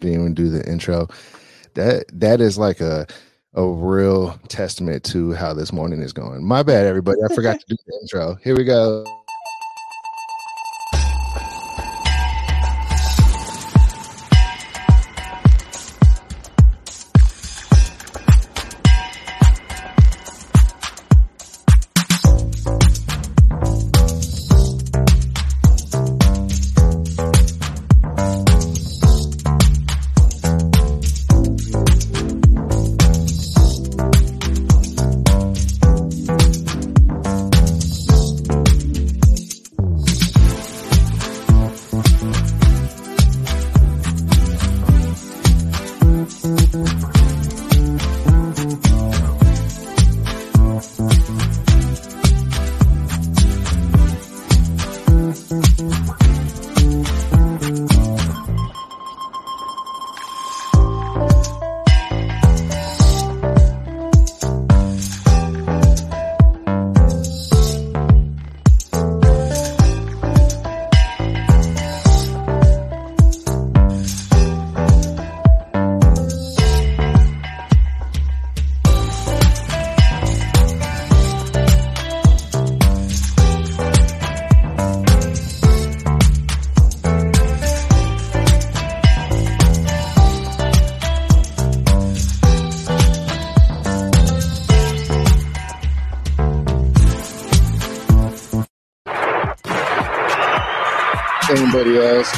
didn't 0.00 0.20
even 0.20 0.34
do 0.34 0.48
the 0.48 0.68
intro. 0.68 1.08
That 1.74 2.04
that 2.12 2.40
is 2.40 2.58
like 2.58 2.80
a 2.80 3.06
a 3.54 3.66
real 3.66 4.38
testament 4.48 5.04
to 5.04 5.32
how 5.32 5.54
this 5.54 5.72
morning 5.72 6.02
is 6.02 6.12
going. 6.12 6.44
My 6.44 6.62
bad, 6.62 6.86
everybody. 6.86 7.18
I 7.24 7.34
forgot 7.34 7.58
to 7.58 7.66
do 7.68 7.76
the 7.86 7.98
intro. 8.02 8.34
Here 8.42 8.56
we 8.56 8.64
go. 8.64 9.04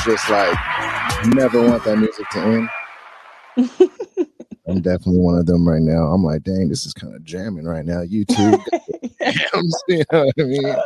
Just 0.04 0.28
like 0.30 0.56
never 1.26 1.62
want 1.62 1.84
that 1.84 1.96
music 1.96 2.28
to 2.30 2.38
end? 2.38 2.68
I'm 4.68 4.80
definitely 4.80 5.18
one 5.18 5.38
of 5.38 5.46
them 5.46 5.68
right 5.68 5.82
now. 5.82 6.12
I'm 6.12 6.22
like, 6.22 6.42
dang, 6.42 6.68
this 6.68 6.86
is 6.86 6.92
kind 6.92 7.14
of 7.14 7.24
jamming 7.24 7.64
right 7.64 7.84
now. 7.84 8.02
YouTube, 8.02 8.62
you 9.88 10.04
know 10.12 10.24
what 10.24 10.34
I 10.38 10.42
mean? 10.42 10.76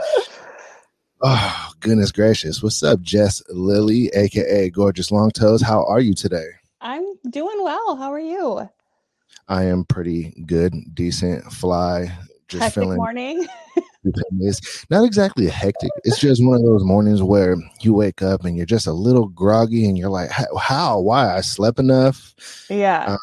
Oh, 1.21 1.71
goodness 1.81 2.13
gracious. 2.13 2.63
What's 2.63 2.83
up, 2.83 3.01
Jess 3.01 3.43
Lily, 3.51 4.11
aka 4.15 4.71
Gorgeous 4.71 5.11
Long 5.11 5.31
Toes? 5.31 5.63
How 5.63 5.85
are 5.85 6.01
you 6.01 6.15
today? 6.15 6.49
I'm 6.81 7.05
doing 7.31 7.63
well. 7.63 7.97
How 7.97 8.13
are 8.13 8.21
you? 8.21 8.69
I 9.49 9.65
am 9.65 9.85
pretty 9.85 10.35
good, 10.47 10.75
decent, 10.95 11.45
fly, 11.53 12.11
just 12.49 12.63
Hectic 12.63 12.75
feeling 12.75 12.97
morning. 12.97 13.47
it's 14.05 14.87
not 14.91 15.05
exactly 15.05 15.47
a 15.47 15.51
hectic. 15.51 15.91
It's 16.05 16.19
just 16.19 16.45
one 16.45 16.57
of 16.57 16.65
those 16.65 16.85
mornings 16.85 17.23
where 17.23 17.57
you 17.81 17.95
wake 17.95 18.23
up 18.23 18.45
and 18.45 18.57
you're 18.57 18.67
just 18.67 18.87
a 18.87 18.93
little 18.93 19.29
groggy 19.29 19.89
and 19.89 19.97
you're 19.97 20.11
like, 20.11 20.31
how, 20.31 21.01
why? 21.01 21.37
I 21.37 21.41
slept 21.41 21.79
enough. 21.79 22.35
Yeah. 22.69 23.17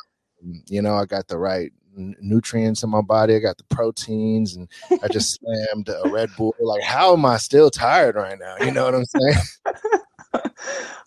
Um, 0.43 0.63
you 0.67 0.81
know, 0.81 0.95
I 0.95 1.05
got 1.05 1.27
the 1.27 1.37
right 1.37 1.71
n- 1.97 2.15
nutrients 2.21 2.83
in 2.83 2.89
my 2.89 3.01
body. 3.01 3.35
I 3.35 3.39
got 3.39 3.57
the 3.57 3.63
proteins, 3.65 4.55
and 4.55 4.67
I 5.03 5.07
just 5.07 5.39
slammed 5.39 5.89
a 5.89 6.09
Red 6.09 6.29
Bull. 6.37 6.55
Like, 6.59 6.83
how 6.83 7.13
am 7.13 7.25
I 7.25 7.37
still 7.37 7.69
tired 7.69 8.15
right 8.15 8.39
now? 8.39 8.55
You 8.65 8.71
know 8.71 8.85
what 8.85 8.95
I'm 8.95 9.05
saying? 9.05 9.35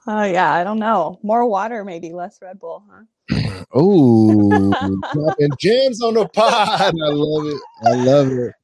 Oh 0.06 0.24
yeah, 0.24 0.52
I 0.52 0.64
don't 0.64 0.78
know. 0.78 1.18
More 1.22 1.46
water, 1.46 1.84
maybe 1.84 2.12
less 2.12 2.38
Red 2.40 2.60
Bull, 2.60 2.84
huh? 2.88 3.04
Oh, 3.76 4.74
and 5.38 5.58
gems 5.58 6.00
on 6.02 6.14
the 6.14 6.28
pod. 6.28 6.52
I 6.52 6.90
love 6.94 7.46
it. 7.46 7.60
I 7.84 7.94
love 7.94 8.28
it. 8.28 8.54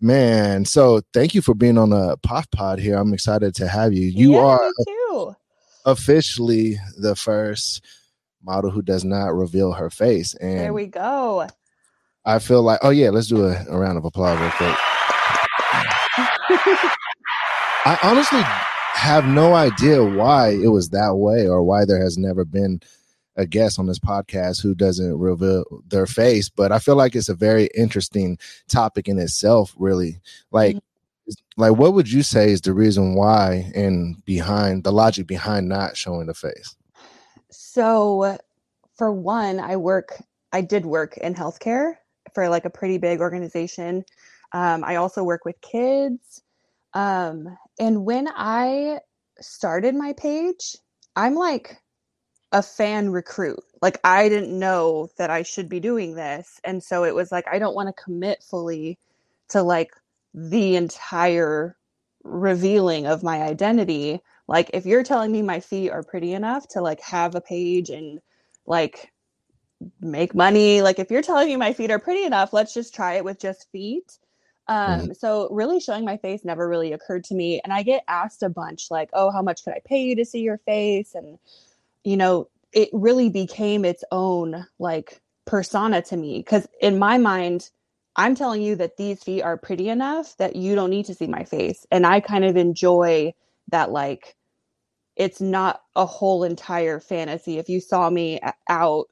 Man, 0.00 0.64
so 0.66 1.00
thank 1.14 1.34
you 1.34 1.40
for 1.40 1.54
being 1.54 1.78
on 1.78 1.90
the 1.90 2.18
POF 2.18 2.50
Pod 2.50 2.78
here. 2.78 2.96
I'm 2.96 3.14
excited 3.14 3.54
to 3.56 3.68
have 3.68 3.94
you. 3.94 4.06
You 4.06 4.34
Yeah, 4.34 4.40
are 4.40 5.36
officially 5.86 6.76
the 6.98 7.16
first 7.16 7.82
model 8.44 8.70
who 8.70 8.82
does 8.82 9.04
not 9.04 9.34
reveal 9.34 9.72
her 9.72 9.88
face. 9.88 10.34
And 10.34 10.58
There 10.58 10.72
we 10.74 10.86
go. 10.86 11.46
I 12.24 12.38
feel 12.40 12.62
like, 12.62 12.80
oh 12.82 12.90
yeah, 12.90 13.10
let's 13.10 13.28
do 13.28 13.46
a, 13.46 13.64
a 13.70 13.78
round 13.78 13.96
of 13.96 14.04
applause 14.04 14.38
real 14.38 14.50
quick. 14.50 14.76
I 17.88 17.98
honestly 18.02 18.42
have 18.94 19.26
no 19.26 19.54
idea 19.54 20.02
why 20.02 20.50
it 20.50 20.68
was 20.68 20.88
that 20.90 21.16
way 21.16 21.46
or 21.46 21.62
why 21.62 21.84
there 21.84 22.02
has 22.02 22.18
never 22.18 22.44
been 22.44 22.80
a 23.36 23.46
guest 23.46 23.78
on 23.78 23.86
this 23.86 23.98
podcast 23.98 24.62
who 24.62 24.74
doesn't 24.74 25.18
reveal 25.18 25.64
their 25.88 26.06
face, 26.06 26.48
but 26.48 26.72
I 26.72 26.78
feel 26.78 26.96
like 26.96 27.14
it's 27.14 27.28
a 27.28 27.34
very 27.34 27.68
interesting 27.74 28.38
topic 28.68 29.08
in 29.08 29.18
itself, 29.18 29.74
really. 29.76 30.20
Like 30.50 30.76
like 31.56 31.72
what 31.72 31.94
would 31.94 32.10
you 32.10 32.22
say 32.22 32.50
is 32.50 32.60
the 32.60 32.72
reason 32.72 33.14
why 33.14 33.70
and 33.74 34.24
behind 34.24 34.84
the 34.84 34.92
logic 34.92 35.26
behind 35.26 35.68
not 35.68 35.96
showing 35.96 36.26
the 36.26 36.34
face? 36.34 36.76
So, 37.50 38.38
for 38.96 39.12
one, 39.12 39.60
I 39.60 39.76
work, 39.76 40.22
I 40.52 40.60
did 40.60 40.86
work 40.86 41.16
in 41.18 41.34
healthcare 41.34 41.94
for 42.34 42.48
like 42.48 42.64
a 42.64 42.70
pretty 42.70 42.98
big 42.98 43.20
organization. 43.20 44.04
Um, 44.52 44.84
I 44.84 44.96
also 44.96 45.24
work 45.24 45.44
with 45.44 45.60
kids. 45.60 46.42
Um, 46.94 47.56
and 47.78 48.04
when 48.04 48.28
I 48.34 49.00
started 49.40 49.94
my 49.94 50.12
page, 50.14 50.76
I'm 51.14 51.34
like 51.34 51.76
a 52.52 52.62
fan 52.62 53.10
recruit. 53.10 53.62
Like, 53.82 53.98
I 54.04 54.28
didn't 54.28 54.58
know 54.58 55.10
that 55.18 55.30
I 55.30 55.42
should 55.42 55.68
be 55.68 55.80
doing 55.80 56.14
this. 56.14 56.60
And 56.64 56.82
so 56.82 57.04
it 57.04 57.14
was 57.14 57.30
like, 57.30 57.46
I 57.50 57.58
don't 57.58 57.74
want 57.74 57.88
to 57.88 58.02
commit 58.02 58.42
fully 58.42 58.98
to 59.48 59.62
like 59.62 59.90
the 60.34 60.76
entire 60.76 61.76
revealing 62.24 63.06
of 63.06 63.22
my 63.22 63.42
identity 63.42 64.20
like 64.48 64.70
if 64.74 64.86
you're 64.86 65.02
telling 65.02 65.32
me 65.32 65.42
my 65.42 65.60
feet 65.60 65.90
are 65.90 66.02
pretty 66.02 66.32
enough 66.32 66.66
to 66.68 66.80
like 66.80 67.00
have 67.00 67.34
a 67.34 67.40
page 67.40 67.90
and 67.90 68.20
like 68.66 69.12
make 70.00 70.34
money 70.34 70.82
like 70.82 70.98
if 70.98 71.10
you're 71.10 71.22
telling 71.22 71.48
me 71.48 71.56
my 71.56 71.72
feet 71.72 71.90
are 71.90 71.98
pretty 71.98 72.24
enough 72.24 72.52
let's 72.52 72.74
just 72.74 72.94
try 72.94 73.14
it 73.14 73.24
with 73.24 73.38
just 73.38 73.70
feet 73.70 74.18
um 74.68 75.14
so 75.14 75.48
really 75.50 75.78
showing 75.78 76.04
my 76.04 76.16
face 76.16 76.44
never 76.44 76.68
really 76.68 76.92
occurred 76.92 77.22
to 77.22 77.34
me 77.34 77.60
and 77.62 77.72
i 77.72 77.82
get 77.82 78.02
asked 78.08 78.42
a 78.42 78.48
bunch 78.48 78.90
like 78.90 79.10
oh 79.12 79.30
how 79.30 79.42
much 79.42 79.62
could 79.62 79.74
i 79.74 79.80
pay 79.84 80.02
you 80.02 80.16
to 80.16 80.24
see 80.24 80.40
your 80.40 80.58
face 80.58 81.14
and 81.14 81.38
you 82.06 82.16
know 82.16 82.48
it 82.72 82.88
really 82.92 83.28
became 83.28 83.84
its 83.84 84.04
own 84.12 84.64
like 84.78 85.20
persona 85.44 86.00
to 86.00 86.16
me 86.16 86.38
because 86.38 86.66
in 86.80 86.98
my 86.98 87.18
mind 87.18 87.68
i'm 88.14 88.34
telling 88.34 88.62
you 88.62 88.76
that 88.76 88.96
these 88.96 89.22
feet 89.22 89.42
are 89.42 89.56
pretty 89.56 89.88
enough 89.88 90.36
that 90.36 90.56
you 90.56 90.74
don't 90.74 90.90
need 90.90 91.04
to 91.04 91.14
see 91.14 91.26
my 91.26 91.44
face 91.44 91.84
and 91.90 92.06
i 92.06 92.20
kind 92.20 92.44
of 92.44 92.56
enjoy 92.56 93.32
that 93.68 93.90
like 93.90 94.36
it's 95.16 95.40
not 95.40 95.80
a 95.94 96.04
whole 96.04 96.44
entire 96.44 97.00
fantasy. 97.00 97.56
If 97.58 97.70
you 97.70 97.80
saw 97.80 98.08
me 98.08 98.38
out 98.68 99.06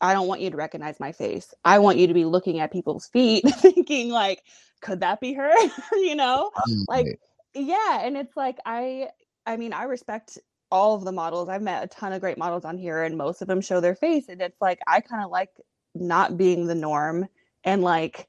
i 0.00 0.12
don't 0.12 0.28
want 0.28 0.42
you 0.42 0.50
to 0.50 0.56
recognize 0.56 1.00
my 1.00 1.12
face. 1.12 1.54
I 1.64 1.78
want 1.78 1.96
you 1.96 2.06
to 2.06 2.14
be 2.14 2.26
looking 2.26 2.60
at 2.60 2.70
people's 2.70 3.06
feet 3.06 3.44
thinking 3.56 4.10
like 4.10 4.42
could 4.82 5.00
that 5.00 5.20
be 5.20 5.32
her? 5.32 5.52
You 5.94 6.14
know? 6.14 6.50
Like 6.86 7.18
yeah 7.54 8.00
and 8.02 8.18
it's 8.18 8.36
like 8.36 8.58
i 8.66 9.08
i 9.46 9.56
mean 9.56 9.72
i 9.72 9.84
respect 9.84 10.38
all 10.70 10.94
of 10.94 11.04
the 11.04 11.12
models 11.12 11.48
i've 11.48 11.62
met 11.62 11.84
a 11.84 11.86
ton 11.88 12.12
of 12.12 12.20
great 12.20 12.38
models 12.38 12.64
on 12.64 12.78
here 12.78 13.02
and 13.02 13.16
most 13.16 13.42
of 13.42 13.48
them 13.48 13.60
show 13.60 13.80
their 13.80 13.94
face 13.94 14.28
and 14.28 14.40
it's 14.40 14.60
like 14.60 14.78
i 14.86 15.00
kind 15.00 15.24
of 15.24 15.30
like 15.30 15.50
not 15.94 16.36
being 16.36 16.66
the 16.66 16.74
norm 16.74 17.26
and 17.64 17.82
like 17.82 18.28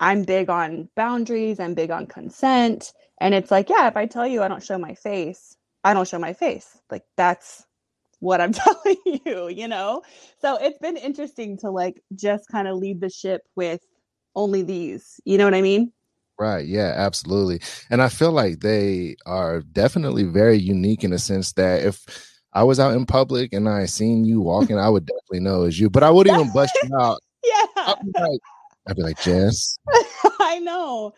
i'm 0.00 0.24
big 0.24 0.50
on 0.50 0.88
boundaries 0.96 1.60
i'm 1.60 1.74
big 1.74 1.90
on 1.90 2.06
consent 2.06 2.92
and 3.20 3.34
it's 3.34 3.50
like 3.50 3.68
yeah 3.70 3.88
if 3.88 3.96
i 3.96 4.06
tell 4.06 4.26
you 4.26 4.42
i 4.42 4.48
don't 4.48 4.64
show 4.64 4.78
my 4.78 4.94
face 4.94 5.56
i 5.84 5.94
don't 5.94 6.08
show 6.08 6.18
my 6.18 6.32
face. 6.32 6.78
Like 6.90 7.04
that's 7.16 7.64
what 8.20 8.40
i'm 8.40 8.52
telling 8.52 8.96
you 9.04 9.48
you 9.48 9.68
know? 9.68 10.02
So 10.40 10.56
it's 10.56 10.78
been 10.78 10.96
interesting 10.96 11.58
to 11.58 11.70
like 11.70 12.02
just 12.14 12.48
kind 12.48 12.68
of 12.68 12.76
lead 12.76 13.00
the 13.00 13.10
ship 13.10 13.42
with 13.54 13.80
only 14.34 14.62
these 14.62 15.20
you 15.24 15.38
know 15.38 15.44
what 15.44 15.54
i 15.54 15.62
mean 15.62 15.92
Right. 16.38 16.66
Yeah, 16.66 16.92
absolutely. 16.94 17.60
And 17.88 18.02
I 18.02 18.08
feel 18.08 18.30
like 18.30 18.60
they 18.60 19.16
are 19.24 19.62
definitely 19.62 20.24
very 20.24 20.58
unique 20.58 21.02
in 21.02 21.10
the 21.10 21.18
sense 21.18 21.52
that 21.54 21.82
if 21.82 22.04
I 22.52 22.62
was 22.62 22.78
out 22.78 22.94
in 22.94 23.06
public 23.06 23.52
and 23.52 23.68
I 23.68 23.86
seen 23.86 24.24
you 24.24 24.40
walking, 24.40 24.78
I 24.78 24.88
would 24.90 25.06
definitely 25.06 25.40
know 25.40 25.64
it's 25.64 25.78
you. 25.78 25.88
But 25.88 26.02
I 26.02 26.10
wouldn't 26.10 26.38
even 26.38 26.52
bust 26.52 26.76
you 26.82 26.96
out. 26.98 27.20
Yeah. 27.44 27.64
I'd 27.76 28.12
be 28.12 28.20
like, 28.20 28.40
I'd 28.88 28.96
be 28.96 29.02
like 29.02 29.20
Jess. 29.20 29.78
I 30.40 30.58
know. 30.58 31.14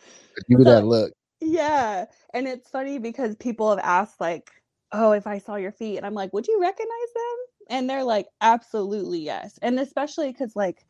Give 0.48 0.58
me 0.58 0.64
that 0.66 0.84
look. 0.84 1.10
Yeah. 1.40 2.04
And 2.34 2.46
it's 2.46 2.68
funny 2.68 2.98
because 2.98 3.34
people 3.36 3.70
have 3.70 3.78
asked, 3.78 4.20
like, 4.20 4.50
oh, 4.92 5.12
if 5.12 5.26
I 5.26 5.38
saw 5.38 5.56
your 5.56 5.72
feet, 5.72 5.96
and 5.96 6.04
I'm 6.04 6.12
like, 6.12 6.34
would 6.34 6.46
you 6.46 6.60
recognize 6.60 7.12
them? 7.14 7.36
And 7.70 7.88
they're 7.88 8.04
like, 8.04 8.26
absolutely 8.42 9.20
yes. 9.20 9.58
And 9.62 9.80
especially 9.80 10.30
because, 10.30 10.54
like, 10.54 10.84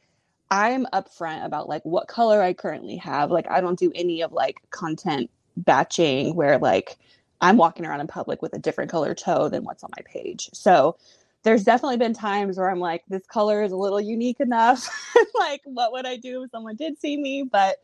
I'm 0.51 0.87
upfront 0.93 1.45
about 1.45 1.69
like 1.69 1.85
what 1.85 2.09
color 2.09 2.43
I 2.43 2.53
currently 2.53 2.97
have. 2.97 3.31
Like, 3.31 3.51
I 3.51 3.61
don't 3.61 3.79
do 3.79 3.93
any 3.95 4.23
of 4.23 4.33
like 4.33 4.61
content 4.71 5.31
batching 5.57 6.35
where 6.35 6.59
like 6.59 6.97
I'm 7.41 7.57
walking 7.57 7.87
around 7.87 8.01
in 8.01 8.07
public 8.07 8.43
with 8.43 8.55
a 8.55 8.59
different 8.59 8.91
color 8.91 9.15
toe 9.15 9.49
than 9.49 9.65
what's 9.65 9.85
on 9.85 9.91
my 9.97 10.03
page. 10.05 10.51
So 10.53 10.97
there's 11.43 11.65
definitely 11.65 11.99
been 11.99 12.15
times 12.15 12.57
where 12.57 12.71
I'm 12.71 12.81
like, 12.81 13.05
this 13.09 13.27
color 13.27 13.63
is 13.63 13.73
a 13.73 13.77
little 13.77 14.01
unique 14.01 14.41
enough. 14.41 14.89
like, 15.39 15.61
what 15.65 15.93
would 15.93 16.07
I 16.07 16.17
do 16.17 16.43
if 16.43 16.51
someone 16.51 16.77
did 16.77 16.99
see 16.99 17.17
me? 17.17 17.43
But 17.43 17.77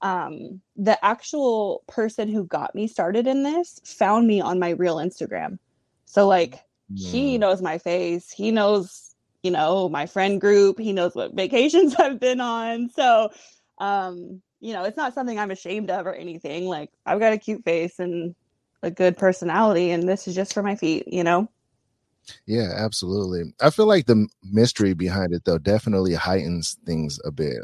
um, 0.00 0.60
the 0.76 1.02
actual 1.04 1.82
person 1.86 2.28
who 2.28 2.44
got 2.44 2.74
me 2.74 2.86
started 2.86 3.26
in 3.26 3.42
this 3.42 3.80
found 3.84 4.26
me 4.26 4.40
on 4.40 4.58
my 4.58 4.70
real 4.70 4.96
Instagram. 4.96 5.58
So 6.06 6.26
like 6.26 6.64
he 6.94 7.38
knows 7.38 7.62
my 7.62 7.78
face. 7.78 8.30
He 8.30 8.50
knows, 8.50 9.11
you 9.42 9.50
know, 9.50 9.88
my 9.88 10.06
friend 10.06 10.40
group. 10.40 10.78
He 10.78 10.92
knows 10.92 11.14
what 11.14 11.34
vacations 11.34 11.94
I've 11.98 12.20
been 12.20 12.40
on. 12.40 12.90
So 12.90 13.30
um, 13.78 14.40
you 14.60 14.72
know, 14.72 14.84
it's 14.84 14.96
not 14.96 15.12
something 15.12 15.38
I'm 15.38 15.50
ashamed 15.50 15.90
of 15.90 16.06
or 16.06 16.14
anything. 16.14 16.66
Like 16.66 16.90
I've 17.04 17.18
got 17.18 17.32
a 17.32 17.38
cute 17.38 17.64
face 17.64 17.98
and 17.98 18.34
a 18.82 18.90
good 18.90 19.18
personality 19.18 19.90
and 19.90 20.08
this 20.08 20.26
is 20.26 20.34
just 20.34 20.54
for 20.54 20.62
my 20.62 20.76
feet, 20.76 21.06
you 21.06 21.24
know? 21.24 21.48
Yeah, 22.46 22.72
absolutely. 22.76 23.52
I 23.60 23.70
feel 23.70 23.86
like 23.86 24.06
the 24.06 24.28
mystery 24.44 24.94
behind 24.94 25.34
it 25.34 25.44
though 25.44 25.58
definitely 25.58 26.14
heightens 26.14 26.76
things 26.86 27.18
a 27.24 27.32
bit. 27.32 27.62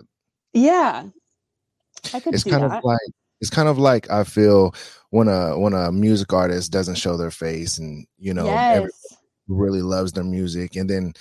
Yeah. 0.52 1.04
I 2.12 2.20
could 2.20 2.34
it's 2.34 2.44
kind 2.44 2.64
that. 2.64 2.78
of 2.78 2.84
like 2.84 2.98
it's 3.40 3.50
kind 3.50 3.68
of 3.68 3.78
like 3.78 4.10
I 4.10 4.24
feel 4.24 4.74
when 5.10 5.28
a 5.28 5.56
when 5.56 5.74
a 5.74 5.92
music 5.92 6.32
artist 6.32 6.72
doesn't 6.72 6.96
show 6.96 7.16
their 7.16 7.30
face 7.30 7.78
and 7.78 8.06
you 8.18 8.34
know 8.34 8.46
yes. 8.46 8.90
really 9.46 9.82
loves 9.82 10.12
their 10.12 10.24
music 10.24 10.74
and 10.74 10.90
then 10.90 11.12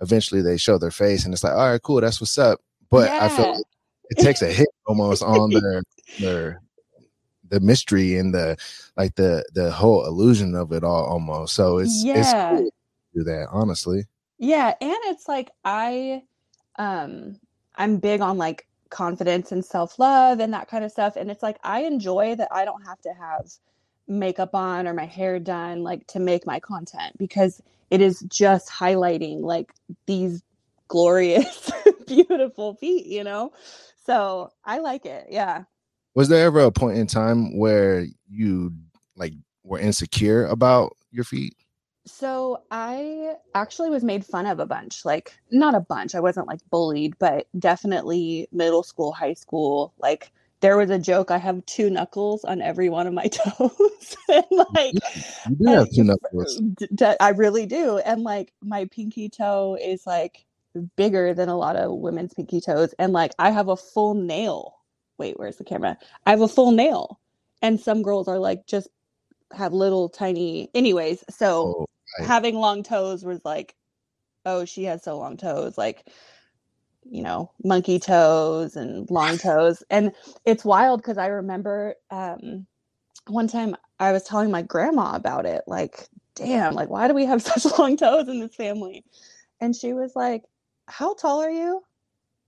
eventually 0.00 0.42
they 0.42 0.56
show 0.56 0.78
their 0.78 0.90
face 0.90 1.24
and 1.24 1.34
it's 1.34 1.44
like 1.44 1.52
all 1.52 1.70
right 1.70 1.82
cool 1.82 2.00
that's 2.00 2.20
what's 2.20 2.38
up. 2.38 2.60
But 2.90 3.10
I 3.20 3.28
feel 3.28 3.52
like 3.52 3.64
it 4.10 4.18
takes 4.18 4.42
a 4.42 4.46
hit 4.46 4.68
almost 4.86 5.22
on 5.22 5.50
their 5.60 5.82
their 6.18 6.62
the 7.48 7.60
mystery 7.60 8.16
and 8.16 8.34
the 8.34 8.56
like 8.96 9.14
the 9.16 9.44
the 9.54 9.70
whole 9.70 10.06
illusion 10.06 10.54
of 10.54 10.72
it 10.72 10.84
all 10.84 11.04
almost. 11.04 11.54
So 11.54 11.78
it's 11.78 12.04
it's 12.04 12.32
Yeah. 12.32 12.48
cool 12.48 12.64
to 12.64 12.70
do 13.18 13.24
that 13.24 13.48
honestly. 13.50 14.04
Yeah, 14.38 14.74
and 14.80 14.96
it's 15.04 15.28
like 15.28 15.50
I 15.64 16.22
um 16.76 17.38
I'm 17.76 17.98
big 17.98 18.20
on 18.20 18.38
like 18.38 18.66
confidence 18.90 19.52
and 19.52 19.64
self-love 19.64 20.40
and 20.40 20.52
that 20.52 20.68
kind 20.68 20.84
of 20.84 20.90
stuff 20.90 21.14
and 21.14 21.30
it's 21.30 21.44
like 21.44 21.58
I 21.62 21.82
enjoy 21.82 22.34
that 22.34 22.48
I 22.50 22.64
don't 22.64 22.84
have 22.84 23.00
to 23.02 23.10
have 23.14 23.48
makeup 24.08 24.52
on 24.54 24.88
or 24.88 24.94
my 24.94 25.06
hair 25.06 25.38
done 25.38 25.84
like 25.84 26.04
to 26.08 26.18
make 26.18 26.44
my 26.44 26.58
content 26.58 27.16
because 27.16 27.62
it 27.90 28.00
is 28.00 28.20
just 28.28 28.68
highlighting 28.70 29.40
like 29.42 29.72
these 30.06 30.42
glorious 30.88 31.70
beautiful 32.06 32.74
feet, 32.74 33.06
you 33.06 33.24
know? 33.24 33.52
So, 34.04 34.50
I 34.64 34.78
like 34.78 35.06
it. 35.06 35.26
Yeah. 35.30 35.64
was 36.14 36.28
there 36.28 36.46
ever 36.46 36.60
a 36.60 36.72
point 36.72 36.98
in 36.98 37.06
time 37.06 37.56
where 37.58 38.06
you 38.28 38.72
like 39.16 39.34
were 39.64 39.78
insecure 39.78 40.46
about 40.46 40.96
your 41.10 41.24
feet 41.24 41.54
So 42.06 42.62
I 42.70 43.34
actually 43.54 43.90
was 43.90 44.02
made 44.04 44.24
fun 44.24 44.46
of 44.46 44.58
a 44.60 44.66
bunch. 44.66 45.04
Like 45.04 45.34
not 45.50 45.74
a 45.74 45.80
bunch. 45.80 46.14
I 46.14 46.20
wasn't 46.20 46.46
like 46.48 46.60
bullied, 46.70 47.18
but 47.18 47.46
definitely 47.58 48.48
middle 48.52 48.82
school, 48.82 49.12
high 49.12 49.34
school. 49.34 49.92
Like 49.98 50.32
there 50.60 50.76
was 50.76 50.90
a 50.90 50.98
joke. 50.98 51.30
I 51.30 51.38
have 51.38 51.64
two 51.66 51.90
knuckles 51.90 52.44
on 52.44 52.60
every 52.60 52.88
one 52.88 53.06
of 53.06 53.14
my 53.14 53.26
toes, 53.28 54.16
and 54.28 54.44
like 54.50 54.94
you 55.48 55.56
do 55.56 55.66
have 55.66 55.90
two 55.90 56.04
knuckles 56.04 56.62
I 57.20 57.30
really 57.30 57.66
do. 57.66 57.98
And 57.98 58.22
like 58.22 58.52
my 58.60 58.86
pinky 58.86 59.28
toe 59.28 59.76
is 59.80 60.06
like 60.06 60.44
bigger 60.96 61.34
than 61.34 61.48
a 61.48 61.56
lot 61.56 61.76
of 61.76 61.92
women's 61.92 62.34
pinky 62.34 62.60
toes, 62.60 62.94
and 62.98 63.12
like 63.12 63.32
I 63.38 63.50
have 63.50 63.68
a 63.68 63.76
full 63.76 64.14
nail. 64.14 64.76
Wait, 65.18 65.38
where's 65.38 65.56
the 65.56 65.64
camera? 65.64 65.98
I 66.26 66.30
have 66.30 66.40
a 66.40 66.48
full 66.48 66.72
nail, 66.72 67.20
and 67.62 67.80
some 67.80 68.02
girls 68.02 68.28
are 68.28 68.38
like 68.38 68.66
just 68.66 68.88
have 69.52 69.72
little 69.72 70.08
tiny. 70.08 70.70
Anyways, 70.74 71.24
so 71.30 71.74
oh 71.80 71.86
right. 72.18 72.28
having 72.28 72.56
long 72.56 72.82
toes 72.82 73.24
was 73.24 73.44
like, 73.44 73.74
oh, 74.44 74.64
she 74.64 74.84
has 74.84 75.02
so 75.02 75.18
long 75.18 75.36
toes, 75.36 75.76
like, 75.76 76.06
you 77.04 77.22
know, 77.22 77.50
monkey 77.64 77.98
toes 77.98 78.76
and 78.76 79.10
long 79.10 79.38
toes. 79.38 79.82
And 79.90 80.12
it's 80.44 80.64
wild 80.64 81.00
because 81.00 81.18
I 81.18 81.26
remember 81.26 81.94
um, 82.10 82.66
one 83.26 83.48
time 83.48 83.76
I 83.98 84.12
was 84.12 84.24
telling 84.24 84.50
my 84.50 84.62
grandma 84.62 85.14
about 85.14 85.46
it, 85.46 85.62
like, 85.66 86.08
damn, 86.34 86.74
like, 86.74 86.88
why 86.88 87.08
do 87.08 87.14
we 87.14 87.26
have 87.26 87.42
such 87.42 87.64
long 87.78 87.96
toes 87.96 88.28
in 88.28 88.40
this 88.40 88.54
family? 88.54 89.04
And 89.60 89.74
she 89.74 89.92
was 89.92 90.14
like, 90.14 90.42
how 90.86 91.14
tall 91.14 91.40
are 91.40 91.50
you? 91.50 91.82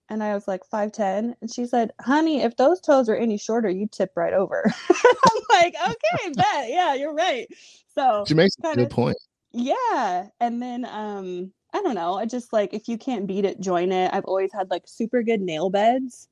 And 0.08 0.22
I 0.22 0.34
was 0.34 0.46
like, 0.46 0.62
5'10. 0.72 1.34
And 1.40 1.52
she 1.52 1.64
said, 1.64 1.92
honey, 2.00 2.42
if 2.42 2.56
those 2.56 2.80
toes 2.80 3.08
were 3.08 3.16
any 3.16 3.38
shorter, 3.38 3.70
you'd 3.70 3.92
tip 3.92 4.12
right 4.16 4.32
over. 4.32 4.64
I'm 4.90 5.42
like, 5.50 5.74
okay, 5.82 6.32
bet. 6.34 6.68
Yeah, 6.68 6.94
you're 6.94 7.14
right. 7.14 7.46
So 7.94 8.24
she 8.26 8.34
makes 8.34 8.56
a 8.62 8.74
good 8.74 8.90
point 8.90 9.16
yeah. 9.52 10.28
And 10.40 10.60
then 10.60 10.84
um 10.84 11.52
I 11.74 11.82
don't 11.82 11.94
know, 11.94 12.14
I 12.14 12.26
just 12.26 12.52
like 12.52 12.74
if 12.74 12.88
you 12.88 12.98
can't 12.98 13.26
beat 13.26 13.44
it, 13.44 13.60
join 13.60 13.92
it. 13.92 14.10
I've 14.12 14.24
always 14.26 14.52
had 14.52 14.70
like 14.70 14.84
super 14.86 15.22
good 15.22 15.40
nail 15.40 15.70
beds. 15.70 16.28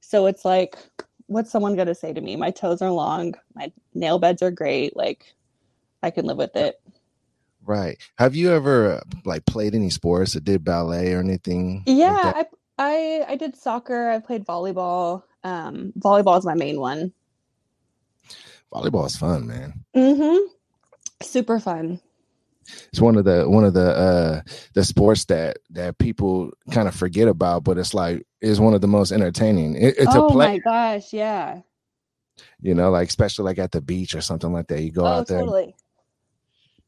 So 0.00 0.26
it's 0.26 0.44
like 0.44 0.76
what's 1.26 1.50
someone 1.50 1.76
going 1.76 1.86
to 1.88 1.94
say 1.94 2.12
to 2.12 2.20
me? 2.20 2.36
My 2.36 2.50
toes 2.50 2.82
are 2.82 2.90
long, 2.90 3.34
my 3.54 3.72
nail 3.94 4.18
beds 4.18 4.42
are 4.42 4.50
great, 4.50 4.96
like 4.96 5.34
I 6.02 6.10
can 6.10 6.26
live 6.26 6.38
with 6.38 6.56
it. 6.56 6.80
right 7.64 7.98
have 8.18 8.34
you 8.34 8.50
ever 8.52 8.94
uh, 8.94 9.00
like 9.24 9.44
played 9.46 9.74
any 9.74 9.90
sports 9.90 10.36
or 10.36 10.40
did 10.40 10.64
ballet 10.64 11.12
or 11.12 11.20
anything 11.20 11.84
Yeah, 11.86 12.12
that? 12.22 12.36
I 12.36 12.46
I 12.78 13.24
I 13.30 13.36
did 13.36 13.56
soccer, 13.56 14.10
I 14.10 14.18
played 14.20 14.46
volleyball. 14.46 15.24
Um 15.44 15.92
volleyball 15.98 16.38
is 16.38 16.46
my 16.46 16.54
main 16.54 16.80
one. 16.80 17.12
volleyball 18.72 19.06
is 19.06 19.16
fun 19.16 19.46
man 19.46 19.84
Mm 19.96 20.16
Mhm. 20.18 20.48
Super 21.22 21.60
fun. 21.60 22.00
It's 22.88 23.00
one 23.00 23.16
of 23.16 23.24
the 23.24 23.48
one 23.48 23.64
of 23.64 23.74
the 23.74 23.90
uh 23.90 24.40
the 24.74 24.84
sports 24.84 25.24
that 25.26 25.58
that 25.70 25.98
people 25.98 26.50
kind 26.70 26.88
of 26.88 26.94
forget 26.94 27.28
about 27.28 27.64
but 27.64 27.78
it's 27.78 27.94
like 27.94 28.24
is 28.40 28.60
one 28.60 28.74
of 28.74 28.80
the 28.80 28.88
most 28.88 29.12
entertaining 29.12 29.74
it, 29.74 29.94
it's 29.98 30.14
oh 30.14 30.26
a 30.26 30.30
play 30.30 30.48
my 30.48 30.58
gosh, 30.58 31.12
yeah. 31.12 31.60
you 32.60 32.74
know 32.74 32.90
like 32.90 33.08
especially 33.08 33.44
like 33.44 33.58
at 33.58 33.72
the 33.72 33.80
beach 33.80 34.14
or 34.14 34.20
something 34.20 34.52
like 34.52 34.66
that 34.68 34.82
you 34.82 34.90
go 34.90 35.04
oh, 35.04 35.06
out 35.06 35.26
there 35.26 35.40
totally. 35.40 35.74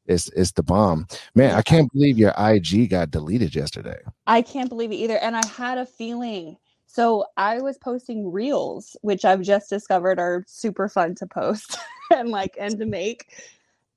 it's 0.07 0.29
it's 0.31 0.53
the 0.53 0.63
bomb 0.63 1.07
man 1.35 1.55
i 1.55 1.63
can't 1.63 1.93
believe 1.93 2.19
your 2.19 2.35
ig 2.39 2.91
got 2.91 3.11
deleted 3.11 3.55
yesterday 3.55 3.99
I 4.27 4.43
can't 4.43 4.69
believe 4.69 4.93
it 4.93 4.97
either. 4.97 5.19
And 5.19 5.37
I 5.37 5.47
had 5.47 5.79
a 5.79 5.87
feeling. 5.87 6.57
So 6.87 7.27
I 7.37 7.61
was 7.61 7.79
posting 7.79 8.31
reels, 8.31 8.97
which 9.03 9.25
I've 9.25 9.43
just 9.43 9.71
discovered 9.71 10.19
are 10.19 10.45
super 10.47 10.89
fun 10.89 11.15
to 11.17 11.27
post 11.27 11.77
and 12.15 12.29
like 12.29 12.57
and 12.59 12.79
to 12.79 12.87
make. 12.87 13.27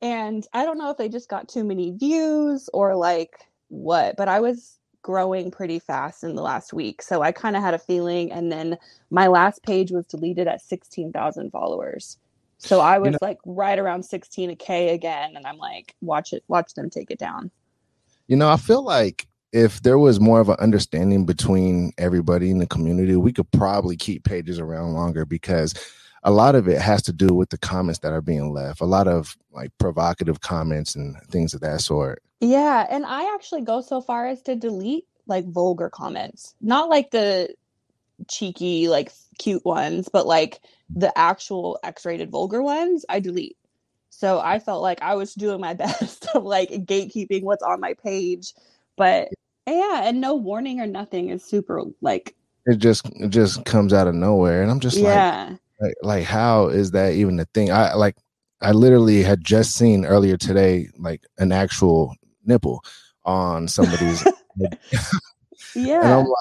And 0.01 0.45
I 0.53 0.65
don't 0.65 0.77
know 0.77 0.89
if 0.89 0.97
they 0.97 1.09
just 1.09 1.29
got 1.29 1.47
too 1.49 1.63
many 1.63 1.91
views 1.91 2.69
or 2.73 2.95
like 2.95 3.33
what, 3.69 4.17
but 4.17 4.27
I 4.27 4.39
was 4.39 4.77
growing 5.01 5.51
pretty 5.51 5.79
fast 5.79 6.23
in 6.23 6.35
the 6.35 6.41
last 6.41 6.73
week. 6.73 7.01
So 7.01 7.21
I 7.21 7.31
kind 7.31 7.55
of 7.55 7.61
had 7.61 7.73
a 7.73 7.79
feeling. 7.79 8.31
And 8.31 8.51
then 8.51 8.77
my 9.09 9.27
last 9.27 9.63
page 9.63 9.91
was 9.91 10.05
deleted 10.05 10.47
at 10.47 10.61
16,000 10.61 11.51
followers. 11.51 12.17
So 12.57 12.79
I 12.79 12.97
was 12.99 13.11
know- 13.13 13.19
like 13.21 13.37
right 13.45 13.77
around 13.77 14.01
16k 14.03 14.93
again. 14.93 15.35
And 15.35 15.45
I'm 15.45 15.57
like, 15.57 15.95
watch 16.01 16.33
it, 16.33 16.43
watch 16.47 16.73
them 16.73 16.89
take 16.89 17.11
it 17.11 17.19
down. 17.19 17.51
you 18.27 18.35
know 18.35 18.49
i 18.49 18.57
feel 18.57 18.83
like 18.83 19.27
if 19.53 19.83
there 19.83 19.99
was 19.99 20.19
more 20.19 20.39
of 20.41 20.49
an 20.49 20.57
understanding 20.59 21.25
between 21.25 21.91
everybody 21.99 22.49
in 22.49 22.57
the 22.57 22.65
community 22.65 23.15
we 23.15 23.31
could 23.31 23.49
probably 23.51 23.95
keep 23.95 24.23
pages 24.23 24.59
around 24.59 24.93
longer 24.93 25.25
because 25.25 25.73
a 26.25 26.31
lot 26.31 26.55
of 26.55 26.67
it 26.67 26.81
has 26.81 27.01
to 27.03 27.13
do 27.13 27.27
with 27.27 27.49
the 27.49 27.57
comments 27.57 27.99
that 27.99 28.11
are 28.11 28.21
being 28.21 28.51
left 28.51 28.81
a 28.81 28.85
lot 28.85 29.07
of 29.07 29.37
like 29.53 29.71
provocative 29.77 30.41
comments 30.41 30.95
and 30.95 31.15
things 31.29 31.53
of 31.53 31.61
that 31.61 31.79
sort 31.79 32.21
Yeah, 32.41 32.85
and 32.89 33.05
I 33.05 33.33
actually 33.33 33.61
go 33.61 33.81
so 33.81 34.01
far 34.01 34.27
as 34.27 34.41
to 34.43 34.55
delete 34.55 35.05
like 35.27 35.45
vulgar 35.45 35.89
comments. 35.89 36.55
Not 36.61 36.89
like 36.89 37.11
the 37.11 37.55
cheeky, 38.29 38.87
like 38.87 39.11
cute 39.39 39.65
ones, 39.65 40.09
but 40.11 40.27
like 40.27 40.61
the 40.89 41.17
actual 41.17 41.79
X-rated 41.83 42.29
vulgar 42.29 42.61
ones, 42.61 43.05
I 43.09 43.19
delete. 43.19 43.57
So 44.09 44.39
I 44.39 44.59
felt 44.59 44.81
like 44.81 45.01
I 45.01 45.15
was 45.15 45.33
doing 45.33 45.59
my 45.59 45.73
best 45.85 46.27
of 46.35 46.43
like 46.43 46.69
gatekeeping 46.69 47.43
what's 47.43 47.63
on 47.63 47.79
my 47.79 47.93
page. 47.93 48.53
But 48.95 49.29
yeah, 49.67 50.01
and 50.03 50.21
no 50.21 50.35
warning 50.35 50.79
or 50.79 50.87
nothing 50.87 51.29
is 51.29 51.43
super 51.43 51.81
like 52.01 52.35
it 52.65 52.77
just 52.77 53.05
it 53.15 53.29
just 53.29 53.63
comes 53.65 53.93
out 53.93 54.07
of 54.07 54.15
nowhere 54.15 54.61
and 54.63 54.71
i'm 54.71 54.79
just 54.79 54.97
like 54.97 55.03
yeah. 55.03 55.47
like 55.49 55.59
like 56.01 56.23
how 56.23 56.67
is 56.67 56.91
that 56.91 57.13
even 57.13 57.39
a 57.39 57.45
thing 57.53 57.71
i 57.71 57.93
like 57.93 58.15
i 58.61 58.71
literally 58.71 59.21
had 59.21 59.43
just 59.43 59.75
seen 59.75 60.05
earlier 60.05 60.37
today 60.37 60.87
like 60.97 61.23
an 61.37 61.51
actual 61.51 62.15
nipple 62.45 62.83
on 63.25 63.67
somebody's. 63.67 64.23
yeah. 65.75 66.01
And 66.01 66.13
I'm 66.13 66.25
like, 66.25 66.37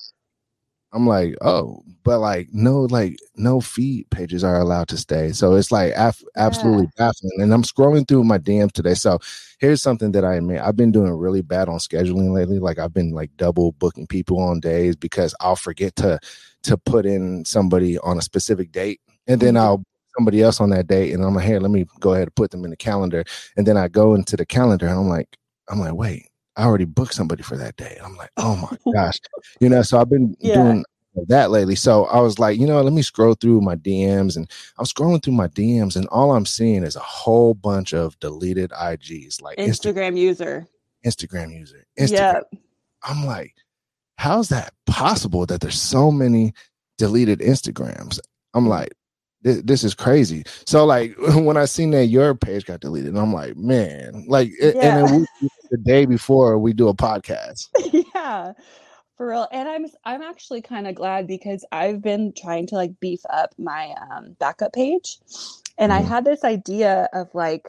I'm 0.93 1.07
like, 1.09 1.37
oh, 1.41 1.83
but 2.05 2.21
like 2.21 2.49
no, 2.53 2.83
like 2.83 3.17
no 3.35 3.61
feed 3.61 4.09
pages 4.11 4.45
are 4.45 4.61
allowed 4.61 4.89
to 4.89 4.97
stay. 4.97 5.33
So 5.33 5.55
it's 5.55 5.73
like 5.73 5.93
af- 5.97 6.23
absolutely 6.37 6.85
yeah. 6.85 7.07
baffling. 7.07 7.41
And 7.41 7.53
I'm 7.53 7.65
scrolling 7.65 8.07
through 8.07 8.25
my 8.25 8.39
DMs 8.39 8.73
today. 8.73 8.95
So 8.95 9.19
here's 9.59 9.83
something 9.83 10.13
that 10.13 10.25
I 10.25 10.35
admit 10.35 10.61
I've 10.61 10.77
been 10.77 10.93
doing 10.93 11.11
really 11.13 11.43
bad 11.43 11.69
on 11.69 11.79
scheduling 11.79 12.33
lately. 12.33 12.61
Like 12.61 12.79
I've 12.79 12.95
been 12.95 13.11
like 13.11 13.37
double 13.37 13.73
booking 13.73 14.07
people 14.07 14.39
on 14.39 14.61
days 14.61 14.95
because 14.95 15.35
I'll 15.41 15.57
forget 15.57 15.97
to 15.97 16.21
to 16.63 16.79
put 16.79 17.07
in 17.07 17.45
somebody 17.45 17.99
on 17.99 18.17
a 18.17 18.23
specific 18.23 18.71
date, 18.71 19.01
and 19.27 19.41
then 19.41 19.55
mm-hmm. 19.55 19.63
I'll 19.63 19.85
somebody 20.17 20.43
else 20.43 20.61
on 20.61 20.71
that 20.71 20.87
date, 20.87 21.13
and 21.13 21.25
I'm 21.25 21.35
like, 21.35 21.45
hey, 21.45 21.59
let 21.59 21.71
me 21.71 21.87
go 22.01 22.15
ahead 22.15 22.29
and 22.29 22.35
put 22.35 22.51
them 22.51 22.65
in 22.65 22.71
the 22.71 22.77
calendar. 22.77 23.25
And 23.57 23.67
then 23.67 23.77
I 23.77 23.89
go 23.89 24.15
into 24.15 24.37
the 24.37 24.47
calendar, 24.47 24.87
and 24.87 24.99
I'm 24.99 25.09
like, 25.09 25.37
I'm 25.69 25.81
like, 25.81 25.95
wait, 25.95 26.29
I 26.57 26.65
already 26.65 26.85
booked 26.85 27.15
somebody 27.15 27.43
for 27.43 27.57
that 27.57 27.77
day. 27.77 27.99
I'm 28.03 28.17
like, 28.17 28.31
oh 28.37 28.57
my 28.57 28.93
gosh, 28.93 29.17
you 29.61 29.69
know. 29.69 29.83
So 29.83 30.01
I've 30.01 30.11
been 30.11 30.37
yeah. 30.41 30.55
doing 30.55 30.85
that 31.29 31.51
lately. 31.51 31.75
So 31.75 32.07
I 32.07 32.21
was 32.21 32.39
like, 32.39 32.59
you 32.59 32.67
know, 32.67 32.81
let 32.83 32.93
me 32.93 33.03
scroll 33.03 33.35
through 33.35 33.61
my 33.61 33.77
DMs, 33.77 34.37
and 34.37 34.51
I'm 34.79 34.85
scrolling 34.85 35.23
through 35.23 35.35
my 35.35 35.49
DMs, 35.49 35.97
and 35.97 36.07
all 36.09 36.33
I'm 36.33 36.47
seeing 36.47 36.85
is 36.85 36.97
a 36.97 37.01
whole 37.01 37.55
bunch 37.55 37.93
of 37.93 38.19
deleted 38.21 38.71
IGs, 38.71 39.43
like 39.43 39.59
Instagram 39.59 40.15
Insta- 40.15 40.19
user, 40.19 40.67
Instagram 41.05 41.53
user, 41.53 41.87
Instagram. 41.99 42.13
Yeah. 42.13 42.41
I'm 43.03 43.27
like, 43.27 43.55
how's 44.17 44.49
that 44.49 44.73
possible 44.87 45.45
that 45.47 45.61
there's 45.61 45.81
so 45.81 46.11
many 46.11 46.55
deleted 46.99 47.41
Instagrams? 47.41 48.19
I'm 48.55 48.69
like, 48.69 48.95
this, 49.45 49.63
this 49.63 49.85
is 49.85 49.95
crazy. 49.95 50.43
So 50.67 50.85
like 50.85 51.15
when 51.19 51.57
I 51.57 51.67
seen 51.67 51.91
that 51.93 52.07
your 52.07 52.35
page 52.35 52.65
got 52.65 52.81
deleted, 52.81 53.17
I'm 53.17 53.33
like, 53.33 53.57
man, 53.57 54.25
like, 54.27 54.51
yeah. 54.59 54.69
and 54.69 55.09
then 55.09 55.27
we, 55.41 55.49
the 55.71 55.77
day 55.79 56.07
before 56.07 56.59
we 56.59 56.73
do 56.73 56.89
a 56.89 56.95
podcast. 56.95 57.69
yeah, 58.15 58.55
for 59.17 59.29
real. 59.29 59.47
And 59.53 59.69
I'm 59.69 59.87
I'm 60.05 60.23
actually 60.23 60.63
kind 60.63 60.89
of 60.89 60.97
glad 60.97 61.29
because 61.29 61.65
I've 61.71 62.03
been 62.03 62.33
trying 62.37 62.67
to 62.69 62.75
like 62.75 62.99
beef 62.99 63.21
up 63.31 63.55
my 63.59 63.95
um, 64.11 64.35
backup 64.41 64.73
page, 64.73 65.19
and 65.79 65.93
mm-hmm. 65.93 66.05
I 66.05 66.09
had 66.09 66.25
this 66.25 66.43
idea 66.43 67.09
of 67.13 67.33
like 67.35 67.69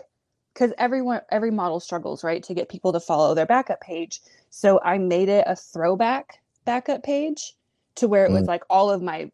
because 0.53 0.71
everyone 0.77 1.21
every 1.29 1.51
model 1.51 1.79
struggles 1.79 2.23
right 2.23 2.41
to 2.43 2.53
get 2.53 2.69
people 2.69 2.93
to 2.93 2.99
follow 2.99 3.35
their 3.35 3.45
backup 3.45 3.81
page. 3.81 4.21
So 4.49 4.79
I 4.83 4.97
made 4.97 5.27
it 5.27 5.43
a 5.45 5.55
throwback 5.55 6.39
backup 6.63 7.03
page 7.03 7.53
to 7.95 8.07
where 8.07 8.23
it 8.23 8.27
mm-hmm. 8.27 8.39
was 8.39 8.47
like 8.47 8.63
all 8.69 8.89
of 8.89 9.01
my 9.01 9.29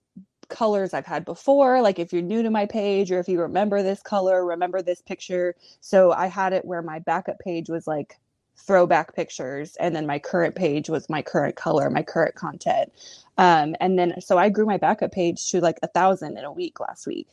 colors 0.51 0.93
I've 0.93 1.05
had 1.05 1.25
before. 1.25 1.81
Like 1.81 1.98
if 1.98 2.13
you're 2.13 2.22
new 2.22 2.43
to 2.43 2.51
my 2.51 2.67
page 2.67 3.12
or 3.12 3.20
if 3.20 3.27
you 3.27 3.41
remember 3.41 3.81
this 3.81 4.01
color, 4.01 4.46
remember 4.46 4.81
this 4.81 5.01
picture. 5.01 5.55
So 5.79 6.12
I 6.12 6.27
had 6.27 6.53
it 6.53 6.65
where 6.65 6.84
my 6.84 7.00
backup 7.00 7.39
page 7.39 7.70
was 7.70 7.88
like 7.88 8.20
throwback 8.55 9.15
pictures 9.15 9.75
and 9.77 9.96
then 9.96 10.05
my 10.05 10.20
current 10.20 10.53
page 10.53 10.89
was 10.89 11.10
my 11.10 11.22
current 11.22 11.55
color, 11.55 11.89
my 11.89 12.03
current 12.03 12.36
content. 12.36 12.91
Um, 13.38 13.75
and 13.79 13.98
then 13.98 14.22
so 14.22 14.38
I 14.38 14.50
grew 14.50 14.65
my 14.65 14.77
backup 14.77 15.12
page 15.12 15.50
to 15.50 15.62
like 15.62 15.79
a 15.81 15.88
thousand 15.88 16.38
in 16.38 16.43
a 16.43 16.51
week 16.51 16.79
last 16.79 17.08
week. 17.08 17.29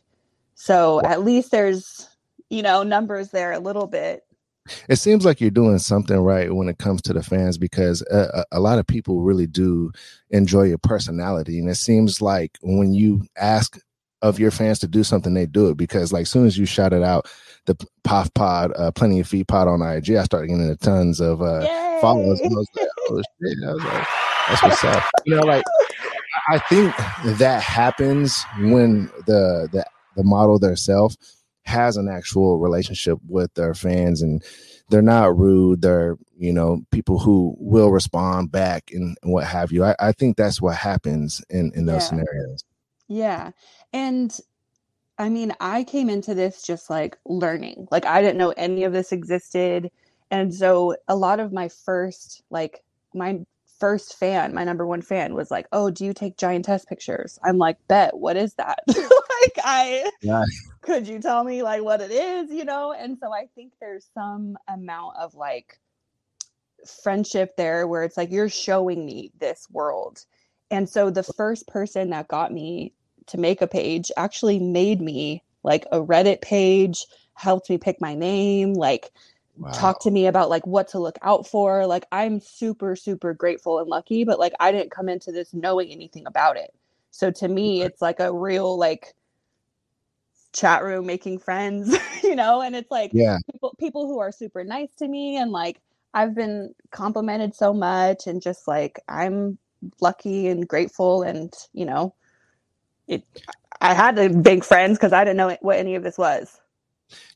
So 0.54 0.96
wow. 0.96 1.02
at 1.04 1.25
least 1.25 1.50
there's, 1.50 2.08
you 2.48 2.62
know, 2.62 2.82
numbers 2.82 3.30
there 3.30 3.52
a 3.52 3.58
little 3.58 3.87
bit 3.87 4.25
it 4.88 4.96
seems 4.96 5.25
like 5.25 5.40
you're 5.40 5.50
doing 5.50 5.78
something 5.78 6.18
right 6.18 6.54
when 6.54 6.68
it 6.68 6.78
comes 6.78 7.02
to 7.02 7.12
the 7.12 7.22
fans 7.22 7.58
because 7.58 8.02
a, 8.10 8.44
a, 8.52 8.60
lot 8.60 8.78
of 8.78 8.87
people 8.87 9.22
really 9.22 9.46
do 9.46 9.90
enjoy 10.30 10.64
your 10.64 10.78
personality. 10.78 11.58
And 11.58 11.68
it 11.68 11.76
seems 11.76 12.20
like 12.20 12.58
when 12.62 12.92
you 12.92 13.26
ask 13.37 13.78
of 14.22 14.38
your 14.38 14.50
fans 14.50 14.78
to 14.80 14.88
do 14.88 15.04
something 15.04 15.34
they 15.34 15.46
do 15.46 15.68
it 15.68 15.76
because 15.76 16.12
like 16.12 16.26
soon 16.26 16.46
as 16.46 16.58
you 16.58 16.66
shouted 16.66 17.04
out 17.04 17.30
the 17.66 17.76
POF 18.04 18.34
Pod 18.34 18.72
uh, 18.76 18.90
plenty 18.90 19.20
of 19.20 19.28
feet 19.28 19.46
pod 19.46 19.68
on 19.68 19.80
ig 19.80 20.10
i 20.10 20.25
started 20.25 20.48
getting 20.48 20.76
tons 20.78 21.20
of 21.20 21.40
uh 21.40 21.60
followers. 22.00 22.40
And 22.40 22.52
i 22.52 22.56
was 22.56 22.68
like 22.76 22.88
oh 23.10 23.22
shit. 23.40 23.58
I 23.64 23.72
was 23.72 23.84
like, 23.84 24.08
that's 24.48 24.62
what's 24.64 24.84
up. 24.84 25.04
You 25.25 25.37
know 25.37 25.42
like 25.42 25.62
i 26.48 26.58
think 26.58 26.96
that 27.38 27.62
happens 27.62 28.44
when 28.58 29.06
the 29.26 29.68
the 29.70 29.84
the 30.16 30.25
model 30.25 30.58
themselves 30.58 31.38
has 31.68 31.96
an 31.96 32.08
actual 32.08 32.58
relationship 32.58 33.18
with 33.28 33.52
their 33.54 33.75
fans 33.75 34.22
and 34.22 34.42
they're 34.88 35.02
not 35.02 35.37
rude 35.37 35.82
they're 35.82 36.16
you 36.37 36.52
know 36.52 36.82
people 36.90 37.18
who 37.18 37.54
will 37.58 37.90
respond 37.90 38.50
back 38.50 38.90
and, 38.92 39.16
and 39.22 39.32
what 39.32 39.44
have 39.44 39.70
you 39.70 39.84
I, 39.84 39.94
I, 40.00 40.12
think 40.12 40.37
that's 40.37 40.62
what 40.62 40.76
happens 40.76 41.42
in 41.50 41.70
in 41.75 41.87
those 41.87 42.02
yeah. 42.02 42.08
scenarios 42.08 42.64
yeah 43.06 43.50
and 43.92 44.37
i 45.18 45.28
mean 45.28 45.52
i 45.60 45.84
came 45.84 46.08
into 46.08 46.34
this 46.34 46.62
just 46.62 46.88
like 46.88 47.18
learning 47.26 47.87
like 47.90 48.06
i 48.06 48.22
didn't 48.22 48.38
know 48.38 48.54
any 48.56 48.84
of 48.84 48.92
this 48.92 49.12
existed 49.12 49.90
and 50.30 50.54
so 50.54 50.96
a 51.06 51.16
lot 51.16 51.38
of 51.38 51.52
my 51.52 51.68
first 51.68 52.42
like 52.50 52.82
my 53.14 53.40
first 53.78 54.18
fan, 54.18 54.54
my 54.54 54.64
number 54.64 54.87
one 54.87 55.02
fan, 55.02 55.34
was 55.34 55.50
like, 55.50 55.66
"Oh, 55.72 55.90
do 55.90 56.04
you 56.04 56.12
take 56.12 56.37
giantess 56.37 56.84
pictures?" 56.84 57.38
I'm 57.44 57.58
like, 57.58 57.76
"Bet. 57.88 58.16
What 58.16 58.37
is 58.37 58.54
that?" 58.54 58.80
like, 59.42 59.59
I 59.64 60.11
yeah. 60.23 60.45
could 60.83 61.07
you 61.07 61.21
tell 61.21 61.45
me 61.45 61.62
like 61.62 61.83
what 61.83 62.00
it 62.00 62.11
is, 62.11 62.50
you 62.50 62.64
know? 62.64 62.92
And 62.92 63.18
so 63.18 63.33
I 63.33 63.49
think 63.54 63.73
there's 63.80 64.07
some 64.14 64.57
amount 64.68 65.16
of 65.16 65.35
like 65.35 65.78
friendship 66.87 67.57
there 67.57 67.87
where 67.87 68.04
it's 68.04 68.16
like 68.16 68.30
you're 68.30 68.49
showing 68.49 69.04
me 69.04 69.33
this 69.38 69.66
world. 69.71 70.25
And 70.71 70.88
so 70.88 71.11
the 71.11 71.23
first 71.23 71.66
person 71.66 72.11
that 72.11 72.28
got 72.28 72.52
me 72.52 72.92
to 73.26 73.38
make 73.38 73.62
a 73.62 73.66
page 73.66 74.11
actually 74.16 74.59
made 74.59 75.00
me 75.00 75.42
like 75.62 75.87
a 75.92 76.00
Reddit 76.00 76.40
page, 76.40 77.07
helped 77.35 77.71
me 77.71 77.78
pick 77.78 78.00
my 78.00 78.14
name, 78.14 78.75
like 78.75 79.11
wow. 79.57 79.71
talk 79.73 80.00
to 80.02 80.11
me 80.11 80.26
about 80.26 80.50
like 80.50 80.66
what 80.66 80.88
to 80.88 80.99
look 80.99 81.18
out 81.23 81.47
for. 81.47 81.87
Like 81.87 82.07
I'm 82.12 82.40
super, 82.40 82.97
super 82.97 83.35
grateful 83.35 83.78
and 83.78 83.88
lucky, 83.88 84.25
but 84.25 84.38
like 84.38 84.52
I 84.61 84.73
didn't 84.73 84.90
come 84.90 85.09
into 85.09 85.33
this 85.33 85.52
knowing 85.52 85.90
anything 85.90 86.26
about 86.26 86.57
it. 86.57 86.75
So 87.11 87.30
to 87.30 87.49
me, 87.49 87.83
it's 87.83 88.02
like 88.02 88.21
a 88.21 88.33
real 88.33 88.78
like 88.78 89.14
chat 90.52 90.82
room 90.82 91.06
making 91.06 91.38
friends, 91.38 91.96
you 92.22 92.34
know, 92.34 92.60
and 92.62 92.74
it's 92.74 92.90
like 92.90 93.10
yeah. 93.12 93.38
people 93.52 93.74
people 93.78 94.06
who 94.06 94.18
are 94.18 94.32
super 94.32 94.64
nice 94.64 94.94
to 94.96 95.08
me 95.08 95.36
and 95.36 95.52
like 95.52 95.80
I've 96.14 96.34
been 96.34 96.74
complimented 96.90 97.54
so 97.54 97.72
much 97.72 98.26
and 98.26 98.40
just 98.40 98.66
like 98.66 99.00
I'm 99.08 99.58
lucky 100.00 100.48
and 100.48 100.66
grateful 100.66 101.22
and 101.22 101.52
you 101.72 101.84
know 101.84 102.14
it 103.06 103.22
I 103.80 103.94
had 103.94 104.16
to 104.16 104.28
make 104.28 104.64
friends 104.64 104.98
because 104.98 105.12
I 105.12 105.22
didn't 105.22 105.36
know 105.36 105.56
what 105.60 105.78
any 105.78 105.94
of 105.94 106.02
this 106.02 106.18
was 106.18 106.60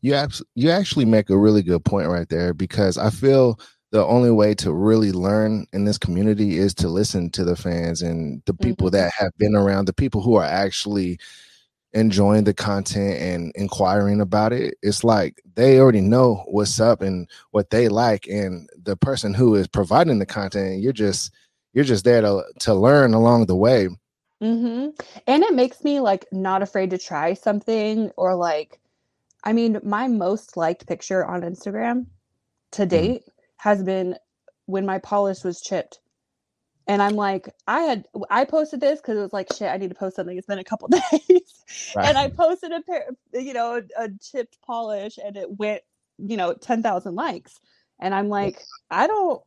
you 0.01 0.15
abs- 0.15 0.43
you 0.55 0.71
actually 0.71 1.05
make 1.05 1.31
a 1.31 1.39
really 1.39 1.63
good 1.63 1.85
point 1.85 2.09
right 2.09 2.29
there 2.29 2.53
because 2.53 2.99
I 2.99 3.11
feel 3.11 3.59
the 3.93 4.05
only 4.05 4.31
way 4.31 4.55
to 4.55 4.73
really 4.73 5.13
learn 5.13 5.67
in 5.73 5.85
this 5.85 5.99
community 5.99 6.57
is 6.57 6.75
to 6.75 6.89
listen 6.89 7.31
to 7.31 7.45
the 7.45 7.57
fans 7.57 8.01
and 8.01 8.43
the 8.47 8.55
people 8.55 8.89
mm-hmm. 8.89 8.97
that 8.97 9.13
have 9.17 9.37
been 9.37 9.55
around, 9.55 9.85
the 9.85 9.93
people 9.93 10.23
who 10.23 10.35
are 10.35 10.45
actually 10.45 11.19
enjoying 11.95 12.45
the 12.45 12.55
content 12.55 13.21
and 13.21 13.53
inquiring 13.55 14.21
about 14.21 14.53
it. 14.53 14.75
It's 14.83 15.05
like 15.05 15.43
they 15.55 15.79
already 15.79 16.01
know 16.01 16.45
what's 16.47 16.81
up 16.81 17.03
and 17.03 17.29
what 17.51 17.71
they 17.71 17.89
like, 17.89 18.27
and 18.27 18.69
the 18.83 18.97
person 18.97 19.35
who 19.35 19.55
is 19.55 19.69
providing 19.69 20.19
the 20.19 20.27
content, 20.27 20.81
you're 20.81 20.93
just 20.93 21.33
you're 21.73 21.85
just 21.85 22.05
there 22.05 22.21
to 22.21 22.45
to 22.61 22.75
learn 22.75 23.15
along 23.15 23.47
the 23.47 23.57
way. 23.57 23.89
Mm-hmm. 24.43 24.91
And 25.27 25.43
it 25.45 25.55
makes 25.55 25.85
me 25.85 26.01
like 26.01 26.27
not 26.33 26.63
afraid 26.63 26.91
to 26.91 26.99
try 26.99 27.35
something 27.35 28.11
or 28.17 28.35
like 28.35 28.81
I 29.45 29.53
mean, 29.53 29.81
my 29.83 30.09
most 30.09 30.57
liked 30.57 30.87
picture 30.87 31.25
on 31.25 31.43
Instagram 31.43 32.07
to 32.73 32.83
mm-hmm. 32.83 32.89
date 32.89 33.23
mm. 33.27 33.33
has 33.59 33.83
been 33.83 34.17
when 34.67 34.87
my 34.87 34.99
polish 34.99 35.45
was 35.45 35.61
chipped. 35.61 36.01
And 36.87 37.01
I'm 37.01 37.15
like, 37.15 37.49
I 37.67 37.83
had 37.83 38.07
I 38.31 38.45
posted 38.45 38.81
this 38.81 39.01
because 39.01 39.17
it 39.17 39.21
was 39.21 39.33
like 39.33 39.53
shit. 39.53 39.69
I 39.69 39.77
need 39.77 39.91
to 39.91 39.95
post 39.95 40.17
something. 40.17 40.37
It's 40.37 40.47
been 40.47 40.59
a 40.59 40.65
couple 40.65 40.89
days, 41.13 41.65
right. 41.95 42.09
and 42.09 42.19
I 42.19 42.29
posted 42.29 42.73
a 42.73 42.81
pair, 42.81 43.07
you 43.33 43.53
know, 43.53 43.77
a, 43.77 44.05
a 44.05 44.09
chipped 44.21 44.61
polish, 44.63 45.19
and 45.25 45.37
it 45.37 45.59
went, 45.59 45.83
you 46.19 46.37
know, 46.37 46.55
ten 46.55 46.83
thousand 46.83 47.15
likes. 47.15 47.61
And 48.01 48.15
I'm 48.15 48.29
like, 48.29 48.61
I 48.91 49.07
don't, 49.07 49.41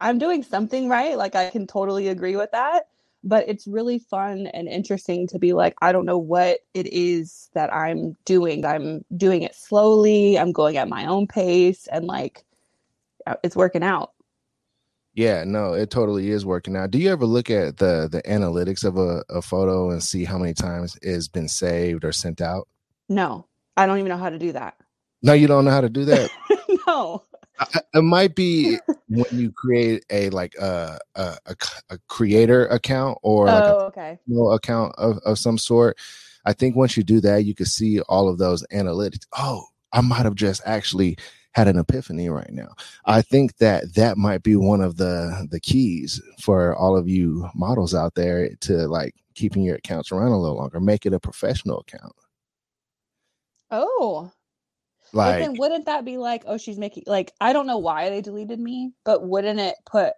I'm 0.00 0.18
doing 0.18 0.42
something 0.42 0.88
right. 0.88 1.16
Like 1.16 1.34
I 1.34 1.50
can 1.50 1.66
totally 1.66 2.08
agree 2.08 2.36
with 2.36 2.50
that 2.52 2.86
but 3.24 3.48
it's 3.48 3.66
really 3.66 3.98
fun 3.98 4.46
and 4.48 4.68
interesting 4.68 5.26
to 5.26 5.38
be 5.38 5.52
like 5.52 5.74
i 5.82 5.92
don't 5.92 6.06
know 6.06 6.18
what 6.18 6.60
it 6.74 6.86
is 6.86 7.50
that 7.54 7.72
i'm 7.72 8.16
doing 8.24 8.64
i'm 8.64 9.04
doing 9.16 9.42
it 9.42 9.54
slowly 9.54 10.38
i'm 10.38 10.52
going 10.52 10.76
at 10.76 10.88
my 10.88 11.06
own 11.06 11.26
pace 11.26 11.86
and 11.88 12.06
like 12.06 12.44
uh, 13.26 13.34
it's 13.42 13.56
working 13.56 13.82
out 13.82 14.12
yeah 15.18 15.42
no 15.44 15.72
it 15.72 15.90
totally 15.90 16.30
is 16.30 16.46
working 16.46 16.76
out 16.76 16.92
do 16.92 16.98
you 16.98 17.10
ever 17.10 17.26
look 17.26 17.50
at 17.50 17.78
the 17.78 18.08
the 18.10 18.22
analytics 18.22 18.84
of 18.84 18.96
a, 18.96 19.24
a 19.28 19.42
photo 19.42 19.90
and 19.90 20.00
see 20.00 20.24
how 20.24 20.38
many 20.38 20.54
times 20.54 20.96
it's 21.02 21.26
been 21.26 21.48
saved 21.48 22.04
or 22.04 22.12
sent 22.12 22.40
out 22.40 22.68
no 23.08 23.44
i 23.76 23.84
don't 23.84 23.98
even 23.98 24.08
know 24.08 24.16
how 24.16 24.30
to 24.30 24.38
do 24.38 24.52
that 24.52 24.76
no 25.22 25.32
you 25.32 25.48
don't 25.48 25.64
know 25.64 25.72
how 25.72 25.80
to 25.80 25.88
do 25.88 26.04
that 26.04 26.30
no 26.86 27.24
it 27.92 28.02
might 28.02 28.36
be 28.36 28.78
when 29.08 29.26
you 29.32 29.50
create 29.50 30.04
a 30.10 30.30
like 30.30 30.54
uh, 30.60 30.98
uh, 31.16 31.34
a 31.46 31.50
a, 31.50 31.94
a 31.94 31.98
creator 32.06 32.66
account 32.66 33.18
or 33.22 33.46
like 33.46 33.64
oh, 33.64 33.78
a 33.78 33.84
okay. 33.86 34.18
account 34.54 34.94
of, 34.96 35.18
of 35.24 35.40
some 35.40 35.58
sort. 35.58 35.98
I 36.44 36.52
think 36.52 36.76
once 36.76 36.96
you 36.96 37.02
do 37.02 37.20
that, 37.22 37.44
you 37.44 37.56
can 37.56 37.66
see 37.66 38.00
all 38.02 38.28
of 38.28 38.38
those 38.38 38.64
analytics. 38.72 39.26
Oh, 39.36 39.64
I 39.92 40.02
might 40.02 40.22
have 40.22 40.36
just 40.36 40.62
actually 40.64 41.18
had 41.58 41.66
an 41.68 41.78
epiphany 41.78 42.28
right 42.28 42.52
now. 42.52 42.68
I 43.04 43.20
think 43.20 43.56
that 43.56 43.94
that 43.94 44.16
might 44.16 44.44
be 44.44 44.54
one 44.54 44.80
of 44.80 44.96
the 44.96 45.48
the 45.50 45.58
keys 45.58 46.22
for 46.40 46.74
all 46.76 46.96
of 46.96 47.08
you 47.08 47.48
models 47.54 47.94
out 47.94 48.14
there 48.14 48.54
to 48.60 48.86
like 48.86 49.14
keeping 49.34 49.64
your 49.64 49.74
accounts 49.74 50.12
around 50.12 50.28
a 50.28 50.38
little 50.38 50.56
longer. 50.56 50.78
Make 50.78 51.04
it 51.04 51.14
a 51.14 51.20
professional 51.20 51.80
account. 51.80 52.14
Oh. 53.72 54.30
Like, 55.12 55.40
then 55.40 55.56
wouldn't 55.56 55.86
that 55.86 56.04
be 56.04 56.16
like, 56.16 56.44
oh, 56.46 56.58
she's 56.58 56.78
making 56.78 57.04
like 57.06 57.32
I 57.40 57.52
don't 57.52 57.66
know 57.66 57.78
why 57.78 58.08
they 58.08 58.20
deleted 58.20 58.60
me, 58.60 58.92
but 59.04 59.26
wouldn't 59.26 59.58
it 59.58 59.74
put 59.84 60.12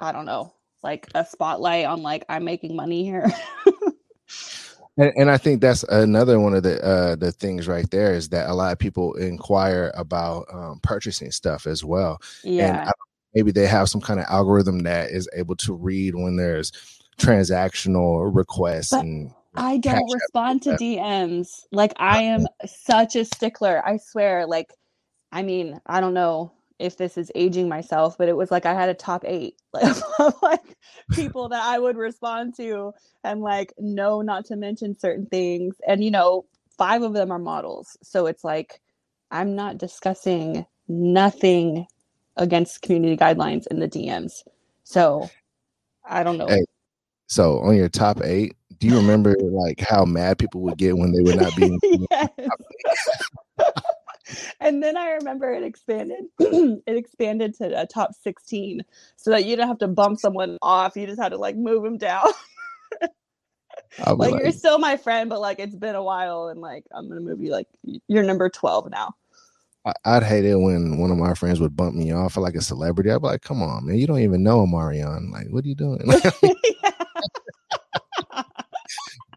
I 0.00 0.10
don't 0.10 0.26
know, 0.26 0.54
like 0.82 1.06
a 1.14 1.24
spotlight 1.24 1.84
on 1.84 2.02
like 2.02 2.24
I'm 2.28 2.44
making 2.44 2.74
money 2.74 3.04
here? 3.04 3.30
And, 4.96 5.12
and, 5.16 5.30
I 5.30 5.38
think 5.38 5.60
that's 5.60 5.82
another 5.84 6.38
one 6.38 6.54
of 6.54 6.62
the 6.62 6.80
uh, 6.84 7.16
the 7.16 7.32
things 7.32 7.66
right 7.66 7.90
there 7.90 8.14
is 8.14 8.28
that 8.28 8.48
a 8.48 8.54
lot 8.54 8.72
of 8.72 8.78
people 8.78 9.14
inquire 9.14 9.92
about 9.96 10.46
um, 10.52 10.78
purchasing 10.82 11.32
stuff 11.32 11.66
as 11.66 11.84
well. 11.84 12.20
Yeah. 12.44 12.82
And 12.82 12.92
maybe 13.34 13.50
they 13.50 13.66
have 13.66 13.88
some 13.88 14.00
kind 14.00 14.20
of 14.20 14.26
algorithm 14.28 14.80
that 14.80 15.10
is 15.10 15.28
able 15.34 15.56
to 15.56 15.74
read 15.74 16.14
when 16.14 16.36
there's 16.36 16.70
transactional 17.18 18.34
requests 18.34 18.90
but 18.90 19.04
and 19.04 19.32
I 19.56 19.78
don't 19.78 20.12
respond 20.12 20.62
to 20.62 20.70
DMs. 20.70 21.64
Like 21.70 21.92
I 21.96 22.22
am 22.22 22.46
such 22.66 23.16
a 23.16 23.24
stickler. 23.24 23.82
I 23.86 23.98
swear. 23.98 24.46
Like, 24.46 24.72
I 25.30 25.42
mean, 25.42 25.80
I 25.86 26.00
don't 26.00 26.14
know 26.14 26.52
if 26.78 26.96
this 26.96 27.16
is 27.16 27.30
aging 27.34 27.68
myself, 27.68 28.18
but 28.18 28.28
it 28.28 28.36
was 28.36 28.50
like 28.50 28.66
I 28.66 28.74
had 28.74 28.88
a 28.88 28.94
top 28.94 29.24
eight 29.26 29.56
like, 29.72 30.42
like 30.42 30.76
people 31.12 31.48
that 31.48 31.62
I 31.62 31.78
would 31.78 31.96
respond 31.96 32.56
to 32.56 32.92
and 33.22 33.40
like 33.40 33.72
know 33.78 34.22
not 34.22 34.44
to 34.46 34.56
mention 34.56 34.98
certain 34.98 35.26
things. 35.26 35.76
And 35.86 36.02
you 36.02 36.10
know, 36.10 36.46
five 36.76 37.02
of 37.02 37.12
them 37.12 37.30
are 37.30 37.38
models. 37.38 37.96
So 38.02 38.26
it's 38.26 38.44
like 38.44 38.80
I'm 39.30 39.54
not 39.54 39.78
discussing 39.78 40.66
nothing 40.88 41.86
against 42.36 42.82
community 42.82 43.16
guidelines 43.16 43.66
in 43.68 43.78
the 43.78 43.88
DMs. 43.88 44.42
So 44.82 45.30
I 46.04 46.22
don't 46.22 46.38
know. 46.38 46.48
Hey, 46.48 46.64
so 47.28 47.60
on 47.60 47.76
your 47.76 47.88
top 47.88 48.20
eight, 48.22 48.56
do 48.78 48.88
you 48.88 48.96
remember 48.96 49.34
like 49.40 49.80
how 49.80 50.04
mad 50.04 50.38
people 50.38 50.60
would 50.62 50.76
get 50.76 50.96
when 50.96 51.12
they 51.12 51.22
would 51.22 51.40
not 51.40 51.54
be 51.56 51.78
and 54.60 54.82
then 54.82 54.96
I 54.96 55.12
remember 55.12 55.52
it 55.52 55.62
expanded. 55.62 56.24
it 56.38 56.82
expanded 56.86 57.54
to 57.58 57.80
a 57.80 57.86
top 57.86 58.14
16 58.22 58.82
so 59.16 59.30
that 59.30 59.44
you 59.44 59.56
didn't 59.56 59.68
have 59.68 59.78
to 59.78 59.88
bump 59.88 60.18
someone 60.20 60.58
off. 60.62 60.96
You 60.96 61.06
just 61.06 61.20
had 61.20 61.30
to 61.30 61.38
like 61.38 61.56
move 61.56 61.82
them 61.82 61.98
down. 61.98 62.26
like, 64.06 64.18
like, 64.18 64.34
you're 64.42 64.52
still 64.52 64.78
my 64.78 64.96
friend, 64.96 65.30
but 65.30 65.40
like 65.40 65.58
it's 65.58 65.76
been 65.76 65.94
a 65.94 66.02
while 66.02 66.48
and 66.48 66.60
like 66.60 66.84
I'm 66.92 67.08
gonna 67.08 67.20
move 67.20 67.40
you 67.40 67.50
like 67.50 67.68
you're 68.08 68.22
number 68.22 68.48
12 68.48 68.90
now. 68.90 69.14
I'd 70.06 70.22
hate 70.22 70.46
it 70.46 70.56
when 70.56 70.96
one 70.96 71.10
of 71.10 71.18
my 71.18 71.34
friends 71.34 71.60
would 71.60 71.76
bump 71.76 71.94
me 71.94 72.10
off 72.10 72.32
for 72.32 72.40
like 72.40 72.54
a 72.54 72.62
celebrity. 72.62 73.10
I'd 73.10 73.20
be 73.20 73.26
like, 73.26 73.42
come 73.42 73.62
on, 73.62 73.84
man, 73.86 73.98
you 73.98 74.06
don't 74.06 74.20
even 74.20 74.42
know 74.42 74.64
Omarion. 74.64 75.30
Like, 75.30 75.48
what 75.50 75.62
are 75.62 75.68
you 75.68 75.74
doing? 75.74 75.98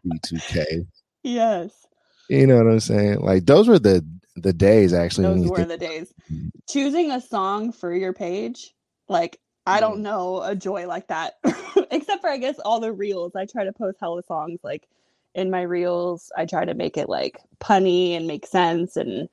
B2K. 0.06 0.86
Yes. 1.22 1.86
You 2.30 2.46
know 2.46 2.56
what 2.56 2.72
I'm 2.72 2.80
saying? 2.80 3.20
Like 3.20 3.46
those 3.46 3.68
were 3.68 3.78
the 3.78 4.04
the 4.42 4.52
days 4.52 4.92
actually. 4.92 5.24
Those 5.24 5.48
were 5.48 5.56
think- 5.56 5.68
the 5.68 5.78
days. 5.78 6.14
Mm-hmm. 6.30 6.48
Choosing 6.68 7.10
a 7.10 7.20
song 7.20 7.72
for 7.72 7.94
your 7.94 8.12
page, 8.12 8.74
like 9.08 9.40
I 9.66 9.80
don't 9.80 9.98
mm. 9.98 10.02
know 10.02 10.42
a 10.42 10.56
joy 10.56 10.86
like 10.86 11.08
that. 11.08 11.34
Except 11.90 12.20
for 12.20 12.30
I 12.30 12.38
guess 12.38 12.58
all 12.58 12.80
the 12.80 12.92
reels. 12.92 13.36
I 13.36 13.46
try 13.46 13.64
to 13.64 13.72
post 13.72 13.98
hella 14.00 14.22
songs 14.22 14.60
like 14.62 14.88
in 15.34 15.50
my 15.50 15.62
reels. 15.62 16.32
I 16.36 16.46
try 16.46 16.64
to 16.64 16.74
make 16.74 16.96
it 16.96 17.08
like 17.08 17.40
punny 17.60 18.16
and 18.16 18.26
make 18.26 18.46
sense 18.46 18.96
and 18.96 19.28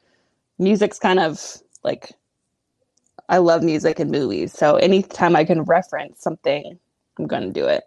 music's 0.58 1.00
kind 1.00 1.20
of 1.20 1.58
like 1.84 2.12
I 3.30 3.38
love 3.38 3.64
music 3.64 4.00
and 4.00 4.12
movies. 4.12 4.54
So 4.54 4.76
anytime 4.76 5.36
I 5.36 5.46
can 5.46 5.64
reference 5.64 6.22
something, 6.22 6.78
I'm 7.18 7.28
gonna 7.28 7.52
do 7.52 7.68
it. 7.68 7.84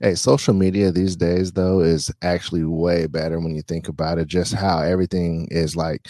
Hey, 0.00 0.14
social 0.14 0.54
media 0.54 0.92
these 0.92 1.16
days 1.16 1.52
though 1.52 1.80
is 1.80 2.10
actually 2.22 2.64
way 2.64 3.06
better 3.06 3.38
when 3.40 3.54
you 3.54 3.62
think 3.62 3.88
about 3.88 4.18
it. 4.18 4.28
Just 4.28 4.54
how 4.54 4.80
everything 4.80 5.48
is 5.50 5.76
like 5.76 6.08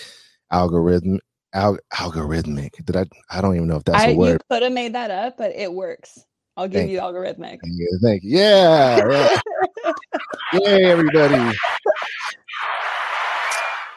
algorithm 0.50 1.20
al- 1.52 1.78
algorithmic. 1.92 2.84
Did 2.84 2.96
I? 2.96 3.04
I 3.30 3.40
don't 3.40 3.56
even 3.56 3.68
know 3.68 3.76
if 3.76 3.84
that's 3.84 4.02
I, 4.02 4.10
a 4.10 4.16
word. 4.16 4.32
You 4.32 4.38
could 4.50 4.62
have 4.62 4.72
made 4.72 4.94
that 4.94 5.10
up, 5.10 5.36
but 5.36 5.52
it 5.54 5.72
works. 5.72 6.24
I'll 6.56 6.68
give 6.68 6.80
thank 6.80 6.90
you 6.90 6.98
algorithmic. 6.98 7.58
Thank 7.60 7.62
you. 7.64 7.98
Thank 8.02 8.22
you. 8.22 8.38
Yeah. 8.38 9.38
Yeah. 10.52 10.68
everybody. 10.68 11.56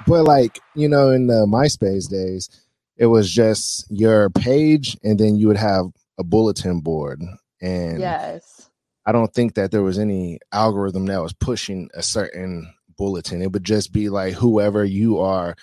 But 0.06 0.26
like 0.26 0.60
you 0.76 0.88
know, 0.88 1.10
in 1.10 1.28
the 1.28 1.48
MySpace 1.48 2.08
days, 2.08 2.50
it 2.96 3.08
was 3.08 3.32
just 3.32 3.90
your 3.90 4.30
page, 4.30 4.96
and 5.04 5.20
then 5.20 5.36
you 5.36 5.48
would 5.48 5.58
have 5.58 5.88
a 6.20 6.24
bulletin 6.24 6.82
board. 6.82 7.24
And 7.60 8.00
yes, 8.00 8.70
I 9.06 9.12
don't 9.12 9.34
think 9.34 9.56
that 9.56 9.72
there 9.72 9.82
was 9.82 9.98
any 9.98 10.40
algorithm 10.52 11.08
that 11.08 11.24
was 11.24 11.34
pushing 11.34 11.90
a 11.96 12.04
certain 12.04 12.72
bulletin. 12.98 13.42
It 13.42 13.52
would 13.52 13.64
just 13.64 13.92
be 13.92 14.10
like 14.10 14.34
whoever 14.34 14.86
you 14.86 15.20
are 15.20 15.56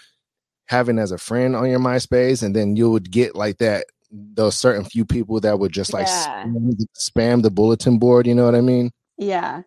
having 0.70 1.00
as 1.00 1.10
a 1.10 1.18
friend 1.18 1.56
on 1.56 1.68
your 1.68 1.80
MySpace, 1.80 2.44
and 2.44 2.54
then 2.54 2.76
you 2.76 2.90
would 2.90 3.10
get 3.10 3.34
like 3.34 3.58
that 3.58 3.86
those 4.12 4.56
certain 4.56 4.84
few 4.84 5.04
people 5.04 5.40
that 5.40 5.58
would 5.58 5.72
just 5.72 5.92
like 5.92 6.06
yeah. 6.06 6.44
spam, 6.44 6.84
spam 6.96 7.42
the 7.42 7.50
bulletin 7.50 7.98
board. 7.98 8.26
You 8.26 8.36
know 8.36 8.44
what 8.44 8.54
I 8.54 8.60
mean? 8.60 8.92
Yeah. 9.18 9.62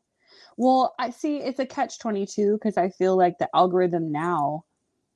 Well, 0.55 0.95
I 0.99 1.09
see 1.09 1.37
it's 1.37 1.59
a 1.59 1.65
catch 1.65 1.99
22 1.99 2.53
because 2.53 2.77
I 2.77 2.89
feel 2.89 3.17
like 3.17 3.37
the 3.37 3.49
algorithm 3.53 4.11
now 4.11 4.63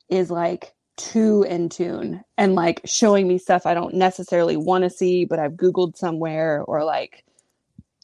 is 0.09 0.29
like 0.29 0.73
too 0.97 1.43
in 1.43 1.69
tune 1.69 2.23
and 2.37 2.55
like 2.55 2.81
showing 2.83 3.27
me 3.27 3.37
stuff 3.37 3.65
I 3.65 3.73
don't 3.73 3.93
necessarily 3.93 4.57
want 4.57 4.83
to 4.83 4.89
see, 4.89 5.25
but 5.25 5.39
I've 5.39 5.53
Googled 5.53 5.95
somewhere 5.95 6.63
or 6.63 6.83
like 6.83 7.23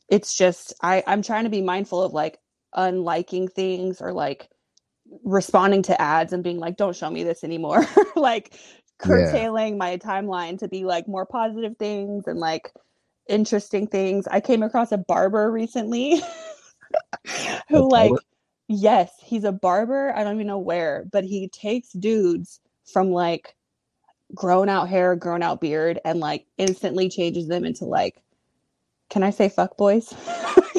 it's 0.10 0.36
just 0.36 0.74
I, 0.82 1.04
I'm 1.06 1.22
trying 1.22 1.44
to 1.44 1.50
be 1.50 1.62
mindful 1.62 2.02
of 2.02 2.14
like 2.14 2.40
unliking 2.76 3.52
things 3.52 4.00
or 4.00 4.14
like 4.14 4.48
responding 5.24 5.84
to 5.84 6.02
ads 6.02 6.34
and 6.34 6.44
being 6.44 6.60
like, 6.60 6.78
don't 6.78 6.96
show 6.96 7.10
me 7.10 7.24
this 7.24 7.44
anymore. 7.44 7.86
like 8.16 8.56
curtailing 9.00 9.74
yeah. 9.74 9.78
my 9.78 9.98
timeline 9.98 10.58
to 10.60 10.68
be 10.68 10.86
like 10.86 11.08
more 11.08 11.26
positive 11.26 11.76
things 11.78 12.28
and 12.28 12.40
like 12.40 12.72
interesting 13.28 13.88
things. 13.88 14.28
I 14.28 14.40
came 14.40 14.64
across 14.64 14.92
a 14.92 14.98
barber 14.98 15.52
recently 15.52 16.22
who 17.70 17.90
like 17.90 18.12
yes, 18.68 19.12
he's 19.22 19.44
a 19.44 19.52
barber. 19.52 20.14
I 20.16 20.24
don't 20.24 20.36
even 20.36 20.48
know 20.48 20.60
where, 20.60 21.06
but 21.12 21.24
he 21.24 21.48
takes 21.50 21.92
dudes 21.92 22.60
from 22.86 23.12
like 23.12 23.56
grown 24.34 24.70
out 24.70 24.90
hair, 24.90 25.16
grown 25.16 25.44
out 25.44 25.62
beard, 25.62 26.00
and 26.06 26.20
like 26.20 26.46
instantly 26.58 27.10
changes 27.10 27.48
them 27.48 27.66
into 27.66 27.86
like 27.86 28.22
can 29.10 29.24
I 29.24 29.30
say 29.30 29.50
fuck 29.50 29.78
boys? 29.78 30.12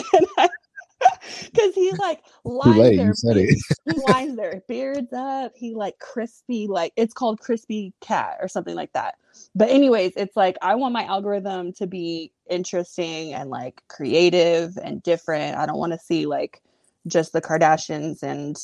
Because 1.52 1.74
he 1.74 1.92
like 1.92 2.22
lines 2.44 2.96
their 2.96 3.34
beards, 3.34 3.66
he 3.86 4.00
lines 4.08 4.36
their 4.36 4.62
beards 4.68 5.12
up. 5.12 5.52
He 5.56 5.74
like 5.74 5.98
crispy, 5.98 6.66
like 6.66 6.92
it's 6.96 7.14
called 7.14 7.40
crispy 7.40 7.92
cat 8.00 8.38
or 8.40 8.48
something 8.48 8.74
like 8.74 8.92
that. 8.92 9.16
But 9.54 9.70
anyways, 9.70 10.12
it's 10.16 10.36
like 10.36 10.56
I 10.62 10.74
want 10.74 10.92
my 10.92 11.04
algorithm 11.04 11.72
to 11.74 11.86
be 11.86 12.32
interesting 12.50 13.32
and 13.32 13.50
like 13.50 13.82
creative 13.88 14.76
and 14.82 15.02
different. 15.02 15.56
I 15.56 15.66
don't 15.66 15.78
want 15.78 15.92
to 15.92 15.98
see 15.98 16.26
like 16.26 16.60
just 17.06 17.32
the 17.32 17.42
Kardashians 17.42 18.22
and 18.22 18.56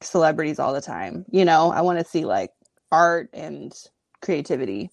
celebrities 0.00 0.58
all 0.58 0.72
the 0.72 0.80
time. 0.80 1.24
You 1.30 1.44
know, 1.44 1.72
I 1.72 1.80
want 1.80 1.98
to 1.98 2.04
see 2.04 2.24
like 2.24 2.50
art 2.90 3.30
and 3.32 3.72
creativity. 4.20 4.90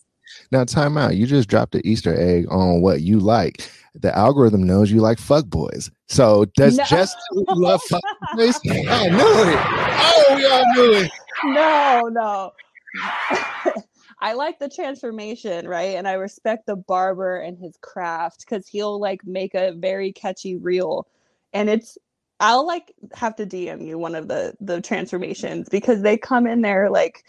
Now, 0.51 0.63
time 0.63 0.97
out. 0.97 1.15
You 1.15 1.25
just 1.25 1.49
dropped 1.49 1.75
an 1.75 1.81
Easter 1.83 2.15
egg 2.19 2.45
on 2.49 2.81
what 2.81 3.01
you 3.01 3.19
like. 3.19 3.69
The 3.95 4.15
algorithm 4.17 4.63
knows 4.63 4.91
you 4.91 5.01
like 5.01 5.19
fuck 5.19 5.45
boys. 5.47 5.89
So 6.07 6.45
does 6.55 6.77
no. 6.77 6.83
just 6.85 7.17
love 7.31 7.81
fuck 7.83 8.03
boys? 8.35 8.59
I 8.69 9.09
knew 9.09 9.43
it. 9.49 9.59
Oh, 10.01 10.35
we 10.35 10.45
all 10.45 10.65
knew 10.75 10.93
it. 10.99 11.11
No, 11.45 12.09
no. 12.11 12.51
I 14.21 14.33
like 14.33 14.59
the 14.59 14.69
transformation, 14.69 15.67
right? 15.67 15.95
And 15.95 16.07
I 16.07 16.13
respect 16.13 16.65
the 16.65 16.75
barber 16.75 17.37
and 17.37 17.57
his 17.57 17.77
craft 17.81 18.41
because 18.41 18.67
he'll 18.67 18.99
like 18.99 19.25
make 19.25 19.55
a 19.55 19.73
very 19.73 20.11
catchy 20.11 20.57
reel. 20.57 21.07
And 21.53 21.69
it's 21.69 21.97
I'll 22.39 22.65
like 22.65 22.93
have 23.13 23.35
to 23.37 23.45
DM 23.45 23.85
you 23.85 23.97
one 23.97 24.15
of 24.15 24.27
the 24.27 24.55
the 24.59 24.81
transformations 24.81 25.69
because 25.69 26.01
they 26.01 26.17
come 26.17 26.47
in 26.47 26.61
there 26.61 26.89
like 26.89 27.25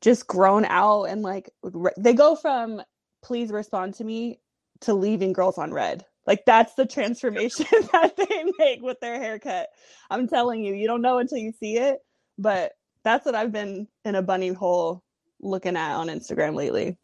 just 0.00 0.26
grown 0.26 0.64
out 0.64 1.04
and 1.04 1.22
like 1.22 1.50
re- 1.62 1.92
they 1.96 2.14
go 2.14 2.34
from 2.34 2.82
please 3.22 3.50
respond 3.50 3.94
to 3.94 4.04
me 4.04 4.40
to 4.82 4.94
leaving 4.94 5.32
girls 5.32 5.58
on 5.58 5.72
red. 5.72 6.04
Like 6.26 6.44
that's 6.46 6.74
the 6.74 6.86
transformation 6.86 7.66
that 7.92 8.16
they 8.16 8.44
make 8.58 8.82
with 8.82 9.00
their 9.00 9.18
haircut. 9.18 9.68
I'm 10.10 10.28
telling 10.28 10.64
you 10.64 10.74
you 10.74 10.86
don't 10.86 11.02
know 11.02 11.18
until 11.18 11.38
you 11.38 11.52
see 11.58 11.76
it 11.76 12.00
but 12.40 12.72
that's 13.04 13.24
what 13.26 13.34
i've 13.34 13.52
been 13.52 13.86
in 14.04 14.14
a 14.16 14.22
bunny 14.22 14.48
hole 14.48 15.04
looking 15.40 15.76
at 15.76 15.94
on 15.94 16.08
instagram 16.08 16.54
lately. 16.54 16.98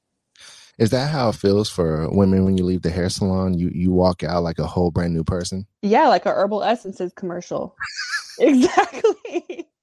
Is 0.79 0.91
that 0.91 1.11
how 1.11 1.31
it 1.31 1.37
feels 1.37 1.71
for 1.71 2.07
women 2.11 2.45
when 2.45 2.59
you 2.59 2.65
leave 2.67 2.83
the 2.83 2.91
hair 2.91 3.09
salon? 3.09 3.59
You 3.59 3.71
you 3.73 3.91
walk 3.93 4.23
out 4.23 4.43
like 4.43 4.59
a 4.59 4.67
whole 4.67 4.91
brand 4.91 5.15
new 5.15 5.25
person? 5.25 5.67
Yeah 5.81 6.09
like 6.09 6.27
a 6.27 6.31
herbal 6.31 6.63
essences 6.63 7.13
commercial. 7.15 7.75
Exactly. 8.39 9.67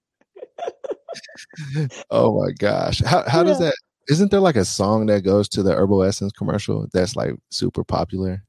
Oh 2.11 2.39
my 2.39 2.51
gosh. 2.51 3.01
How 3.01 3.23
how 3.27 3.39
yeah. 3.39 3.43
does 3.45 3.59
that 3.59 3.75
Isn't 4.09 4.31
there 4.31 4.39
like 4.39 4.55
a 4.55 4.65
song 4.65 5.05
that 5.07 5.23
goes 5.23 5.47
to 5.49 5.63
the 5.63 5.73
Herbal 5.73 6.03
Essence 6.03 6.33
commercial 6.33 6.87
that's 6.93 7.15
like 7.15 7.35
super 7.51 7.83
popular? 7.83 8.43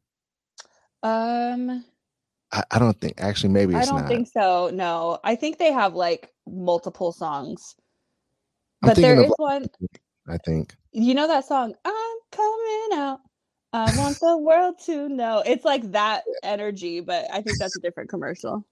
Um, 1.03 1.85
I, 2.53 2.62
I 2.71 2.79
don't 2.79 3.01
think 3.01 3.14
actually 3.19 3.51
maybe 3.53 3.75
I 3.75 3.85
don't 3.85 4.01
not. 4.01 4.09
think 4.09 4.29
so. 4.29 4.71
No, 4.73 5.19
I 5.23 5.37
think 5.37 5.59
they 5.59 5.73
have 5.73 5.95
like 5.95 6.33
multiple 6.47 7.12
songs, 7.12 7.77
I'm 8.83 8.88
but 8.88 8.97
there 8.97 9.23
is 9.23 9.33
one. 9.37 9.67
I 10.29 10.38
think. 10.38 10.75
You 10.93 11.14
know 11.14 11.27
that 11.29 11.45
song? 11.45 11.75
I'm 11.85 12.17
coming 12.33 12.88
out. 12.95 13.21
I 13.73 13.90
want 13.90 14.19
the 14.21 14.38
world 14.38 14.79
to 14.87 15.09
know. 15.09 15.43
It's 15.45 15.64
like 15.64 15.90
that 15.93 16.23
energy, 16.43 17.01
but 17.01 17.27
I 17.33 17.43
think 17.43 17.59
that's 17.59 17.77
a 17.77 17.81
different 17.81 18.11
commercial. 18.11 18.67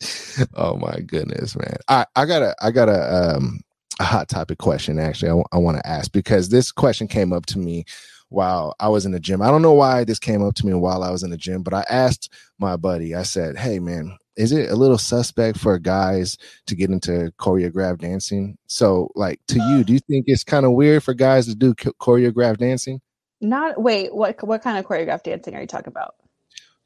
Oh 0.54 0.76
my 0.76 0.98
goodness, 0.98 1.56
man. 1.56 1.76
I 1.86 2.06
I 2.16 2.26
gotta 2.26 2.56
I 2.60 2.72
gotta 2.72 3.36
um 3.36 3.60
a 4.00 4.04
hot 4.04 4.28
topic 4.28 4.58
question 4.58 4.98
actually 4.98 5.30
I, 5.52 5.58
want 5.58 5.76
to 5.76 5.86
ask 5.86 6.10
because 6.10 6.48
this 6.48 6.72
question 6.72 7.06
came 7.06 7.32
up 7.32 7.46
to 7.46 7.58
me 7.58 7.84
while 8.28 8.74
I 8.80 8.88
was 8.88 9.06
in 9.06 9.12
the 9.12 9.20
gym. 9.20 9.40
I 9.40 9.50
don't 9.50 9.62
know 9.62 9.72
why 9.72 10.02
this 10.02 10.18
came 10.18 10.42
up 10.42 10.54
to 10.54 10.66
me 10.66 10.74
while 10.74 11.04
I 11.04 11.10
was 11.10 11.22
in 11.22 11.30
the 11.30 11.36
gym, 11.36 11.62
but 11.62 11.72
I 11.72 11.84
asked 11.88 12.32
my 12.58 12.76
buddy. 12.76 13.14
I 13.14 13.22
said, 13.22 13.56
"Hey 13.56 13.78
man, 13.78 14.16
is 14.36 14.52
it 14.52 14.70
a 14.70 14.76
little 14.76 14.98
suspect 14.98 15.58
for 15.58 15.78
guys 15.78 16.36
to 16.66 16.74
get 16.74 16.90
into 16.90 17.32
choreographed 17.38 18.00
dancing? 18.00 18.58
So, 18.66 19.10
like 19.14 19.40
to 19.48 19.62
you, 19.70 19.84
do 19.84 19.92
you 19.92 20.00
think 20.00 20.24
it's 20.26 20.44
kind 20.44 20.66
of 20.66 20.72
weird 20.72 21.02
for 21.02 21.14
guys 21.14 21.46
to 21.46 21.54
do 21.54 21.74
cho- 21.74 21.92
choreographed 22.00 22.58
dancing? 22.58 23.00
Not 23.40 23.80
wait, 23.80 24.14
what 24.14 24.42
what 24.46 24.62
kind 24.62 24.78
of 24.78 24.86
choreographed 24.86 25.24
dancing 25.24 25.54
are 25.54 25.60
you 25.60 25.66
talking 25.66 25.88
about? 25.88 26.16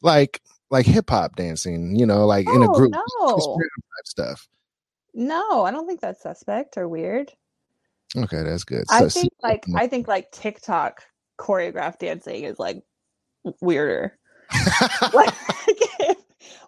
Like 0.02 0.40
like 0.70 0.86
hip 0.86 1.08
hop 1.08 1.36
dancing, 1.36 1.96
you 1.96 2.04
know, 2.04 2.26
like 2.26 2.46
in 2.46 2.62
a 2.62 2.70
Oh, 2.70 2.74
group 2.74 2.92
no. 2.92 3.58
Type 3.58 4.06
stuff. 4.06 4.48
No, 5.14 5.64
I 5.64 5.70
don't 5.70 5.86
think 5.86 6.00
that's 6.00 6.22
suspect 6.22 6.76
or 6.76 6.88
weird. 6.88 7.32
Okay, 8.16 8.42
that's 8.42 8.64
good. 8.64 8.84
I 8.90 9.08
think 9.08 9.32
like 9.42 9.64
I 9.74 9.86
think 9.86 10.08
like 10.08 10.30
TikTok 10.32 11.02
choreographed 11.38 11.98
dancing 11.98 12.44
is 12.44 12.58
like 12.58 12.82
weirder. 13.60 14.18
like 15.12 15.34
if, 16.00 16.16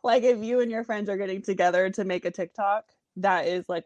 like 0.02 0.22
if 0.22 0.38
you 0.42 0.60
and 0.60 0.70
your 0.70 0.84
friends 0.84 1.08
are 1.08 1.16
getting 1.16 1.42
together 1.42 1.90
to 1.90 2.04
make 2.04 2.24
a 2.24 2.30
TikTok, 2.30 2.84
that 3.16 3.46
is 3.46 3.68
like 3.68 3.84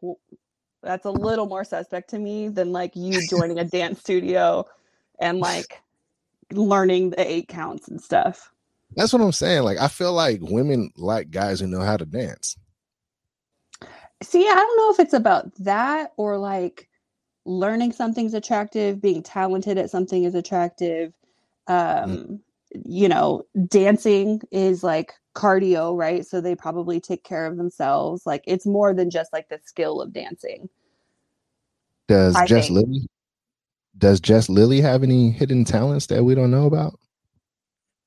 that's 0.82 1.06
a 1.06 1.10
little 1.10 1.46
more 1.46 1.64
suspect 1.64 2.10
to 2.10 2.18
me 2.18 2.48
than 2.48 2.72
like 2.72 2.92
you 2.94 3.20
joining 3.28 3.58
a 3.58 3.64
dance 3.64 4.00
studio 4.00 4.64
and 5.18 5.38
like 5.38 5.82
learning 6.52 7.10
the 7.10 7.30
eight 7.30 7.48
counts 7.48 7.88
and 7.88 8.00
stuff. 8.00 8.52
That's 8.96 9.12
what 9.12 9.22
I'm 9.22 9.32
saying. 9.32 9.62
Like 9.62 9.78
I 9.78 9.88
feel 9.88 10.12
like 10.12 10.40
women 10.42 10.90
like 10.96 11.30
guys 11.30 11.60
who 11.60 11.66
know 11.66 11.80
how 11.80 11.96
to 11.96 12.04
dance. 12.04 12.56
See, 14.22 14.48
I 14.48 14.54
don't 14.54 14.76
know 14.76 14.92
if 14.92 15.00
it's 15.00 15.14
about 15.14 15.54
that 15.56 16.12
or 16.16 16.38
like 16.38 16.88
learning 17.44 17.92
something's 17.92 18.34
attractive, 18.34 19.00
being 19.00 19.22
talented 19.22 19.78
at 19.78 19.90
something 19.90 20.24
is 20.24 20.34
attractive. 20.34 21.12
Um, 21.66 22.40
you 22.84 23.08
know, 23.08 23.44
dancing 23.68 24.40
is 24.50 24.82
like 24.82 25.12
cardio, 25.34 25.96
right? 25.96 26.26
So 26.26 26.40
they 26.40 26.54
probably 26.54 27.00
take 27.00 27.24
care 27.24 27.46
of 27.46 27.56
themselves. 27.56 28.24
Like 28.26 28.44
it's 28.46 28.66
more 28.66 28.94
than 28.94 29.10
just 29.10 29.32
like 29.32 29.48
the 29.48 29.60
skill 29.64 30.00
of 30.00 30.12
dancing. 30.12 30.68
Does 32.08 32.34
I 32.34 32.46
Jess 32.46 32.68
think. 32.68 32.78
Lily 32.78 33.08
does 33.96 34.20
Jess 34.20 34.48
Lily 34.48 34.80
have 34.80 35.02
any 35.02 35.30
hidden 35.30 35.64
talents 35.64 36.06
that 36.06 36.24
we 36.24 36.34
don't 36.34 36.50
know 36.50 36.66
about? 36.66 36.98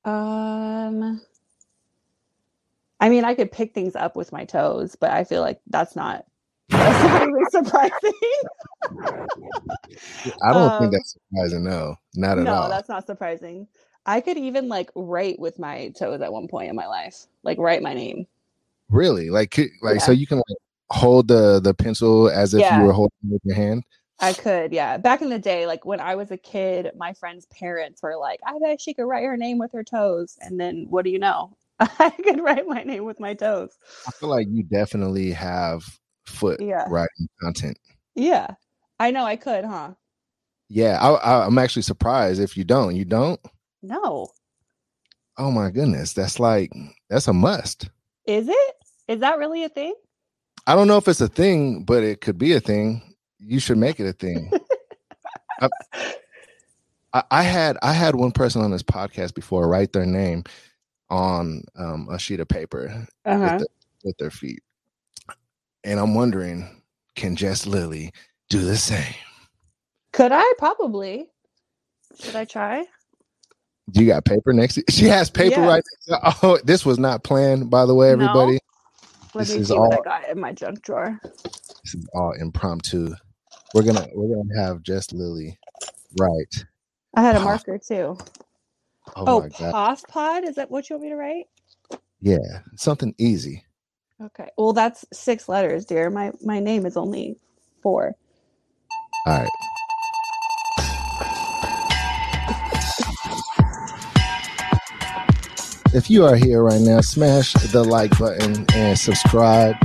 Um 0.06 1.22
I 3.00 3.10
mean, 3.10 3.26
I 3.26 3.36
could 3.36 3.52
pick 3.52 3.74
things 3.74 3.96
up 3.96 4.16
with 4.16 4.32
my 4.32 4.46
toes, 4.46 4.96
but 4.96 5.12
I 5.12 5.24
feel 5.24 5.42
like 5.42 5.62
that's 5.68 5.96
not 5.96 6.26
that's 6.70 7.04
not 7.04 7.24
even 7.24 7.46
surprising. 7.52 8.14
I 10.44 10.54
don't 10.54 10.74
Um, 10.74 10.80
think 10.80 10.94
that's 10.94 11.14
surprising. 11.14 11.64
No, 11.64 11.96
not 12.16 12.40
at 12.40 12.46
no, 12.46 12.54
all. 12.54 12.70
No, 12.70 12.70
that's 12.70 12.90
not 12.90 13.06
surprising. 13.08 13.68
I 14.06 14.22
could 14.22 14.38
even 14.38 14.70
like 14.70 14.92
write 14.96 15.40
with 15.40 15.60
my 15.60 15.90
toes 16.00 16.22
at 16.22 16.34
one 16.34 16.48
point 16.48 16.70
in 16.70 16.76
my 16.76 16.88
life, 16.88 17.28
like 17.44 17.58
write 17.60 17.82
my 17.84 17.94
name. 17.94 18.28
Really, 18.90 19.30
like, 19.30 19.52
could- 19.52 19.70
like, 19.82 20.02
so 20.02 20.12
you 20.12 20.28
can 20.28 20.38
like 20.38 20.58
hold 20.90 21.28
the 21.28 21.60
the 21.60 21.74
pencil 21.74 22.30
as 22.30 22.54
if 22.54 22.70
Yeah. 22.70 22.72
you 22.72 22.82
were 22.82 22.94
holding 22.94 23.18
it 23.26 23.34
with 23.34 23.42
your 23.46 23.56
hand. 23.56 23.84
I 24.20 24.34
could, 24.34 24.74
yeah. 24.74 24.98
Back 24.98 25.22
in 25.22 25.30
the 25.30 25.40
day, 25.40 25.68
like 25.68 25.86
when 25.86 26.00
I 26.00 26.16
was 26.16 26.32
a 26.32 26.38
kid, 26.38 26.92
my 26.98 27.14
friend's 27.14 27.46
parents 27.48 28.02
were 28.02 28.18
like, 28.18 28.40
I 28.46 28.58
bet 28.60 28.82
she 28.82 28.94
could 28.96 29.06
write 29.06 29.26
her 29.26 29.38
name 29.38 29.60
with 29.60 29.74
her 29.74 29.84
toes. 29.84 30.38
And 30.42 30.60
then 30.60 30.88
what 30.90 31.04
do 31.06 31.12
you 31.12 31.20
know? 31.20 31.56
I 32.00 32.10
could 32.24 32.42
write 32.42 32.68
my 32.68 32.84
name 32.84 33.06
with 33.06 33.20
my 33.20 33.34
toes. 33.34 33.78
I 34.08 34.12
feel 34.12 34.30
like 34.30 34.48
you 34.50 34.64
definitely 34.64 35.32
have 35.32 35.84
foot 36.26 36.60
Yeah. 36.62 36.86
writing 36.90 37.28
content. 37.42 37.78
Yeah. 38.16 38.48
I 39.00 39.12
know 39.12 39.24
I 39.26 39.36
could, 39.36 39.64
huh? 39.64 39.92
Yeah, 40.70 41.00
I, 41.00 41.12
I, 41.14 41.46
I'm 41.46 41.58
actually 41.58 41.84
surprised 41.84 42.42
if 42.42 42.58
you 42.58 42.64
don't. 42.64 42.96
You 42.96 43.06
don't. 43.06 43.40
No. 43.84 44.28
Oh 45.38 45.52
my 45.52 45.70
goodness, 45.70 46.14
that's 46.14 46.40
like 46.40 46.72
that's 47.10 47.28
a 47.28 47.34
must. 47.34 47.90
Is 48.26 48.50
it? 48.50 48.76
Is 49.08 49.20
that 49.22 49.38
really 49.38 49.64
a 49.64 49.70
thing? 49.70 49.94
I 50.66 50.76
don't 50.76 50.88
know 50.88 50.98
if 50.98 51.08
it's 51.08 51.22
a 51.22 51.28
thing, 51.30 51.84
but 51.84 52.04
it 52.04 52.20
could 52.22 52.38
be 52.38 52.54
a 52.54 52.60
thing. 52.60 53.02
You 53.40 53.60
should 53.60 53.78
make 53.78 54.00
it 54.00 54.08
a 54.08 54.14
thing. 54.14 54.52
I, 57.14 57.24
I 57.32 57.44
had 57.44 57.78
I 57.82 57.94
had 57.94 58.16
one 58.16 58.32
person 58.32 58.62
on 58.62 58.72
this 58.72 58.84
podcast 58.84 59.34
before 59.34 59.68
write 59.68 59.94
their 59.94 60.06
name 60.06 60.44
on 61.10 61.64
um, 61.78 62.08
a 62.12 62.20
sheet 62.20 62.40
of 62.40 62.48
paper 62.48 63.08
Uh-huh. 63.26 63.50
with, 63.54 63.60
the, 63.62 63.68
with 64.04 64.18
their 64.18 64.32
feet, 64.32 64.62
and 65.84 66.00
I'm 66.00 66.14
wondering, 66.16 66.82
can 67.16 67.36
Jess 67.36 67.66
Lily 67.66 68.12
do 68.50 68.62
the 68.62 68.78
same? 68.78 69.14
Could 70.14 70.32
I? 70.32 70.54
Probably. 70.58 71.30
Should 72.20 72.36
I 72.36 72.46
try? 72.46 72.86
You 73.94 74.06
got 74.08 74.26
paper 74.26 74.52
next 74.52 74.76
to 74.76 74.84
She 74.90 75.06
has 75.06 75.30
paper 75.30 75.62
Yes. 75.62 75.68
right 75.68 75.84
next 76.10 76.40
to 76.42 76.46
Oh, 76.48 76.60
this 76.64 76.86
was 76.86 76.98
not 77.00 77.24
planned, 77.24 77.70
by 77.70 77.86
the 77.86 77.94
way, 77.94 78.08
No? 78.08 78.14
everybody. 78.14 78.60
Let 79.34 79.48
This 79.48 79.54
me 79.56 79.62
is 79.62 79.68
see 79.70 79.74
what 79.78 79.94
I 79.94 79.96
all- 79.98 80.04
got 80.04 80.30
in 80.30 80.40
my 80.40 80.52
junk 80.52 80.82
drawer. 80.82 81.20
This 81.84 81.94
is 81.96 82.06
all 82.14 82.32
impromptu. 82.34 83.14
We're 83.74 83.84
gonna 83.84 84.08
we're 84.14 84.36
gonna 84.36 84.60
have 84.62 84.82
Jess 84.82 85.12
Lily 85.14 85.58
write. 86.20 86.66
I 87.16 87.22
had 87.22 87.36
a 87.36 87.40
marker 87.42 87.78
too. 87.78 88.18
Oh, 89.16 89.24
Oh, 89.28 89.42
my 89.42 89.50
god. 89.50 89.74
POF 89.74 90.08
Pod? 90.08 90.44
Is 90.48 90.56
that 90.56 90.70
what 90.70 90.90
you 90.90 90.96
want 90.96 91.04
me 91.04 91.10
to 91.10 91.16
write? 91.16 91.46
Yeah. 92.20 92.62
Something 92.76 93.14
easy. 93.18 93.64
Okay. 94.22 94.50
Well, 94.58 94.74
that's 94.74 95.06
six 95.14 95.48
letters, 95.48 95.86
dear. 95.86 96.10
My 96.10 96.32
my 96.44 96.60
name 96.60 96.86
is 96.86 96.98
only 96.98 97.38
four. 97.82 98.16
All 99.26 99.40
right. 99.40 99.50
If 105.94 106.10
you 106.10 106.26
are 106.26 106.36
here 106.36 106.64
right 106.64 106.82
now, 106.82 107.02
smash 107.02 107.54
the 107.54 107.84
like 107.84 108.18
button 108.20 108.66
and 108.74 108.98
subscribe 109.00 109.76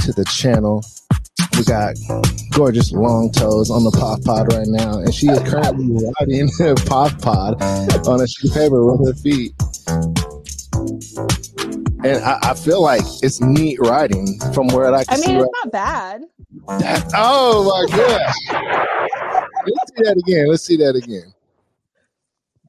to 0.00 0.12
the 0.12 0.24
channel. 0.24 0.84
We 1.56 1.64
got 1.64 1.94
gorgeous 2.52 2.92
long 2.92 3.32
toes 3.32 3.70
on 3.70 3.84
the 3.84 3.90
POF 3.90 4.24
Pod 4.24 4.52
right 4.52 4.66
now, 4.66 4.98
and 4.98 5.14
she 5.14 5.28
is 5.28 5.38
currently 5.48 5.86
riding 5.86 6.46
the 6.58 6.74
POF 6.86 7.22
Pod 7.22 7.62
on 8.06 8.20
a 8.20 8.26
sheet 8.26 8.50
of 8.50 8.54
paper 8.56 8.84
with 8.84 9.06
her 9.06 9.14
feet. 9.22 9.54
And 12.04 12.22
I, 12.22 12.38
I 12.50 12.54
feel 12.54 12.82
like 12.82 13.02
it's 13.22 13.40
neat 13.40 13.80
riding 13.80 14.38
from 14.52 14.68
where 14.68 14.94
I 14.94 15.04
can 15.04 15.14
I 15.14 15.16
see 15.16 15.28
mean, 15.28 15.36
right 15.38 15.48
it's 15.48 15.64
not 15.64 15.72
bad. 15.72 16.22
that, 16.80 17.10
oh 17.14 17.64
my 17.64 17.96
gosh. 17.96 18.34
Let's 19.66 19.96
see 19.96 20.04
that 20.04 20.16
again. 20.18 20.48
Let's 20.48 20.62
see 20.62 20.76
that 20.76 20.94
again. 20.94 21.32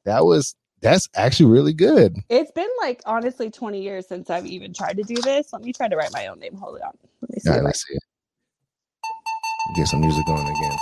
That 0.04 0.24
was 0.24 0.54
that's 0.80 1.08
actually 1.14 1.50
really 1.50 1.74
good. 1.74 2.16
It's 2.30 2.50
been 2.52 2.68
like 2.80 3.02
honestly 3.04 3.50
20 3.50 3.82
years 3.82 4.08
since 4.08 4.30
I've 4.30 4.46
even 4.46 4.72
tried 4.72 4.96
to 4.96 5.02
do 5.02 5.16
this. 5.16 5.52
Let 5.52 5.62
me 5.62 5.72
try 5.72 5.88
to 5.88 5.96
write 5.96 6.12
my 6.12 6.28
own 6.28 6.38
name. 6.40 6.56
Hold 6.56 6.80
on. 6.80 6.92
Let 7.20 7.30
me 7.30 7.38
see. 7.40 7.50
All 7.50 7.56
right, 7.56 7.64
let's 7.64 7.86
see 7.86 7.94
it. 7.94 8.02
Get 9.76 9.86
some 9.86 10.00
music 10.00 10.26
going 10.26 10.48
again. 10.48 10.76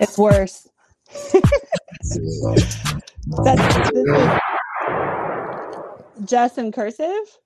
It's 0.00 0.18
worse. 0.18 0.68
That's 3.44 4.40
just 6.24 6.58
in 6.58 6.72
cursive. 6.72 7.38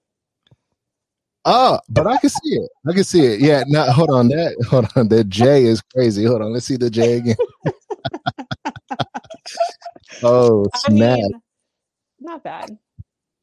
Oh, 1.45 1.79
but 1.89 2.07
I 2.07 2.19
can 2.19 2.31
see 2.31 2.57
it. 2.57 2.71
I 2.89 2.93
can 2.93 3.05
see 3.05 3.25
it. 3.25 3.41
Yeah, 3.41 3.65
now 3.67 3.91
hold 3.93 4.11
on. 4.11 4.29
That 4.29 4.57
hold 4.69 4.87
on. 4.97 5.09
The 5.09 5.25
J 5.25 5.65
is 5.65 5.81
crazy. 5.81 6.25
Hold 6.25 6.43
on. 6.43 6.53
Let's 6.53 6.67
see 6.67 6.77
the 6.77 6.91
J 6.91 7.19
again. 7.19 7.37
oh 10.23 10.67
I 10.75 10.79
snap. 10.89 10.91
mean, 10.91 11.43
not 12.21 12.45
bad. 12.45 12.79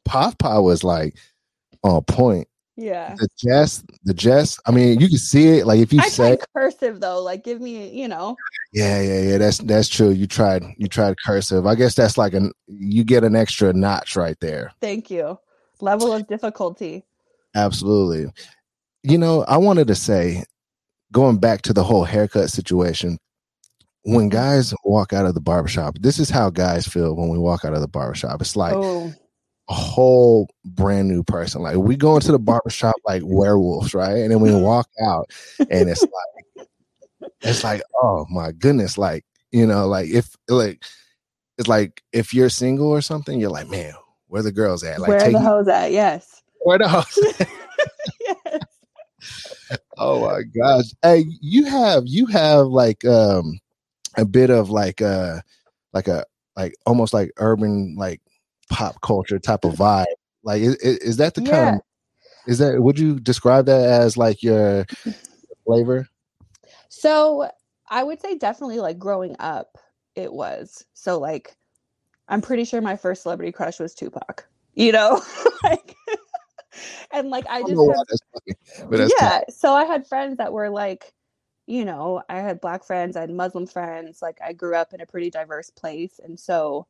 Pop 0.06 0.38
Pop 0.38 0.63
was 0.63 0.84
like 0.84 1.18
on 1.84 2.04
point. 2.04 2.48
Yeah. 2.80 3.16
The 3.18 3.28
Jess, 3.38 3.84
the 4.04 4.13
Jess. 4.13 4.60
I 4.68 4.72
mean, 4.72 5.00
you 5.00 5.08
can 5.08 5.18
see 5.18 5.58
it. 5.58 5.66
Like 5.66 5.80
if 5.80 5.92
you 5.92 6.00
I 6.00 6.10
say 6.10 6.36
tried 6.36 6.46
cursive 6.56 7.00
though. 7.00 7.22
Like, 7.24 7.44
give 7.44 7.60
me, 7.60 7.90
you 7.90 8.08
know, 8.08 8.36
Yeah, 8.72 9.02
yeah, 9.02 9.22
yeah. 9.22 9.38
That's 9.40 9.58
that's 9.58 9.88
true. 9.90 10.12
You 10.12 10.28
tried 10.28 10.63
you 10.78 10.88
tried 10.88 11.16
cursive. 11.26 11.66
I 11.66 11.74
guess 11.74 11.96
that's 11.96 12.18
like 12.20 12.34
an 12.34 12.52
you 12.68 13.04
get 13.04 13.24
an 13.24 13.36
extra 13.36 13.74
notch 13.74 14.16
right 14.16 14.40
there. 14.40 14.72
thank 14.80 15.10
you. 15.10 15.40
level 15.82 16.13
of 16.13 16.28
difficulty. 16.28 17.04
Absolutely. 17.56 18.32
You 19.04 19.18
know, 19.18 19.44
I 19.46 19.58
wanted 19.58 19.88
to 19.88 19.96
say, 19.96 20.44
going 21.12 21.38
back 21.38 21.63
to 21.63 21.74
the 21.74 21.84
whole 21.84 22.04
haircut 22.04 22.50
situation, 22.52 23.18
when 24.08 24.30
guys 24.30 24.74
walk 24.86 25.12
out 25.12 25.26
of 25.26 25.34
the 25.34 25.41
barbershop, 25.41 25.98
this 26.00 26.17
is 26.17 26.30
how 26.30 26.50
guys 26.50 26.88
feel 26.88 27.13
when 27.13 27.28
we 27.28 27.38
walk 27.38 27.65
out 27.65 27.74
of 27.74 27.82
the 27.82 27.89
barbershop. 27.89 28.39
It's 28.39 28.56
like 28.56 28.74
oh, 28.74 29.13
a 29.70 29.74
whole 29.74 30.50
brand 30.63 31.10
new 31.10 31.24
person. 31.24 31.62
Like 31.62 31.76
we 31.76 31.98
go 31.98 32.15
into 32.15 32.32
the 32.32 32.39
barbershop 32.39 32.96
like 33.06 33.22
werewolves, 33.26 33.93
right? 33.93 34.15
And 34.15 34.32
then 34.32 34.39
we 34.39 34.56
walk 34.62 34.88
out 35.06 35.30
and 35.60 35.89
it's 35.89 36.02
like 36.02 36.67
it's 37.41 37.65
like, 37.65 37.82
oh 38.02 38.26
my 38.30 38.54
goodness, 38.54 38.98
like, 38.98 39.26
you 39.52 39.67
know, 39.67 39.88
like 39.88 40.08
if 40.08 40.34
like 40.48 40.82
it's 41.58 41.67
like 41.67 42.02
if 42.13 42.34
you're 42.34 42.50
single 42.50 42.88
or 42.88 43.02
something, 43.02 43.41
you're 43.41 43.50
like, 43.50 43.67
man, 43.67 43.93
where 44.28 44.41
the 44.41 44.54
girls 44.54 44.86
at? 44.86 45.02
Like 45.02 45.10
where 45.10 45.22
are 45.22 45.32
the 45.32 45.39
hoes 45.39 45.67
at? 45.67 45.91
Yes. 45.91 46.43
where 46.62 46.78
the 46.78 46.88
hoes 46.88 47.36
at? 47.41 47.50
yes. 48.22 48.63
Oh 49.98 50.22
my 50.22 50.43
gosh. 50.43 50.86
Hey, 51.02 51.26
you 51.41 51.65
have 51.65 52.04
you 52.06 52.28
have 52.28 52.67
like 52.67 53.04
um 53.04 53.60
a 54.17 54.25
bit 54.25 54.49
of 54.49 54.69
like 54.69 55.01
uh 55.01 55.39
like 55.93 56.08
a 56.08 56.25
like 56.56 56.73
almost 56.86 57.13
like 57.13 57.32
urban 57.38 57.95
like 57.97 58.21
pop 58.69 58.99
culture 59.01 59.39
type 59.39 59.63
of 59.63 59.75
vibe. 59.75 60.06
Like 60.43 60.62
is, 60.62 60.75
is 60.75 61.17
that 61.17 61.36
the 61.36 61.41
kind 61.41 61.75
of 61.75 61.82
is 62.47 62.60
that 62.60 62.82
would 62.82 62.99
you 62.99 63.19
describe 63.19 63.65
that 63.67 63.82
as 63.82 64.17
like 64.17 64.43
your 64.43 64.86
flavor? 65.65 66.08
So 66.89 67.49
I 67.89 68.03
would 68.03 68.21
say 68.21 68.38
definitely 68.38 68.80
like 68.80 68.97
growing 68.97 69.36
up, 69.39 69.77
it 70.15 70.32
was. 70.32 70.86
So 70.93 71.19
like 71.19 71.56
I'm 72.27 72.41
pretty 72.41 72.65
sure 72.65 72.82
my 72.82 72.95
first 72.95 73.23
celebrity 73.23 73.51
crush 73.51 73.80
was 73.80 73.93
Tupac. 73.93 74.47
You 74.73 74.91
know? 74.91 75.21
like 75.63 75.95
and 77.12 77.30
like 77.30 77.45
I 77.49 77.58
I 77.58 77.62
just 77.62 77.75
why 77.75 77.93
have 77.95 78.08
that's 78.08 78.21
funny, 78.34 78.88
but 78.89 78.97
that's 78.97 79.13
yeah 79.19 79.41
so 79.49 79.73
i 79.73 79.84
had 79.86 80.06
friends 80.06 80.38
that 80.38 80.51
were 80.51 80.69
like 80.69 81.13
you 81.67 81.86
know 81.86 82.21
i 82.30 82.38
had 82.38 82.62
black 82.62 82.84
friends 82.84 83.15
i 83.15 83.21
had 83.21 83.30
muslim 83.30 83.67
friends 83.67 84.21
like 84.21 84.39
i 84.43 84.53
grew 84.53 84.75
up 84.75 84.93
in 84.93 85.01
a 85.01 85.06
pretty 85.06 85.30
diverse 85.30 85.69
place 85.69 86.19
and 86.23 86.39
so 86.39 86.88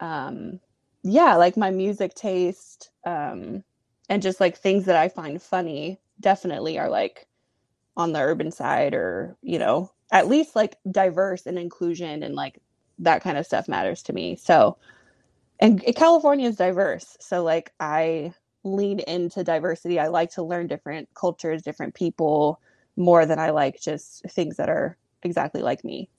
um 0.00 0.60
yeah 1.02 1.36
like 1.36 1.56
my 1.56 1.70
music 1.70 2.14
taste 2.14 2.90
um 3.06 3.62
and 4.08 4.22
just 4.22 4.40
like 4.40 4.56
things 4.56 4.84
that 4.84 4.96
i 4.96 5.08
find 5.08 5.40
funny 5.40 5.98
definitely 6.20 6.78
are 6.78 6.90
like 6.90 7.26
on 7.96 8.12
the 8.12 8.20
urban 8.20 8.50
side 8.50 8.94
or 8.94 9.36
you 9.42 9.58
know 9.58 9.90
at 10.12 10.28
least 10.28 10.56
like 10.56 10.76
diverse 10.90 11.46
and 11.46 11.58
inclusion 11.58 12.22
and 12.22 12.34
like 12.34 12.58
that 12.98 13.22
kind 13.22 13.38
of 13.38 13.46
stuff 13.46 13.68
matters 13.68 14.02
to 14.02 14.12
me 14.12 14.36
so 14.36 14.76
and 15.60 15.82
california 15.96 16.48
is 16.48 16.56
diverse 16.56 17.16
so 17.20 17.42
like 17.42 17.72
i 17.80 18.32
lean 18.64 19.00
into 19.00 19.42
diversity. 19.42 19.98
I 19.98 20.08
like 20.08 20.30
to 20.32 20.42
learn 20.42 20.66
different 20.66 21.08
cultures, 21.14 21.62
different 21.62 21.94
people 21.94 22.60
more 23.00 23.26
than 23.26 23.40
I 23.40 23.50
like 23.50 23.80
just 23.80 24.24
things 24.30 24.58
that 24.58 24.70
are 24.70 24.98
exactly 25.24 25.62
like 25.62 25.84
me. 25.84 26.10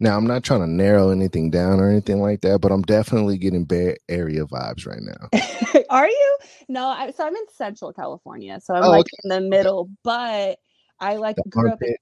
now 0.00 0.16
I'm 0.16 0.26
not 0.26 0.44
trying 0.44 0.60
to 0.60 0.66
narrow 0.66 1.10
anything 1.10 1.50
down 1.50 1.80
or 1.80 1.88
anything 1.88 2.20
like 2.20 2.40
that, 2.42 2.60
but 2.60 2.72
I'm 2.72 2.82
definitely 2.82 3.38
getting 3.38 3.64
Bay 3.64 3.96
Area 4.08 4.44
vibes 4.44 4.86
right 4.86 5.00
now. 5.02 5.30
are 5.90 6.08
you? 6.08 6.36
No, 6.68 6.88
I, 6.88 7.10
so 7.12 7.26
I'm 7.26 7.34
in 7.36 7.48
Central 7.48 7.92
California, 7.92 8.60
so 8.60 8.74
I'm 8.74 8.84
Oh, 8.84 8.90
like 8.90 9.06
okay. 9.06 9.16
in 9.24 9.30
the 9.30 9.40
middle, 9.40 9.90
but 10.02 10.58
I 11.00 11.16
like 11.16 11.36
The 11.36 11.44
grew 11.48 11.72
up. 11.72 11.82
In, 11.82 11.96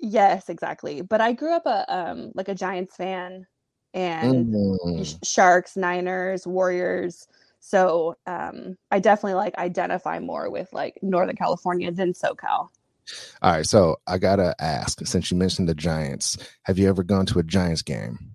yes, 0.00 0.48
exactly. 0.48 1.02
But 1.02 1.20
I 1.20 1.32
grew 1.32 1.52
up 1.54 1.66
a 1.66 1.84
um 1.94 2.32
like 2.34 2.48
a 2.48 2.54
Giants 2.54 2.96
fan 2.96 3.46
and 3.94 4.46
Mm. 4.46 5.18
Sharks, 5.24 5.76
Niners, 5.76 6.46
Warriors. 6.46 7.28
So 7.60 8.16
um 8.26 8.76
I 8.90 8.98
definitely 9.00 9.34
like 9.34 9.56
identify 9.58 10.18
more 10.20 10.50
with 10.50 10.72
like 10.72 10.98
Northern 11.02 11.36
California 11.36 11.92
than 11.92 12.12
SoCal. 12.12 12.68
All 13.42 13.52
right, 13.52 13.66
so 13.66 13.96
I 14.06 14.18
gotta 14.18 14.54
ask, 14.60 15.04
since 15.06 15.30
you 15.30 15.36
mentioned 15.36 15.68
the 15.68 15.74
Giants, 15.74 16.36
have 16.64 16.78
you 16.78 16.88
ever 16.88 17.02
gone 17.02 17.26
to 17.26 17.38
a 17.38 17.42
Giants 17.42 17.82
game? 17.82 18.34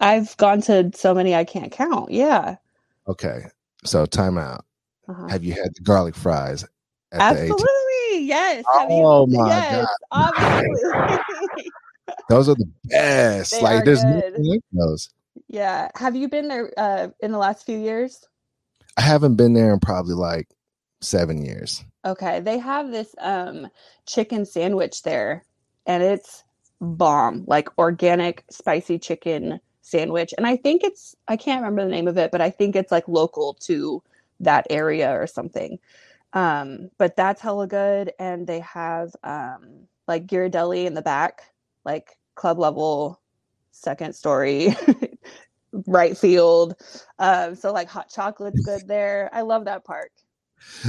I've 0.00 0.36
gone 0.36 0.60
to 0.62 0.90
so 0.94 1.14
many 1.14 1.34
I 1.34 1.44
can't 1.44 1.72
count. 1.72 2.10
Yeah. 2.10 2.56
Okay, 3.08 3.42
so 3.84 4.06
timeout. 4.06 4.60
Uh-huh. 5.08 5.26
Have 5.28 5.44
you 5.44 5.52
had 5.54 5.74
the 5.74 5.82
garlic 5.82 6.14
fries 6.14 6.64
Absolutely. 7.12 7.66
Yes. 8.20 8.64
Have 8.72 8.90
you- 8.90 8.96
Oh 9.04 9.26
my 9.26 9.48
yes, 9.48 9.86
Obviously. 10.12 11.70
Those 12.28 12.48
are 12.48 12.54
the 12.54 12.68
best. 12.84 13.52
They 13.52 13.62
like 13.62 13.84
there's 13.84 14.02
good. 14.02 14.14
nothing 14.32 14.44
like 14.44 14.60
those. 14.72 15.10
yeah. 15.48 15.90
Have 15.94 16.16
you 16.16 16.28
been 16.28 16.48
there 16.48 16.72
uh, 16.76 17.08
in 17.20 17.30
the 17.32 17.38
last 17.38 17.64
few 17.66 17.78
years? 17.78 18.24
I 18.96 19.02
haven't 19.02 19.36
been 19.36 19.52
there 19.54 19.72
in 19.72 19.78
probably 19.80 20.14
like 20.14 20.48
seven 21.00 21.44
years. 21.44 21.84
Okay. 22.04 22.40
They 22.40 22.58
have 22.58 22.90
this 22.90 23.14
um, 23.18 23.68
chicken 24.06 24.44
sandwich 24.44 25.02
there, 25.02 25.44
and 25.86 26.02
it's 26.02 26.44
bomb 26.80 27.44
like 27.46 27.68
organic, 27.78 28.44
spicy 28.50 28.98
chicken 28.98 29.60
sandwich. 29.82 30.32
And 30.36 30.46
I 30.46 30.56
think 30.56 30.82
it's, 30.82 31.14
I 31.28 31.36
can't 31.36 31.62
remember 31.62 31.84
the 31.84 31.90
name 31.90 32.08
of 32.08 32.16
it, 32.18 32.30
but 32.30 32.40
I 32.40 32.50
think 32.50 32.76
it's 32.76 32.92
like 32.92 33.06
local 33.08 33.54
to 33.60 34.02
that 34.40 34.66
area 34.70 35.12
or 35.12 35.26
something. 35.26 35.78
Um, 36.32 36.90
but 36.96 37.16
that's 37.16 37.40
hella 37.40 37.66
good. 37.66 38.12
And 38.18 38.46
they 38.46 38.60
have 38.60 39.14
um, 39.24 39.86
like 40.06 40.26
Ghirardelli 40.26 40.86
in 40.86 40.94
the 40.94 41.02
back, 41.02 41.42
like 41.84 42.18
club 42.34 42.58
level, 42.58 43.20
second 43.72 44.14
story, 44.14 44.74
right 45.86 46.16
field. 46.16 46.74
Um, 47.18 47.54
so 47.56 47.72
like 47.72 47.88
hot 47.88 48.08
chocolate's 48.08 48.64
good 48.64 48.86
there. 48.86 49.28
I 49.32 49.42
love 49.42 49.64
that 49.64 49.84
park. 49.84 50.12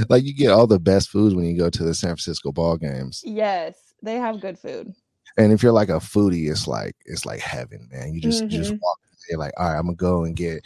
Like 0.08 0.24
you 0.24 0.34
get 0.34 0.50
all 0.50 0.66
the 0.66 0.80
best 0.80 1.08
foods 1.10 1.34
when 1.34 1.44
you 1.44 1.56
go 1.56 1.70
to 1.70 1.84
the 1.84 1.94
San 1.94 2.10
Francisco 2.10 2.52
ball 2.52 2.76
games. 2.76 3.22
Yes, 3.24 3.94
they 4.02 4.16
have 4.16 4.40
good 4.40 4.58
food. 4.58 4.94
And 5.36 5.52
if 5.52 5.62
you're 5.62 5.72
like 5.72 5.88
a 5.88 5.92
foodie, 5.92 6.50
it's 6.50 6.66
like 6.66 6.94
it's 7.06 7.24
like 7.24 7.40
heaven, 7.40 7.88
man. 7.90 8.12
You 8.14 8.20
just 8.20 8.42
you 8.42 8.48
just 8.48 8.70
mm-hmm. 8.72 8.78
walk 8.82 8.98
you're 9.28 9.38
like, 9.38 9.52
all 9.56 9.70
right, 9.70 9.78
I'm 9.78 9.86
gonna 9.86 9.96
go 9.96 10.24
and 10.24 10.36
get 10.36 10.64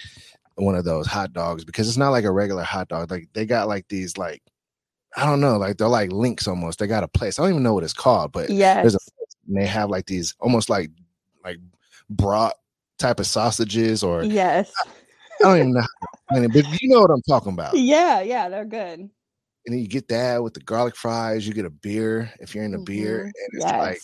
one 0.56 0.74
of 0.74 0.84
those 0.84 1.06
hot 1.06 1.32
dogs 1.32 1.64
because 1.64 1.88
it's 1.88 1.96
not 1.96 2.10
like 2.10 2.24
a 2.24 2.30
regular 2.30 2.62
hot 2.62 2.88
dog. 2.88 3.10
Like 3.10 3.28
they 3.32 3.46
got 3.46 3.68
like 3.68 3.86
these 3.88 4.16
like 4.16 4.42
I 5.16 5.24
don't 5.24 5.40
know, 5.40 5.56
like 5.56 5.78
they're 5.78 5.88
like 5.88 6.12
links 6.12 6.48
almost. 6.48 6.78
They 6.78 6.86
got 6.86 7.04
a 7.04 7.08
place. 7.08 7.38
I 7.38 7.42
don't 7.42 7.52
even 7.52 7.62
know 7.62 7.74
what 7.74 7.84
it's 7.84 7.92
called, 7.92 8.32
but 8.32 8.50
yeah, 8.50 8.82
there's 8.82 8.94
a 8.94 8.98
and 9.48 9.56
they 9.56 9.66
have 9.66 9.90
like 9.90 10.06
these 10.06 10.34
almost 10.40 10.68
like 10.68 10.90
like 11.44 11.58
brat 12.10 12.54
type 12.98 13.20
of 13.20 13.26
sausages 13.26 14.02
or 14.02 14.24
yes. 14.24 14.72
I 15.40 15.48
don't 15.48 15.58
even 15.58 15.72
know. 15.74 15.80
how 15.80 15.86
to 16.36 16.44
explain 16.44 16.44
it, 16.44 16.52
but 16.72 16.82
you 16.82 16.88
know 16.88 17.00
what 17.00 17.10
I'm 17.10 17.22
talking 17.28 17.52
about. 17.52 17.74
Yeah, 17.76 18.20
yeah, 18.20 18.48
they're 18.48 18.64
good. 18.64 19.00
And 19.00 19.10
then 19.74 19.78
you 19.78 19.88
get 19.88 20.08
that 20.08 20.42
with 20.42 20.54
the 20.54 20.60
garlic 20.60 20.94
fries. 20.96 21.46
You 21.46 21.52
get 21.54 21.64
a 21.66 21.70
beer 21.70 22.32
if 22.40 22.54
you're 22.54 22.64
into 22.64 22.78
beer, 22.78 23.18
Mhm. 23.18 23.24
and 23.24 23.32
it's 23.54 23.64
yes. 23.64 23.78
like 23.78 24.00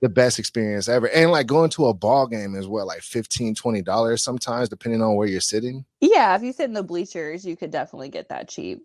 the 0.00 0.08
best 0.08 0.38
experience 0.38 0.88
ever. 0.88 1.08
And 1.10 1.30
like 1.30 1.46
going 1.46 1.70
to 1.70 1.86
a 1.86 1.94
ball 1.94 2.26
game 2.26 2.54
is 2.56 2.66
what 2.66 2.86
like 2.86 3.02
15 3.02 3.54
20 3.54 3.82
dollars 3.82 4.22
sometimes, 4.22 4.68
depending 4.68 5.02
on 5.02 5.14
where 5.16 5.28
you're 5.28 5.40
sitting. 5.40 5.84
yeah, 6.00 6.34
if 6.34 6.42
you 6.42 6.52
sit 6.52 6.64
in 6.64 6.72
the 6.72 6.82
bleachers, 6.82 7.44
you 7.44 7.56
could 7.56 7.70
definitely 7.70 8.08
get 8.08 8.28
that 8.30 8.48
cheap. 8.48 8.84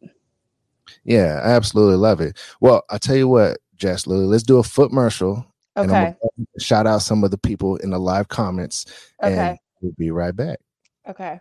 Yeah, 1.04 1.42
I 1.44 1.50
absolutely 1.52 1.98
love 1.98 2.22
it. 2.22 2.38
Well, 2.62 2.84
I'll 2.90 3.00
tell 3.00 3.16
you 3.16 3.28
what, 3.28 3.58
Jess 3.76 4.06
Lily, 4.08 4.26
let's 4.26 4.44
do 4.44 4.58
a 4.60 4.64
foot 4.64 4.90
commercial. 4.90 5.46
And 5.76 5.92
I'm 5.92 6.06
Okay. 6.08 6.16
shout 6.60 6.88
out 6.88 7.02
some 7.04 7.24
of 7.24 7.32
the 7.32 7.38
people 7.38 7.76
in 7.78 7.90
the 7.92 8.00
live 8.00 8.28
comments, 8.30 8.86
and 9.22 9.58
we'll 9.82 9.92
be 9.98 10.12
right 10.12 10.36
back. 10.36 10.60
Okay. 11.08 11.40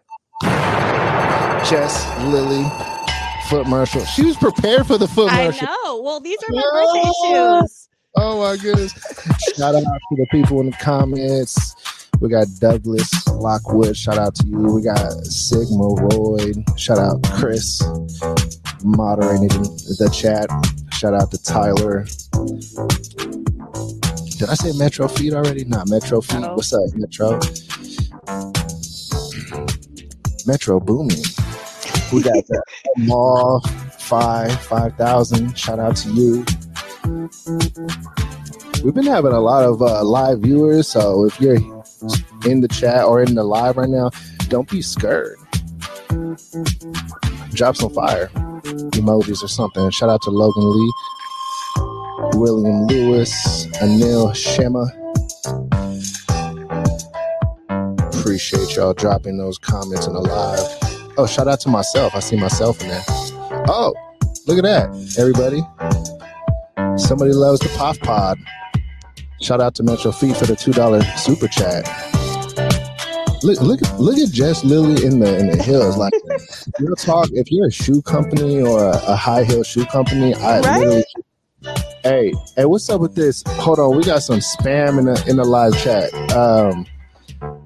Jess 1.69 2.07
Lily, 2.25 2.65
foot 3.49 3.65
commercial. 3.65 4.05
She 4.05 4.25
was 4.25 4.37
prepared 4.37 4.87
for 4.87 4.99
the 4.99 5.09
foot 5.09 5.33
I 5.33 5.47
commercial. 5.47 5.67
know. 5.67 6.01
Well, 6.03 6.21
these 6.21 6.39
are 6.49 6.53
my 6.55 6.63
No. 6.63 6.95
birthday 6.95 7.13
shoes. 7.67 7.89
Oh 8.17 8.41
my 8.41 8.57
goodness. 8.57 8.93
Shout 9.57 9.75
out 9.75 9.83
to 9.83 10.17
the 10.17 10.27
people 10.31 10.61
in 10.61 10.71
the 10.71 10.77
comments. 10.81 11.75
We 12.21 12.31
got 12.31 12.47
Douglas 12.61 13.11
Lockwood. 13.27 13.97
Shout 13.97 14.17
out 14.17 14.35
to 14.37 14.47
you. 14.47 14.59
We 14.59 14.83
got 14.83 15.11
Sigma 15.27 15.87
Royd. 15.87 16.57
Shout 16.79 16.99
out 16.99 17.23
Chris 17.35 17.83
moderating 18.85 19.49
the 19.49 20.09
chat. 20.15 20.49
Shout 20.95 21.13
out 21.15 21.31
to 21.33 21.43
Tyler. 21.43 22.07
Did 24.39 24.49
I 24.51 24.55
say 24.55 24.73
Metro 24.79 25.09
Feed 25.09 25.35
already? 25.35 25.65
Not 25.65 25.89
Metro 25.89 26.21
Feed. 26.21 26.41
What's 26.43 26.73
up, 26.73 26.81
Metro? 26.95 27.39
Metro 30.47 30.81
Boomin. 30.81 31.19
We 32.13 32.23
got 32.23 32.47
the 32.47 32.63
Mall 32.99 33.61
Five 33.99 34.61
Five 34.63 34.95
Thousand. 34.97 35.59
Shout 35.59 35.79
out 35.79 35.97
to 35.97 36.11
you. 36.11 36.45
We've 38.85 38.95
been 38.95 39.07
having 39.07 39.33
a 39.33 39.41
lot 39.41 39.65
of 39.65 39.83
uh, 39.83 40.05
live 40.05 40.41
viewers, 40.41 40.89
so 40.89 41.25
if 41.25 41.41
you're 41.41 41.57
in 42.45 42.61
the 42.61 42.69
chat 42.69 43.05
or 43.05 43.23
in 43.23 43.35
the 43.35 43.43
live 43.43 43.77
right 43.77 43.89
now, 43.89 44.11
don't 44.49 44.71
be 44.71 44.83
scared. 44.83 45.39
Drop 47.53 47.77
some 47.77 47.93
fire 47.93 48.31
emojis 48.93 49.43
or 49.43 49.49
something. 49.49 49.91
Shout 49.91 50.11
out 50.11 50.23
to 50.23 50.31
Logan 50.31 50.71
Lee, 50.71 50.93
William 52.39 52.87
Lewis, 52.87 53.67
Anil 53.79 54.35
Shema. 54.35 54.87
Appreciate 58.37 58.77
y'all 58.77 58.93
dropping 58.93 59.39
those 59.39 59.57
comments 59.57 60.07
in 60.07 60.13
the 60.13 60.21
live. 60.21 61.15
Oh, 61.17 61.27
shout 61.27 61.49
out 61.49 61.59
to 61.61 61.71
myself. 61.71 62.15
I 62.15 62.21
see 62.21 62.37
myself 62.37 62.79
in 62.83 62.89
there. 62.89 63.03
Oh, 63.67 63.95
look 64.47 64.59
at 64.59 64.65
that, 64.65 64.91
everybody. 65.19 65.63
Somebody 66.99 67.33
loves 67.33 67.61
the 67.61 67.71
POF 67.71 67.99
Pod. 68.01 68.37
Shout 69.41 69.63
out 69.63 69.75
to 69.77 69.83
Metro 69.83 70.13
Feet 70.13 70.37
for 70.37 70.45
the 70.45 70.55
two 70.55 70.75
dollar 70.75 71.01
super 71.17 71.49
chat. 71.49 71.87
Look, 73.43 73.59
look, 73.63 73.81
look 73.99 74.19
at 74.19 74.29
Jess 74.35 74.63
Lily 74.65 75.03
in 75.03 75.21
the 75.21 75.39
in 75.39 75.47
the 75.51 75.63
hills. 75.63 75.97
Like, 75.97 76.13
real 76.79 76.95
talk. 76.97 77.31
If 77.33 77.51
you're 77.51 77.69
a 77.69 77.73
shoe 77.73 78.03
company 78.03 78.61
or 78.61 78.85
a, 78.85 79.01
a 79.07 79.17
high 79.17 79.45
heel 79.45 79.63
shoe 79.63 79.87
company, 79.87 80.35
I 80.35 80.61
Right? 80.61 80.79
literally. 80.81 81.05
Hey, 82.03 82.35
hey, 82.55 82.67
what's 82.67 82.91
up 82.91 83.01
with 83.01 83.15
this? 83.15 83.43
Hold 83.47 83.79
on, 83.79 83.97
we 83.97 84.05
got 84.05 84.23
some 84.23 84.41
spam 84.41 84.99
in 84.99 85.07
the 85.07 85.25
in 85.27 85.37
the 85.37 85.45
live 85.45 85.75
chat. 85.83 86.13
Um, 86.33 86.85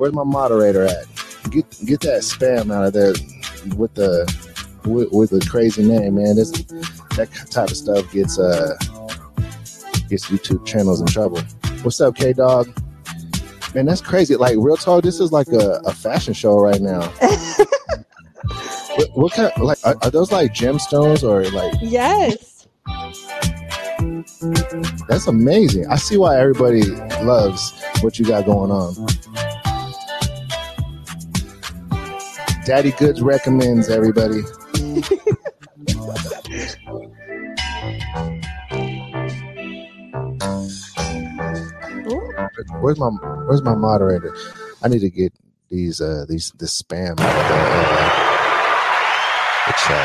where's 0.01 0.15
my 0.15 0.25
moderator 0.25 0.85
at? 0.85 1.05
Get 1.51 1.67
get 1.85 2.01
that 2.01 2.23
spam 2.23 2.73
out 2.75 2.87
of 2.87 2.93
there 2.95 3.13
with 3.77 3.95
the 3.95 4.25
with, 4.85 5.13
with 5.13 5.33
a 5.33 5.47
crazy 5.49 5.83
name, 5.83 6.15
man. 6.15 6.37
This 6.37 6.51
that 6.51 7.29
type 7.51 7.71
of 7.71 7.77
stuff 7.77 8.11
gets 8.11 8.39
uh 8.39 8.77
gets 10.09 10.31
YouTube 10.31 10.65
channels 10.67 11.01
in 11.03 11.07
trouble. 11.07 11.43
What's 11.83 12.01
up, 12.01 12.17
K 12.17 12.33
Dog? 12.33 12.69
Man, 13.75 13.85
that's 13.85 14.01
crazy. 14.01 14.37
Like 14.37 14.57
real 14.59 14.79
talk, 14.79 15.05
this 15.05 15.21
is 15.21 15.33
like 15.33 15.49
a, 15.49 15.81
a 15.85 15.93
fashion 15.93 16.33
show 16.35 16.59
right 16.59 16.81
now. 16.81 17.03
what, 18.97 19.09
what 19.13 19.33
kind? 19.33 19.53
Like, 19.59 19.79
are, 19.85 19.97
are 20.03 20.11
those 20.11 20.33
like 20.33 20.55
gemstones 20.55 21.23
or 21.23 21.45
like? 21.51 21.75
yes. 21.83 22.67
That's 25.09 25.27
amazing. 25.27 25.87
I 25.89 25.97
see 25.97 26.17
why 26.17 26.41
everybody 26.41 26.85
loves 27.23 27.73
what 28.01 28.19
you 28.19 28.25
got 28.25 28.47
going 28.47 28.71
on. 28.71 28.95
Daddy 32.71 32.93
Goods 32.93 33.21
recommends 33.21 33.89
everybody. 33.89 34.43
Where's 42.81 43.01
my 43.01 43.09
Where's 43.49 43.63
my 43.63 43.75
moderator? 43.75 44.37
I 44.85 44.89
need 44.89 45.01
to 45.01 45.11
get 45.11 45.33
these 45.69 46.01
uh 46.01 46.27
these 46.29 46.53
this 46.61 46.81
spam 46.81 47.17
the, 47.17 47.25
uh. 47.25 48.31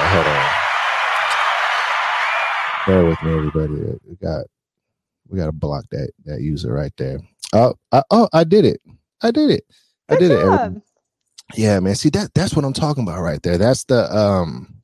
Hold 0.09 0.25
on. 0.25 0.49
Bear 2.87 3.05
with 3.05 3.21
me, 3.21 3.31
everybody. 3.37 3.99
We 4.09 4.15
got 4.15 4.47
we 5.29 5.37
got 5.37 5.45
to 5.45 5.51
block 5.51 5.85
that 5.91 6.09
that 6.25 6.41
user 6.41 6.73
right 6.73 6.93
there. 6.97 7.19
Oh, 7.53 7.75
I, 7.91 8.01
oh, 8.09 8.27
I 8.33 8.43
did 8.43 8.65
it. 8.65 8.81
I 9.21 9.29
did 9.29 9.51
it. 9.51 9.65
I 10.09 10.15
Good 10.15 10.29
did 10.29 10.31
it. 10.31 10.84
Yeah, 11.53 11.79
man. 11.79 11.95
See 11.95 12.09
that 12.09 12.33
that's 12.33 12.55
what 12.55 12.65
I'm 12.65 12.73
talking 12.73 13.03
about 13.03 13.21
right 13.21 13.41
there. 13.43 13.57
That's 13.57 13.83
the 13.85 14.15
um 14.15 14.81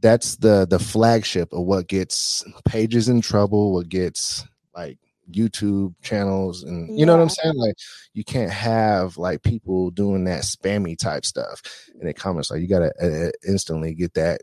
that's 0.00 0.36
the 0.36 0.66
the 0.68 0.78
flagship 0.78 1.52
of 1.52 1.64
what 1.64 1.86
gets 1.86 2.44
pages 2.64 3.08
in 3.08 3.20
trouble, 3.20 3.72
what 3.72 3.88
gets 3.88 4.46
like 4.74 4.98
YouTube 5.30 5.94
channels 6.02 6.64
and 6.64 6.98
you 6.98 7.06
know 7.06 7.16
what 7.16 7.22
I'm 7.22 7.28
saying? 7.28 7.56
Like 7.56 7.76
you 8.14 8.24
can't 8.24 8.50
have 8.50 9.16
like 9.16 9.42
people 9.42 9.90
doing 9.90 10.24
that 10.24 10.42
spammy 10.42 10.98
type 10.98 11.24
stuff 11.24 11.62
in 12.00 12.06
the 12.06 12.14
comments. 12.14 12.50
Like 12.50 12.60
you 12.60 12.66
gotta 12.66 12.92
uh, 13.00 13.30
instantly 13.46 13.94
get 13.94 14.14
that 14.14 14.42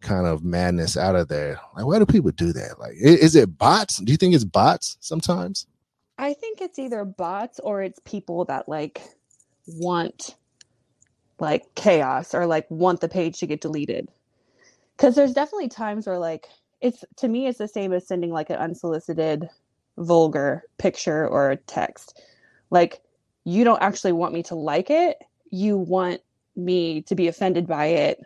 kind 0.00 0.26
of 0.26 0.42
madness 0.42 0.96
out 0.96 1.14
of 1.14 1.28
there. 1.28 1.60
Like 1.76 1.86
why 1.86 1.98
do 1.98 2.06
people 2.06 2.32
do 2.32 2.52
that? 2.52 2.80
Like 2.80 2.94
is 2.96 3.36
it 3.36 3.56
bots? 3.56 3.98
Do 3.98 4.10
you 4.10 4.16
think 4.16 4.34
it's 4.34 4.44
bots 4.44 4.96
sometimes? 5.00 5.66
I 6.18 6.32
think 6.34 6.60
it's 6.60 6.78
either 6.78 7.04
bots 7.04 7.60
or 7.60 7.82
it's 7.82 8.00
people 8.04 8.44
that 8.46 8.68
like 8.68 9.02
want 9.66 10.36
like 11.38 11.74
chaos 11.74 12.34
or 12.34 12.46
like 12.46 12.70
want 12.70 13.00
the 13.00 13.08
page 13.08 13.38
to 13.40 13.46
get 13.46 13.60
deleted. 13.60 14.08
Cuz 14.96 15.14
there's 15.14 15.32
definitely 15.32 15.68
times 15.68 16.06
where 16.06 16.18
like 16.18 16.48
it's 16.80 17.04
to 17.16 17.28
me 17.28 17.46
it's 17.46 17.58
the 17.58 17.68
same 17.68 17.92
as 17.92 18.06
sending 18.06 18.30
like 18.30 18.50
an 18.50 18.56
unsolicited 18.56 19.48
vulgar 19.98 20.64
picture 20.78 21.26
or 21.26 21.50
a 21.50 21.56
text. 21.56 22.22
Like 22.70 23.00
you 23.44 23.64
don't 23.64 23.82
actually 23.82 24.12
want 24.12 24.34
me 24.34 24.42
to 24.44 24.54
like 24.54 24.90
it, 24.90 25.18
you 25.50 25.76
want 25.76 26.20
me 26.56 27.02
to 27.02 27.14
be 27.14 27.28
offended 27.28 27.66
by 27.66 27.86
it. 27.86 28.20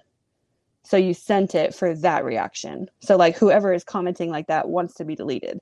So 0.85 0.97
you 0.97 1.13
sent 1.13 1.55
it 1.55 1.75
for 1.75 1.95
that 1.95 2.25
reaction. 2.25 2.89
So 3.01 3.17
like 3.17 3.37
whoever 3.37 3.73
is 3.73 3.85
commenting 3.85 4.31
like 4.31 4.47
that 4.47 4.69
wants 4.69 4.95
to 4.95 5.05
be 5.05 5.15
deleted. 5.15 5.59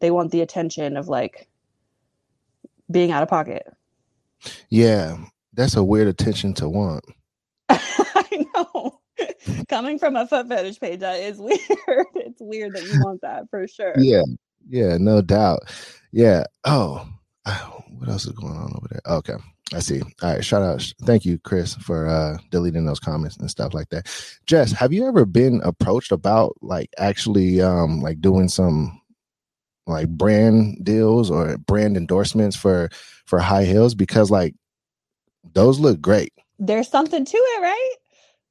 They 0.00 0.10
want 0.10 0.30
the 0.30 0.40
attention 0.40 0.96
of 0.96 1.08
like 1.08 1.48
being 2.90 3.10
out 3.10 3.22
of 3.22 3.28
pocket. 3.28 3.66
Yeah, 4.70 5.18
that's 5.60 5.76
a 5.76 5.84
weird 5.84 6.08
attention 6.08 6.54
to 6.54 6.68
want. 6.68 7.04
I 7.68 8.46
know. 8.54 9.00
Coming 9.68 9.98
from 9.98 10.16
a 10.16 10.26
foot 10.26 10.48
fetish 10.48 10.80
page, 10.80 11.00
that 11.00 11.20
is 11.20 11.38
weird. 11.38 12.06
It's 12.14 12.40
weird 12.40 12.74
that 12.74 12.84
you 12.84 13.00
want 13.04 13.20
that 13.22 13.44
for 13.50 13.68
sure. 13.68 13.94
Yeah, 13.98 14.22
yeah, 14.68 14.96
no 14.98 15.20
doubt. 15.20 15.60
Yeah. 16.12 16.44
Oh, 16.64 17.06
what 17.98 18.08
else 18.08 18.24
is 18.24 18.32
going 18.32 18.56
on 18.56 18.72
over 18.74 18.88
there? 18.90 19.16
Okay, 19.16 19.34
I 19.74 19.80
see. 19.80 20.00
All 20.22 20.34
right, 20.34 20.44
shout 20.44 20.62
out. 20.62 20.92
Thank 21.02 21.26
you, 21.26 21.38
Chris, 21.38 21.74
for 21.74 22.06
uh 22.08 22.38
deleting 22.50 22.86
those 22.86 23.00
comments 23.00 23.36
and 23.36 23.50
stuff 23.50 23.74
like 23.74 23.90
that. 23.90 24.08
Jess, 24.46 24.72
have 24.72 24.92
you 24.92 25.06
ever 25.06 25.26
been 25.26 25.60
approached 25.62 26.12
about 26.12 26.56
like 26.62 26.90
actually 26.98 27.60
um 27.60 28.00
like 28.00 28.20
doing 28.20 28.48
some 28.48 29.00
like 29.86 30.08
brand 30.08 30.82
deals 30.84 31.30
or 31.30 31.58
brand 31.58 31.96
endorsements 31.96 32.56
for 32.56 32.88
for 33.26 33.38
high 33.38 33.64
heels 33.64 33.94
because 33.94 34.30
like 34.30 34.54
those 35.52 35.80
look 35.80 36.00
great. 36.00 36.32
There's 36.58 36.88
something 36.88 37.24
to 37.24 37.36
it, 37.36 37.62
right? 37.62 37.94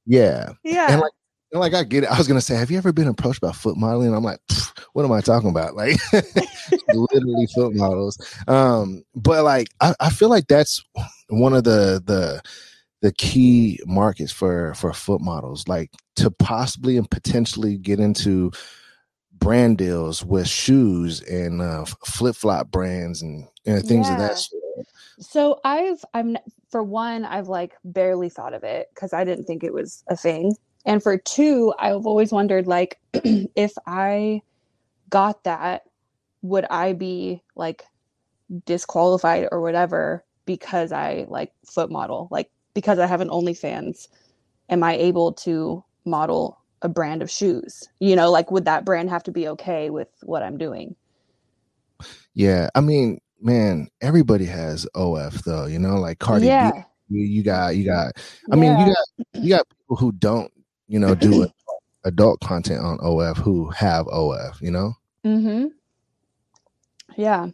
Yeah. 0.06 0.54
Yeah. 0.64 0.92
And 0.92 1.02
like 1.02 1.12
and 1.52 1.60
like 1.60 1.74
I 1.74 1.84
get 1.84 2.04
it. 2.04 2.12
I 2.12 2.18
was 2.18 2.28
gonna 2.28 2.42
say, 2.42 2.56
have 2.56 2.70
you 2.70 2.78
ever 2.78 2.94
been 2.94 3.08
approached 3.08 3.42
by 3.42 3.52
foot 3.52 3.78
modeling? 3.78 4.14
I'm 4.14 4.24
like, 4.24 4.40
what 4.94 5.06
am 5.06 5.12
I 5.12 5.22
talking 5.22 5.50
about? 5.50 5.76
Like 5.76 5.98
literally 6.88 7.48
foot 7.56 7.74
models. 7.76 8.18
Um, 8.48 9.04
but 9.16 9.44
like 9.44 9.70
I, 9.82 9.96
I 10.00 10.10
feel 10.10 10.30
like 10.30 10.48
that's 10.48 10.84
one 11.30 11.54
of 11.54 11.64
the 11.64 12.02
the 12.06 12.42
the 13.02 13.12
key 13.14 13.80
markets 13.86 14.32
for 14.32 14.74
for 14.76 14.94
foot 14.94 15.22
models, 15.22 15.68
like 15.68 15.92
to 16.18 16.30
possibly 16.30 16.98
and 16.98 17.10
potentially 17.10 17.78
get 17.78 18.00
into 18.00 18.52
brand 19.40 19.78
deals 19.78 20.24
with 20.24 20.48
shoes 20.48 21.22
and 21.22 21.62
uh, 21.62 21.86
flip 22.06 22.36
flop 22.36 22.72
brands 22.72 23.22
and, 23.22 23.48
and 23.66 23.84
things 23.86 24.10
of 24.10 24.18
that 24.18 24.38
sort. 24.38 24.64
So 25.20 25.60
I've 25.64 26.04
I'm 26.14 26.38
for 26.70 26.84
one 26.84 27.26
I've 27.26 27.48
like 27.48 27.74
barely 27.84 28.30
thought 28.30 28.54
of 28.54 28.64
it 28.64 28.88
cuz 28.96 29.14
I 29.14 29.24
didn't 29.24 29.46
think 29.46 29.64
it 29.64 29.74
was 29.74 30.04
a 30.08 30.16
thing. 30.16 30.56
And 30.86 31.04
for 31.04 31.18
two, 31.18 31.74
I've 31.78 32.06
always 32.06 32.32
wondered 32.32 32.68
like 32.68 33.00
if 33.14 33.74
I 33.86 34.42
got 35.10 35.44
that 35.44 35.84
would 36.42 36.66
I 36.70 36.94
be 36.94 37.42
like 37.56 37.86
disqualified 38.66 39.48
or 39.52 39.62
whatever 39.62 40.24
because 40.46 40.92
I 40.92 41.26
like 41.28 41.52
foot 41.66 41.92
model? 41.92 42.28
Like 42.32 42.50
because 42.74 43.00
I 43.00 43.08
have 43.08 43.22
an 43.22 43.30
OnlyFans, 43.30 44.08
am 44.70 44.84
I 44.84 44.96
able 44.96 45.34
to 45.34 45.84
model 46.06 46.59
a 46.82 46.90
brand 46.90 47.22
of 47.22 47.30
shoes? 47.30 47.88
You 48.00 48.16
know, 48.16 48.32
like 48.32 48.52
would 48.52 48.66
that 48.66 48.86
brand 48.86 49.10
have 49.10 49.24
to 49.24 49.32
be 49.32 49.48
okay 49.50 49.90
with 49.90 50.10
what 50.24 50.44
I'm 50.44 50.58
doing? 50.58 50.96
Yeah, 52.34 52.70
I 52.76 52.82
mean, 52.82 53.20
man, 53.42 53.90
everybody 54.02 54.46
has 54.46 54.88
OF 54.96 55.44
though, 55.44 55.66
you 55.66 55.80
know, 55.80 56.00
like 56.00 56.20
Cardi 56.20 56.48
yeah. 56.48 56.72
B. 56.72 56.80
You, 57.12 57.44
got, 57.44 57.76
you 57.76 57.86
got. 57.86 58.14
I 58.52 58.56
mean, 58.56 58.78
you 58.80 58.86
got, 58.86 59.44
you 59.44 59.50
got 59.50 59.68
people 59.68 59.96
who 59.96 60.12
don't, 60.12 60.52
you 60.88 61.00
know, 61.00 61.16
do 61.16 61.30
adult, 61.42 61.54
adult 62.04 62.40
content 62.42 62.82
on 62.84 63.00
OF 63.02 63.38
who 63.38 63.70
have 63.72 64.08
OF, 64.08 64.62
you 64.62 64.70
know. 64.70 64.94
Mm-hmm. 65.26 65.68
Yeah. 67.18 67.48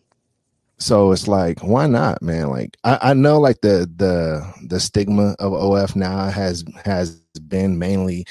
So 0.77 1.13
it's 1.13 1.27
like, 1.27 1.63
why 1.63 1.88
not, 1.88 2.21
man? 2.21 2.49
Like, 2.49 2.75
I, 2.83 2.99
I 3.01 3.13
know, 3.13 3.39
like 3.39 3.61
the 3.61 3.89
the 3.95 4.45
the 4.67 4.79
stigma 4.79 5.35
of 5.39 5.53
OF 5.53 5.95
now 5.95 6.29
has 6.29 6.65
has 6.83 7.21
been 7.47 7.79
mainly 7.79 8.25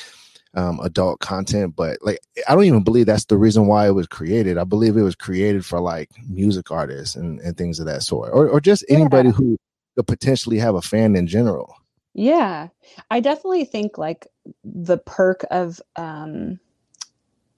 um, 0.54 0.80
adult 0.82 1.20
content, 1.20 1.74
but 1.76 1.98
like, 2.02 2.18
I 2.48 2.54
don't 2.54 2.64
even 2.64 2.84
believe 2.84 3.06
that's 3.06 3.26
the 3.26 3.38
reason 3.38 3.66
why 3.66 3.86
it 3.88 3.92
was 3.92 4.06
created. 4.06 4.58
I 4.58 4.64
believe 4.64 4.96
it 4.96 5.02
was 5.02 5.16
created 5.16 5.64
for 5.66 5.80
like 5.80 6.10
music 6.28 6.70
artists 6.70 7.16
and, 7.16 7.40
and 7.40 7.56
things 7.56 7.80
of 7.80 7.86
that 7.86 8.02
sort, 8.02 8.30
or 8.32 8.48
or 8.48 8.60
just 8.60 8.84
anybody 8.88 9.30
Yeah. 9.30 9.34
who 9.36 9.56
could 9.96 10.06
potentially 10.06 10.58
have 10.58 10.74
a 10.76 10.82
fan 10.82 11.16
in 11.16 11.26
general. 11.26 11.76
Yeah. 12.14 12.68
I 13.10 13.20
definitely 13.20 13.64
think 13.64 13.98
like 13.98 14.28
the 14.64 14.98
perk 14.98 15.44
of 15.50 15.80
um 15.96 16.60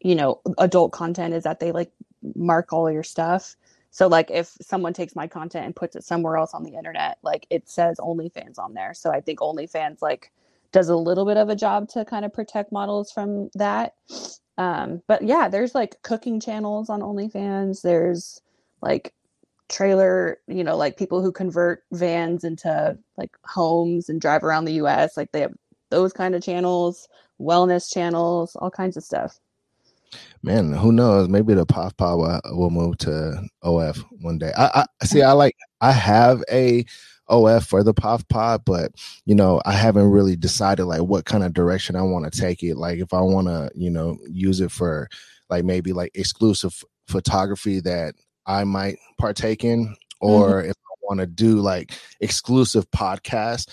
you 0.01 0.15
know, 0.15 0.41
adult 0.59 0.93
content 0.93 1.35
is 1.35 1.45
that 1.45 1.61
they 1.61 1.73
like 1.73 1.91
mark 2.35 2.73
all 2.73 2.91
your 2.91 3.03
stuff. 3.03 3.57
So 3.91 4.09
like 4.09 4.31
if 4.31 4.57
someone 4.61 4.93
takes 4.93 5.17
my 5.17 5.27
content 5.27 5.65
and 5.67 5.75
puts 5.77 5.97
it 5.97 6.05
somewhere 6.05 6.37
else 6.37 6.55
on 6.55 6.65
the 6.65 6.75
internet, 6.75 7.19
like 7.23 7.47
it 7.51 7.69
says 7.69 7.99
OnlyFans 7.99 8.59
on 8.59 8.75
there. 8.75 8.95
So 8.95 9.11
I 9.11 9.21
think 9.21 9.41
OnlyFans 9.41 10.03
like 10.03 10.31
does 10.73 10.89
a 10.89 10.97
little 10.97 11.25
bit 11.25 11.37
of 11.37 11.49
a 11.49 11.57
job 11.57 11.89
to 11.91 12.05
kind 12.05 12.25
of 12.25 12.33
protect 12.33 12.73
models 12.73 13.11
from 13.13 13.51
that. 13.55 13.95
Um, 14.59 15.03
but 15.07 15.23
yeah, 15.23 15.49
there's 15.49 15.75
like 15.75 16.01
cooking 16.03 16.41
channels 16.41 16.91
on 16.91 17.01
OnlyFans. 17.01 17.83
There's 17.83 18.41
like 18.83 19.13
trailer, 19.69 20.39
you 20.47 20.65
know, 20.65 20.77
like 20.77 20.97
people 20.97 21.23
who 21.23 21.33
convert 21.33 21.83
vans 21.93 22.45
into 22.45 22.99
like 23.17 23.31
homes 23.45 24.09
and 24.09 24.21
drive 24.21 24.45
around 24.45 24.65
the 24.65 24.75
US. 24.75 25.17
Like 25.17 25.33
they 25.33 25.41
have 25.41 25.55
those 25.91 26.13
kind 26.13 26.35
of 26.35 26.43
channels, 26.43 27.09
wellness 27.41 27.93
channels, 27.93 28.57
all 28.57 28.71
kinds 28.71 28.97
of 28.97 29.05
stuff. 29.05 29.39
Man, 30.43 30.73
who 30.73 30.93
knows? 30.93 31.29
Maybe 31.29 31.55
the 31.55 31.67
POF 31.67 31.97
Pod 31.97 32.19
will, 32.19 32.41
will 32.57 32.71
move 32.71 32.99
to 32.99 33.43
OF 33.63 34.05
one 34.21 34.39
day. 34.39 34.53
I, 34.57 34.87
I 35.01 35.05
see. 35.05 35.23
I 35.23 35.33
like. 35.33 35.57
I 35.81 35.93
have 35.93 36.43
a 36.51 36.85
OF 37.29 37.67
for 37.67 37.83
the 37.83 37.95
POF 37.95 38.29
Pod, 38.29 38.63
but 38.65 38.93
you 39.25 39.35
know, 39.35 39.61
I 39.65 39.73
haven't 39.73 40.11
really 40.11 40.37
decided 40.37 40.85
like 40.85 41.03
what 41.03 41.25
kind 41.25 41.45
of 41.45 41.53
direction 41.53 41.97
I 41.97 42.03
want 42.03 42.31
to 42.31 42.41
take 42.41 42.63
it. 42.63 42.77
Like 42.77 42.99
if 42.99 43.13
I 43.13 43.21
want 43.21 43.49
to, 43.49 43.71
you 43.75 43.91
know, 43.91 44.19
use 44.31 44.61
it 44.61 44.71
for 44.71 45.09
like 45.51 45.65
maybe 45.65 45.93
like 45.93 46.13
exclusive 46.15 46.83
photography 47.09 47.81
that 47.81 48.15
I 48.47 48.65
might 48.65 48.99
partake 49.19 49.65
in, 49.65 49.97
or 50.21 50.61
mm-hmm. 50.61 50.71
if 50.71 50.77
I 50.77 50.95
want 51.03 51.21
to 51.21 51.27
do 51.27 51.57
like 51.57 51.93
exclusive 52.21 52.89
podcasts 52.91 53.69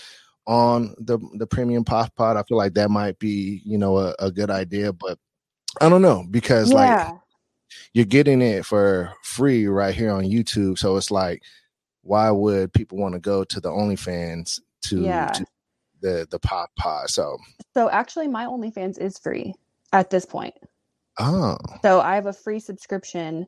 on 0.46 0.94
the 0.98 1.18
the 1.34 1.46
premium 1.46 1.84
POF 1.84 2.14
Pod 2.14 2.36
i 2.36 2.42
feel 2.42 2.58
like 2.58 2.74
that 2.74 2.90
might 2.90 3.18
be 3.18 3.62
you 3.64 3.78
know 3.78 3.96
a, 3.96 4.14
a 4.18 4.30
good 4.30 4.50
idea 4.50 4.92
but 4.92 5.18
i 5.80 5.88
don't 5.88 6.02
know 6.02 6.24
because 6.30 6.70
yeah. 6.70 7.08
like 7.08 7.20
you're 7.92 8.04
getting 8.04 8.42
it 8.42 8.64
for 8.64 9.12
free 9.22 9.66
right 9.66 9.94
here 9.94 10.10
on 10.10 10.24
youtube 10.24 10.78
so 10.78 10.96
it's 10.96 11.10
like 11.10 11.42
why 12.02 12.30
would 12.30 12.72
people 12.72 12.98
want 12.98 13.14
to 13.14 13.20
go 13.20 13.44
to 13.44 13.60
the 13.60 13.68
onlyfans 13.68 14.60
to, 14.82 15.00
yeah. 15.00 15.28
to 15.28 15.46
the 16.00 16.26
the 16.30 16.38
POF 16.38 16.66
Pod 16.76 17.08
so 17.08 17.38
so 17.72 17.88
actually 17.90 18.28
my 18.28 18.44
onlyfans 18.44 18.98
is 18.98 19.18
free 19.18 19.54
at 19.92 20.10
this 20.10 20.26
point 20.26 20.54
oh 21.18 21.56
so 21.82 22.00
i 22.00 22.14
have 22.14 22.26
a 22.26 22.32
free 22.32 22.60
subscription 22.60 23.46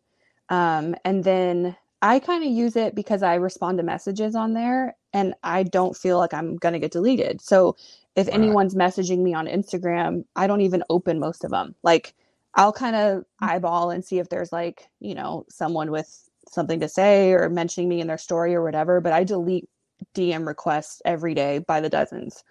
um 0.49 0.95
and 1.05 1.23
then 1.23 1.77
I 2.03 2.19
kind 2.19 2.45
of 2.45 2.51
use 2.51 2.77
it 2.77 2.95
because 2.95 3.23
I 3.23 3.35
respond 3.35 3.79
to 3.79 3.85
messages 3.85 4.35
on 4.35 4.53
there 4.53 4.97
and 5.13 5.35
I 5.43 5.63
don't 5.63 5.97
feel 5.97 6.19
like 6.19 6.35
I'm 6.35 6.57
going 6.57 6.75
to 6.75 6.79
get 6.79 6.93
deleted. 6.93 7.41
So 7.41 7.77
if 8.17 8.29
anyone's 8.29 8.75
messaging 8.75 9.19
me 9.19 9.35
on 9.35 9.47
Instagram, 9.47 10.25
I 10.35 10.47
don't 10.47 10.63
even 10.63 10.83
open 10.89 11.21
most 11.21 11.45
of 11.45 11.51
them. 11.51 11.75
Like 11.83 12.15
I'll 12.55 12.73
kind 12.73 12.97
of 12.97 13.25
eyeball 13.41 13.91
and 13.91 14.03
see 14.03 14.19
if 14.19 14.31
there's 14.31 14.53
like, 14.53 14.89
you 15.01 15.15
know, 15.15 15.45
someone 15.51 15.91
with 15.91 16.29
something 16.49 16.81
to 16.81 16.89
say 16.89 17.33
or 17.33 17.51
mentioning 17.51 17.89
me 17.89 18.01
in 18.01 18.07
their 18.07 18.19
story 18.19 18.55
or 18.55 18.63
whatever, 18.63 19.01
but 19.03 19.13
I 19.13 19.25
delete 19.25 19.69
DM 20.15 20.47
requests 20.47 21.03
every 21.05 21.35
day 21.35 21.59
by 21.59 21.81
the 21.81 21.91
dozens. 21.91 22.43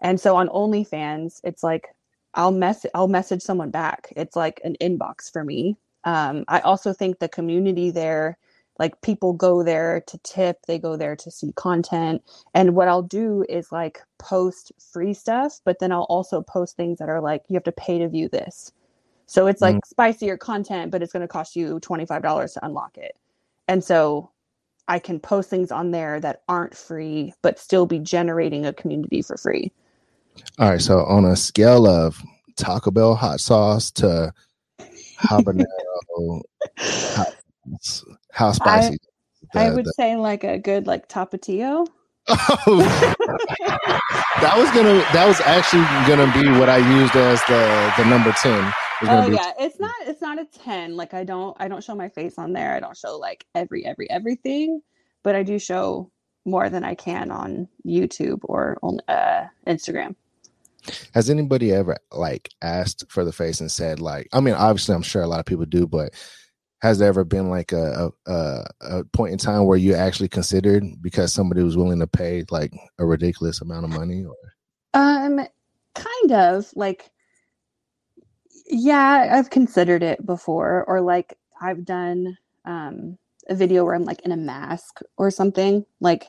And 0.00 0.18
so 0.18 0.36
on 0.36 0.48
OnlyFans, 0.48 1.40
it's 1.44 1.62
like 1.62 1.88
I'll 2.34 2.52
mess 2.52 2.86
I'll 2.94 3.08
message 3.08 3.42
someone 3.42 3.70
back. 3.70 4.12
It's 4.16 4.34
like 4.34 4.62
an 4.64 4.76
inbox 4.80 5.30
for 5.30 5.44
me. 5.44 5.76
Um, 6.04 6.44
I 6.48 6.60
also 6.60 6.94
think 6.94 7.18
the 7.18 7.28
community 7.28 7.90
there 7.90 8.38
like 8.78 9.00
people 9.02 9.32
go 9.32 9.62
there 9.62 10.02
to 10.06 10.18
tip 10.18 10.64
they 10.66 10.78
go 10.78 10.96
there 10.96 11.16
to 11.16 11.30
see 11.30 11.52
content. 11.52 12.22
And 12.54 12.74
what 12.74 12.88
i'll 12.88 13.02
do 13.02 13.44
is 13.48 13.72
like 13.72 14.00
post 14.18 14.72
free 14.92 15.14
stuff 15.14 15.60
but 15.64 15.78
then 15.78 15.92
i'll 15.92 16.02
also 16.02 16.42
post 16.42 16.76
things 16.76 16.98
that 16.98 17.08
are 17.08 17.20
like 17.20 17.42
you 17.48 17.54
have 17.54 17.64
to 17.64 17.72
pay 17.72 17.98
to 17.98 18.08
view 18.08 18.28
this. 18.28 18.72
So 19.26 19.46
it's 19.46 19.62
like 19.62 19.76
mm. 19.76 19.86
spicier 19.86 20.36
content 20.36 20.90
but 20.90 21.02
it's 21.02 21.12
going 21.12 21.22
to 21.22 21.28
cost 21.28 21.56
you 21.56 21.78
$25 21.80 22.54
to 22.54 22.64
unlock 22.64 22.96
it. 22.98 23.16
And 23.68 23.82
so 23.82 24.30
i 24.88 24.98
can 24.98 25.20
post 25.20 25.48
things 25.50 25.70
on 25.70 25.90
there 25.90 26.18
that 26.20 26.42
aren't 26.48 26.76
free 26.76 27.32
but 27.42 27.58
still 27.58 27.86
be 27.86 27.98
generating 27.98 28.66
a 28.66 28.72
community 28.72 29.22
for 29.22 29.36
free. 29.36 29.72
All 30.58 30.70
right 30.70 30.80
so 30.80 31.04
on 31.04 31.24
a 31.24 31.36
scale 31.36 31.86
of 31.86 32.20
taco 32.56 32.90
bell 32.90 33.14
hot 33.14 33.40
sauce 33.40 33.90
to 33.90 34.32
habanero 35.18 36.42
hot 36.78 37.34
how 38.32 38.52
spicy? 38.52 38.94
I, 38.94 38.96
the, 39.52 39.60
I 39.60 39.74
would 39.74 39.84
the... 39.84 39.92
say 39.92 40.16
like 40.16 40.42
a 40.42 40.58
good 40.58 40.86
like 40.86 41.08
tapatio. 41.08 41.86
Oh, 42.28 43.16
that 44.40 44.54
was 44.56 44.70
gonna. 44.70 45.04
That 45.12 45.26
was 45.26 45.40
actually 45.40 45.82
gonna 46.06 46.32
be 46.32 46.58
what 46.58 46.68
I 46.68 46.78
used 46.78 47.14
as 47.16 47.42
the 47.44 47.92
the 47.96 48.08
number 48.08 48.32
ten. 48.32 48.72
Oh 49.02 49.28
yeah, 49.28 49.52
it's 49.58 49.80
not. 49.80 49.94
It's 50.06 50.20
not 50.20 50.40
a 50.40 50.46
ten. 50.46 50.96
Like 50.96 51.14
I 51.14 51.24
don't. 51.24 51.56
I 51.60 51.68
don't 51.68 51.82
show 51.82 51.94
my 51.94 52.08
face 52.08 52.38
on 52.38 52.52
there. 52.52 52.74
I 52.74 52.80
don't 52.80 52.96
show 52.96 53.18
like 53.18 53.44
every 53.54 53.84
every 53.84 54.08
everything, 54.08 54.80
but 55.22 55.34
I 55.34 55.42
do 55.42 55.58
show 55.58 56.10
more 56.44 56.68
than 56.70 56.84
I 56.84 56.94
can 56.94 57.30
on 57.30 57.68
YouTube 57.86 58.40
or 58.44 58.78
on 58.82 58.98
uh, 59.08 59.46
Instagram. 59.66 60.14
Has 61.14 61.30
anybody 61.30 61.72
ever 61.72 61.96
like 62.12 62.50
asked 62.62 63.04
for 63.08 63.24
the 63.24 63.32
face 63.32 63.60
and 63.60 63.70
said 63.70 64.00
like? 64.00 64.28
I 64.32 64.40
mean, 64.40 64.54
obviously, 64.54 64.94
I'm 64.94 65.02
sure 65.02 65.22
a 65.22 65.28
lot 65.28 65.40
of 65.40 65.46
people 65.46 65.66
do, 65.66 65.86
but 65.86 66.12
has 66.82 66.98
there 66.98 67.08
ever 67.08 67.22
been 67.22 67.48
like 67.48 67.70
a, 67.70 68.10
a, 68.26 68.64
a 68.80 69.04
point 69.04 69.32
in 69.32 69.38
time 69.38 69.66
where 69.66 69.78
you 69.78 69.94
actually 69.94 70.28
considered 70.28 70.82
because 71.00 71.32
somebody 71.32 71.62
was 71.62 71.76
willing 71.76 72.00
to 72.00 72.08
pay 72.08 72.44
like 72.50 72.74
a 72.98 73.06
ridiculous 73.06 73.60
amount 73.60 73.84
of 73.84 73.90
money 73.92 74.24
or? 74.24 74.34
Um 74.92 75.46
kind 75.94 76.32
of 76.32 76.66
like 76.74 77.10
yeah 78.66 79.28
i've 79.32 79.50
considered 79.50 80.02
it 80.02 80.24
before 80.24 80.84
or 80.88 81.02
like 81.02 81.36
i've 81.60 81.84
done 81.84 82.36
um 82.64 83.18
a 83.48 83.54
video 83.54 83.84
where 83.84 83.94
i'm 83.94 84.04
like 84.04 84.22
in 84.22 84.32
a 84.32 84.36
mask 84.36 85.00
or 85.18 85.30
something 85.30 85.84
like 86.00 86.28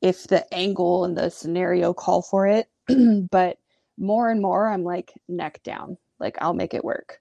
if 0.00 0.28
the 0.28 0.52
angle 0.54 1.04
and 1.04 1.16
the 1.16 1.28
scenario 1.28 1.92
call 1.92 2.22
for 2.22 2.46
it 2.46 2.68
but 3.30 3.58
more 3.98 4.30
and 4.30 4.40
more 4.40 4.68
i'm 4.68 4.84
like 4.84 5.12
neck 5.28 5.60
down 5.64 5.96
like 6.20 6.36
i'll 6.40 6.54
make 6.54 6.72
it 6.72 6.84
work 6.84 7.20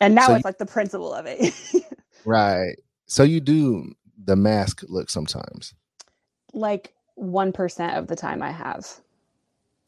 and 0.00 0.14
now 0.14 0.26
so 0.26 0.34
it's 0.34 0.38
you, 0.38 0.42
like 0.44 0.58
the 0.58 0.66
principle 0.66 1.12
of 1.12 1.26
it. 1.26 1.54
right. 2.24 2.76
So 3.06 3.22
you 3.22 3.40
do 3.40 3.94
the 4.22 4.36
mask 4.36 4.82
look 4.88 5.10
sometimes. 5.10 5.74
Like 6.52 6.94
1% 7.18 7.98
of 7.98 8.06
the 8.06 8.16
time 8.16 8.42
I 8.42 8.50
have. 8.50 8.86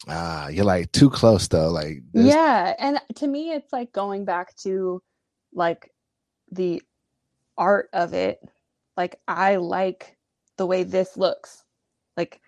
Ah, 0.08 0.48
you're 0.48 0.64
like 0.64 0.92
too 0.92 1.10
close 1.10 1.48
though. 1.48 1.70
Like 1.70 2.02
Yeah, 2.12 2.74
and 2.78 3.00
to 3.16 3.26
me 3.26 3.52
it's 3.52 3.72
like 3.72 3.92
going 3.92 4.24
back 4.24 4.54
to 4.58 5.02
like 5.52 5.90
the 6.50 6.82
art 7.56 7.88
of 7.92 8.14
it. 8.14 8.38
Like 8.96 9.18
I 9.26 9.56
like 9.56 10.16
the 10.58 10.66
way 10.66 10.84
this 10.84 11.16
looks. 11.16 11.64
Like 12.16 12.40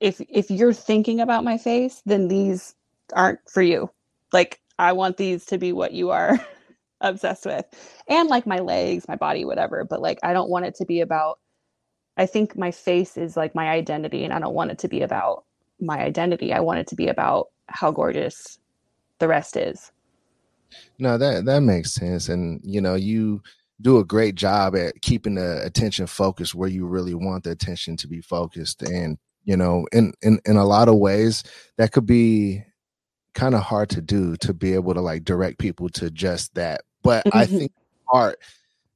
if 0.00 0.20
if 0.28 0.50
you're 0.50 0.72
thinking 0.72 1.20
about 1.20 1.44
my 1.44 1.58
face, 1.58 2.02
then 2.06 2.28
these 2.28 2.74
aren't 3.12 3.40
for 3.48 3.62
you. 3.62 3.90
Like 4.32 4.60
I 4.78 4.92
want 4.92 5.16
these 5.16 5.46
to 5.46 5.58
be 5.58 5.72
what 5.72 5.92
you 5.92 6.10
are. 6.10 6.38
obsessed 7.00 7.46
with 7.46 7.64
and 8.08 8.28
like 8.28 8.46
my 8.46 8.58
legs 8.58 9.06
my 9.06 9.16
body 9.16 9.44
whatever 9.44 9.84
but 9.84 10.02
like 10.02 10.18
i 10.22 10.32
don't 10.32 10.50
want 10.50 10.64
it 10.64 10.74
to 10.74 10.84
be 10.84 11.00
about 11.00 11.38
i 12.16 12.26
think 12.26 12.56
my 12.56 12.70
face 12.70 13.16
is 13.16 13.36
like 13.36 13.54
my 13.54 13.68
identity 13.68 14.24
and 14.24 14.32
i 14.32 14.38
don't 14.38 14.54
want 14.54 14.70
it 14.70 14.78
to 14.78 14.88
be 14.88 15.02
about 15.02 15.44
my 15.80 16.00
identity. 16.00 16.52
I 16.52 16.60
want 16.60 16.80
it 16.80 16.86
to 16.88 16.96
be 16.96 17.08
about 17.08 17.48
how 17.68 17.90
gorgeous 17.90 18.58
the 19.18 19.28
rest 19.28 19.56
is. 19.56 19.92
No 20.98 21.16
that 21.18 21.44
that 21.46 21.60
makes 21.60 21.92
sense 21.92 22.28
and 22.28 22.60
you 22.62 22.80
know 22.80 22.94
you 22.94 23.42
do 23.80 23.98
a 23.98 24.04
great 24.04 24.34
job 24.34 24.76
at 24.76 25.00
keeping 25.00 25.36
the 25.36 25.64
attention 25.64 26.06
focused 26.06 26.54
where 26.54 26.68
you 26.68 26.86
really 26.86 27.14
want 27.14 27.44
the 27.44 27.50
attention 27.50 27.96
to 27.96 28.08
be 28.08 28.20
focused 28.20 28.82
and 28.82 29.16
you 29.44 29.56
know 29.56 29.86
in 29.92 30.12
in 30.20 30.40
in 30.44 30.56
a 30.56 30.64
lot 30.66 30.88
of 30.88 30.96
ways 30.96 31.42
that 31.78 31.92
could 31.92 32.04
be 32.04 32.62
kind 33.34 33.54
of 33.54 33.62
hard 33.62 33.88
to 33.88 34.02
do 34.02 34.36
to 34.36 34.52
be 34.52 34.74
able 34.74 34.92
to 34.92 35.00
like 35.00 35.24
direct 35.24 35.58
people 35.58 35.88
to 35.88 36.10
just 36.10 36.54
that 36.54 36.82
but 37.02 37.24
mm-hmm. 37.24 37.38
I 37.38 37.46
think 37.46 37.72
part 38.10 38.38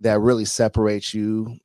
that 0.01 0.21
really 0.21 0.45
separates 0.45 1.15
you 1.15 1.59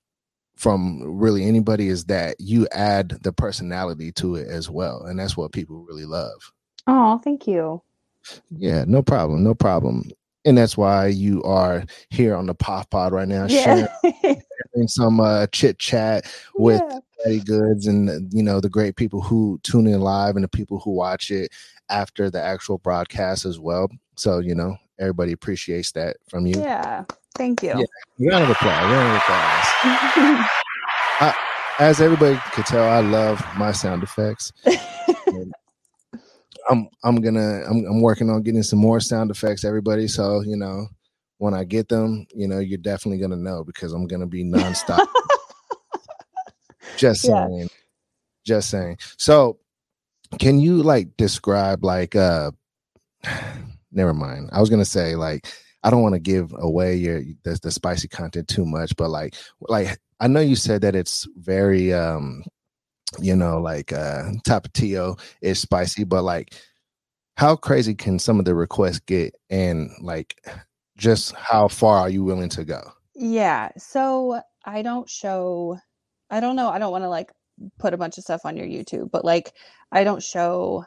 from 0.56 1.02
really 1.06 1.46
anybody 1.46 1.88
is 1.88 2.06
that 2.06 2.36
you 2.40 2.68
add 2.72 3.10
the 3.22 3.32
personality 3.32 4.12
to 4.12 4.36
it 4.36 4.48
as 4.48 4.70
well. 4.70 5.04
And 5.04 5.20
that's 5.20 5.38
what 5.38 5.52
people 5.52 5.86
really 5.88 6.06
love. 6.06 6.52
Oh, 6.88 7.20
thank 7.20 7.48
you. 7.48 7.82
Yeah, 8.50 8.84
no 8.88 9.02
problem. 9.02 9.44
No 9.44 9.54
problem. 9.54 10.10
And 10.46 10.58
that's 10.58 10.78
why 10.78 11.08
you 11.08 11.44
are 11.44 11.84
here 12.10 12.36
on 12.36 12.48
the 12.48 12.56
POF 12.56 12.90
Pod 12.90 13.12
right 13.12 13.28
now, 13.28 13.46
yeah. 13.48 13.88
sharing, 14.22 14.88
some 14.88 15.20
uh, 15.20 15.48
chit 15.48 15.78
chat 15.78 16.26
with 16.56 16.82
yeah. 16.90 17.00
Daddy 17.24 17.40
Goods 17.42 17.88
and 17.88 18.32
you 18.32 18.44
know 18.44 18.62
the 18.62 18.70
great 18.70 18.96
people 18.96 19.22
who 19.22 19.60
tune 19.64 19.88
in 19.88 20.02
live 20.02 20.36
and 20.36 20.44
the 20.44 20.50
people 20.50 20.80
who 20.80 20.92
watch 20.92 21.32
it 21.32 21.52
after 21.90 22.30
the 22.30 22.42
actual 22.42 22.78
broadcast 22.78 23.46
as 23.46 23.60
well. 23.60 23.90
So 24.16 24.40
you 24.40 24.56
know 24.56 24.78
everybody 25.00 25.32
appreciates 25.32 25.92
that 25.94 26.18
from 26.30 26.46
you. 26.46 26.60
Yeah, 26.60 27.06
thank 27.36 27.64
you. 27.64 27.70
Yeah, 27.70 28.32
round 28.32 28.44
of 28.46 28.50
applause. 28.52 28.84
Round 28.84 29.12
of 29.12 29.18
applause. 29.18 30.48
I, 31.20 31.36
as 31.80 32.02
everybody 32.02 32.40
could 32.52 32.66
tell, 32.66 32.88
I 32.88 33.02
love 33.02 33.44
my 33.58 33.72
sound 33.72 34.04
effects. 34.04 34.52
I'm 36.70 36.90
I'm 37.04 37.18
gonna 37.18 37.64
I'm 37.70 37.86
I'm 37.86 38.02
working 38.02 38.30
on 38.30 38.44
getting 38.44 38.64
some 38.64 38.80
more 38.80 39.00
sound 39.00 39.32
effects, 39.32 39.64
everybody. 39.64 40.08
So 40.08 40.42
you 40.42 40.58
know, 40.58 40.88
when 41.38 41.54
I 41.54 41.64
get 41.64 41.88
them, 41.88 42.26
you 42.34 42.48
know, 42.48 42.60
you're 42.60 42.78
definitely 42.78 43.20
gonna 43.20 43.38
know 43.38 43.64
because 43.64 43.94
I'm 43.94 44.08
gonna 44.08 44.28
be 44.28 44.44
nonstop. 44.44 45.06
just 46.98 47.22
saying, 47.22 47.60
yeah. 47.60 47.68
just 48.46 48.70
saying. 48.70 48.98
So, 49.18 49.60
can 50.40 50.60
you 50.60 50.84
like 50.84 51.16
describe 51.18 51.84
like 51.84 52.16
uh 52.16 52.52
never 53.98 54.14
mind. 54.14 54.50
I 54.54 54.62
was 54.62 54.70
gonna 54.70 54.86
say 54.86 55.16
like 55.16 55.48
I 55.84 55.90
don't 55.90 56.04
want 56.04 56.16
to 56.16 56.20
give 56.20 56.54
away 56.58 56.96
your 56.96 57.22
the, 57.44 57.60
the 57.62 57.72
spicy 57.72 58.08
content 58.08 58.48
too 58.48 58.66
much, 58.66 58.96
but 58.96 59.10
like 59.10 59.36
like 59.62 59.98
I 60.20 60.28
know 60.28 60.40
you 60.40 60.56
said 60.56 60.82
that 60.82 60.96
it's 60.96 61.28
very 61.36 61.94
um 61.94 62.44
you 63.20 63.36
know 63.36 63.60
like 63.60 63.92
uh 63.92 64.32
tapatio 64.46 65.20
is 65.42 65.60
spicy, 65.60 66.06
but 66.06 66.24
like 66.24 66.54
how 67.38 67.56
crazy 67.56 67.94
can 67.94 68.18
some 68.18 68.40
of 68.40 68.46
the 68.46 68.56
requests 68.56 69.00
get 69.00 69.36
and 69.50 69.92
like 70.02 70.44
just 70.98 71.34
how 71.36 71.68
far 71.68 72.00
are 72.00 72.10
you 72.10 72.24
willing 72.24 72.50
to 72.50 72.66
go 72.66 72.82
yeah 73.16 73.70
so 73.78 74.42
i 74.66 74.82
don't 74.82 75.08
show 75.08 75.78
i 76.32 76.40
don't 76.40 76.56
know 76.56 76.70
i 76.70 76.80
don't 76.80 76.92
want 76.92 77.04
to 77.04 77.10
like 77.10 77.32
put 77.78 77.94
a 77.94 77.98
bunch 77.98 78.18
of 78.18 78.24
stuff 78.24 78.42
on 78.44 78.58
your 78.58 78.66
youtube 78.66 79.10
but 79.12 79.24
like 79.24 79.54
i 79.92 80.04
don't 80.04 80.24
show 80.24 80.84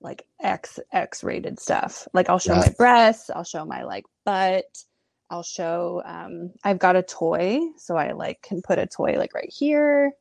like 0.00 0.26
x 0.40 0.78
x 0.92 1.24
rated 1.24 1.58
stuff 1.58 2.06
like 2.12 2.28
i'll 2.28 2.38
show 2.38 2.54
yeah. 2.54 2.60
my 2.60 2.74
breasts 2.76 3.30
i'll 3.30 3.44
show 3.44 3.64
my 3.64 3.82
like 3.82 4.04
butt 4.24 4.84
i'll 5.30 5.42
show 5.42 6.02
um 6.04 6.52
i've 6.64 6.78
got 6.78 6.96
a 6.96 7.02
toy 7.02 7.60
so 7.76 7.96
i 7.96 8.12
like 8.12 8.40
can 8.42 8.62
put 8.62 8.78
a 8.78 8.86
toy 8.86 9.16
like 9.18 9.34
right 9.34 9.52
here 9.52 10.12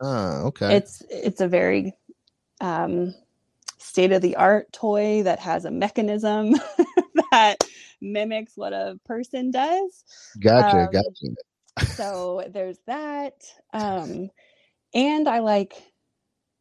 oh 0.00 0.46
okay 0.46 0.76
it's 0.76 1.02
it's 1.10 1.40
a 1.40 1.48
very 1.48 1.92
um 2.60 3.14
state 3.78 4.12
of 4.12 4.22
the 4.22 4.36
art 4.36 4.72
toy 4.72 5.22
that 5.22 5.38
has 5.38 5.64
a 5.64 5.70
mechanism 5.70 6.54
that 7.30 7.56
mimics 8.00 8.56
what 8.56 8.72
a 8.72 8.98
person 9.04 9.50
does. 9.50 10.04
Gotcha, 10.40 10.78
um, 10.78 10.88
gotcha. 10.92 11.92
so 11.92 12.44
there's 12.50 12.78
that. 12.86 13.44
Um, 13.72 14.30
and 14.94 15.28
I 15.28 15.40
like, 15.40 15.82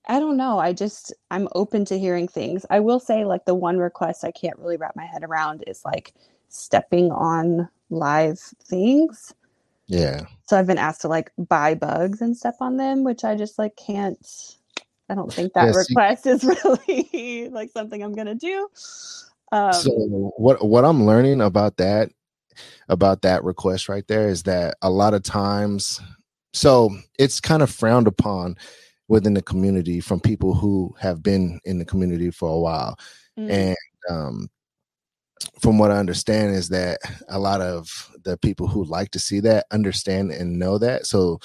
I 0.07 0.19
don't 0.19 0.37
know. 0.37 0.59
I 0.59 0.73
just, 0.73 1.13
I'm 1.31 1.47
open 1.55 1.85
to 1.85 1.99
hearing 1.99 2.27
things. 2.27 2.65
I 2.69 2.79
will 2.79 2.99
say, 2.99 3.25
like, 3.25 3.45
the 3.45 3.55
one 3.55 3.77
request 3.77 4.23
I 4.23 4.31
can't 4.31 4.57
really 4.59 4.77
wrap 4.77 4.95
my 4.95 5.05
head 5.05 5.23
around 5.23 5.63
is 5.67 5.83
like 5.83 6.13
stepping 6.49 7.11
on 7.11 7.69
live 7.89 8.39
things. 8.39 9.33
Yeah. 9.87 10.21
So 10.47 10.57
I've 10.57 10.67
been 10.67 10.77
asked 10.77 11.01
to 11.01 11.07
like 11.07 11.31
buy 11.37 11.75
bugs 11.75 12.21
and 12.21 12.35
step 12.35 12.55
on 12.59 12.77
them, 12.77 13.03
which 13.03 13.23
I 13.23 13.35
just 13.35 13.59
like 13.59 13.75
can't 13.75 14.17
I 15.09 15.15
don't 15.15 15.31
think 15.31 15.53
that 15.53 15.65
yes, 15.65 15.89
request 15.89 16.25
is 16.25 16.43
really 16.63 17.49
like 17.49 17.71
something 17.71 18.01
I'm 18.01 18.13
gonna 18.13 18.35
do. 18.35 18.67
Um, 19.51 19.73
so 19.73 19.91
what 20.37 20.65
what 20.65 20.85
I'm 20.85 21.05
learning 21.05 21.41
about 21.41 21.77
that 21.77 22.09
about 22.89 23.21
that 23.21 23.43
request 23.43 23.89
right 23.89 24.07
there 24.07 24.27
is 24.27 24.43
that 24.43 24.75
a 24.81 24.89
lot 24.89 25.13
of 25.13 25.23
times 25.23 25.99
so 26.53 26.89
it's 27.19 27.41
kind 27.41 27.61
of 27.61 27.69
frowned 27.69 28.07
upon 28.07 28.55
within 29.07 29.33
the 29.33 29.41
community 29.41 29.99
from 29.99 30.19
people 30.19 30.53
who 30.53 30.93
have 30.99 31.21
been 31.21 31.59
in 31.65 31.77
the 31.77 31.85
community 31.85 32.31
for 32.31 32.49
a 32.49 32.59
while 32.59 32.97
mm. 33.37 33.49
and 33.49 33.77
um, 34.09 34.49
from 35.59 35.77
what 35.77 35.91
i 35.91 35.97
understand 35.97 36.55
is 36.55 36.69
that 36.69 36.99
a 37.29 37.39
lot 37.39 37.61
of 37.61 38.11
the 38.23 38.37
people 38.37 38.67
who 38.67 38.83
like 38.85 39.11
to 39.11 39.19
see 39.19 39.39
that 39.39 39.65
understand 39.71 40.31
and 40.31 40.57
know 40.57 40.77
that 40.77 41.05
so 41.05 41.39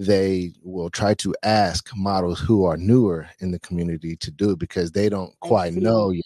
they 0.00 0.50
will 0.62 0.88
try 0.88 1.12
to 1.12 1.34
ask 1.42 1.90
models 1.94 2.40
who 2.40 2.64
are 2.64 2.78
newer 2.78 3.28
in 3.40 3.50
the 3.50 3.58
community 3.58 4.16
to 4.16 4.30
do 4.30 4.52
it 4.52 4.58
because 4.58 4.90
they 4.90 5.10
don't 5.10 5.38
quite 5.40 5.74
know 5.74 6.08
yet. 6.08 6.24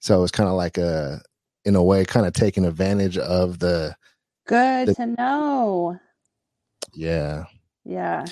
So 0.00 0.24
it's 0.24 0.32
kind 0.32 0.48
of 0.48 0.56
like 0.56 0.76
a, 0.76 1.22
in 1.64 1.76
a 1.76 1.82
way, 1.82 2.04
kind 2.04 2.26
of 2.26 2.32
taking 2.32 2.64
advantage 2.64 3.18
of 3.18 3.60
the. 3.60 3.94
Good 4.48 4.88
the, 4.88 4.94
to 4.96 5.06
know. 5.06 5.96
Yeah. 6.92 7.44
Yeah. 7.84 8.24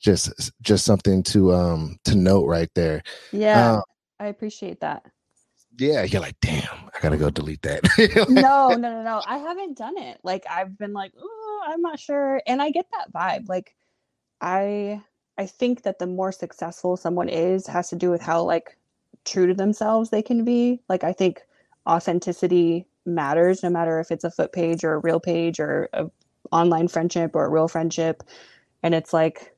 Just, 0.00 0.52
just 0.62 0.84
something 0.84 1.22
to 1.24 1.52
um 1.52 1.98
to 2.04 2.14
note 2.14 2.46
right 2.46 2.70
there. 2.74 3.02
Yeah, 3.32 3.74
um, 3.74 3.82
I 4.18 4.26
appreciate 4.26 4.80
that. 4.80 5.04
Yeah, 5.78 6.02
you're 6.02 6.20
like, 6.20 6.36
damn, 6.40 6.64
I 6.94 7.00
gotta 7.00 7.16
go 7.16 7.30
delete 7.30 7.62
that. 7.62 7.82
no, 8.28 8.70
no, 8.70 8.76
no, 8.76 9.02
no. 9.02 9.22
I 9.26 9.38
haven't 9.38 9.78
done 9.78 9.96
it. 9.98 10.18
Like 10.22 10.44
I've 10.48 10.76
been 10.76 10.92
like, 10.92 11.12
ooh, 11.16 11.60
I'm 11.64 11.80
not 11.80 12.00
sure. 12.00 12.42
And 12.46 12.60
I 12.60 12.70
get 12.70 12.86
that 12.92 13.12
vibe. 13.12 13.48
Like 13.48 13.74
I 14.40 15.02
I 15.38 15.46
think 15.46 15.82
that 15.82 15.98
the 15.98 16.06
more 16.06 16.32
successful 16.32 16.96
someone 16.96 17.28
is 17.28 17.66
has 17.66 17.88
to 17.90 17.96
do 17.96 18.10
with 18.10 18.20
how 18.20 18.42
like 18.42 18.76
true 19.24 19.46
to 19.46 19.54
themselves 19.54 20.10
they 20.10 20.22
can 20.22 20.44
be. 20.44 20.82
Like 20.88 21.04
I 21.04 21.12
think 21.12 21.42
authenticity 21.88 22.86
matters 23.06 23.62
no 23.62 23.70
matter 23.70 24.00
if 24.00 24.10
it's 24.10 24.24
a 24.24 24.30
foot 24.30 24.52
page 24.52 24.84
or 24.84 24.94
a 24.94 24.98
real 24.98 25.20
page 25.20 25.58
or 25.60 25.88
a 25.92 26.10
online 26.52 26.88
friendship 26.88 27.34
or 27.34 27.46
a 27.46 27.50
real 27.50 27.68
friendship. 27.68 28.22
And 28.82 28.94
it's 28.94 29.12
like 29.12 29.54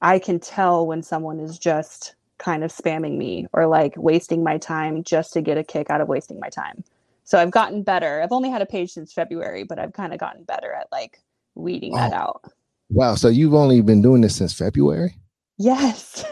I 0.00 0.18
can 0.18 0.38
tell 0.40 0.86
when 0.86 1.02
someone 1.02 1.40
is 1.40 1.58
just 1.58 2.14
kind 2.38 2.64
of 2.64 2.72
spamming 2.72 3.16
me 3.16 3.46
or 3.52 3.66
like 3.66 3.94
wasting 3.96 4.44
my 4.44 4.58
time 4.58 5.02
just 5.02 5.32
to 5.32 5.40
get 5.40 5.56
a 5.56 5.64
kick 5.64 5.90
out 5.90 6.00
of 6.00 6.08
wasting 6.08 6.38
my 6.38 6.48
time. 6.48 6.84
So 7.24 7.38
I've 7.38 7.50
gotten 7.50 7.82
better. 7.82 8.22
I've 8.22 8.32
only 8.32 8.50
had 8.50 8.62
a 8.62 8.66
page 8.66 8.92
since 8.92 9.12
February, 9.12 9.64
but 9.64 9.78
I've 9.78 9.94
kind 9.94 10.12
of 10.12 10.20
gotten 10.20 10.44
better 10.44 10.72
at 10.72 10.86
like 10.92 11.20
weeding 11.54 11.94
oh. 11.94 11.96
that 11.96 12.12
out. 12.12 12.44
Wow. 12.90 13.14
So 13.14 13.28
you've 13.28 13.54
only 13.54 13.80
been 13.80 14.02
doing 14.02 14.20
this 14.20 14.36
since 14.36 14.52
February? 14.52 15.16
Yes. 15.58 16.24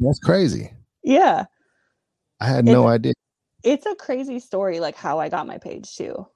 That's 0.00 0.18
crazy. 0.18 0.72
Yeah. 1.04 1.44
I 2.40 2.46
had 2.46 2.64
no 2.64 2.88
idea. 2.88 3.12
It's 3.64 3.86
a 3.86 3.94
crazy 3.94 4.38
story, 4.38 4.80
like 4.80 4.96
how 4.96 5.18
I 5.18 5.28
got 5.28 5.46
my 5.46 5.58
page 5.58 5.96
too. 5.96 6.26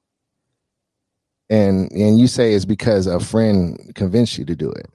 And 1.50 1.90
and 1.92 2.18
you 2.18 2.26
say 2.26 2.54
it's 2.54 2.64
because 2.64 3.06
a 3.06 3.20
friend 3.20 3.92
convinced 3.94 4.38
you 4.38 4.44
to 4.44 4.56
do 4.56 4.70
it. 4.70 4.86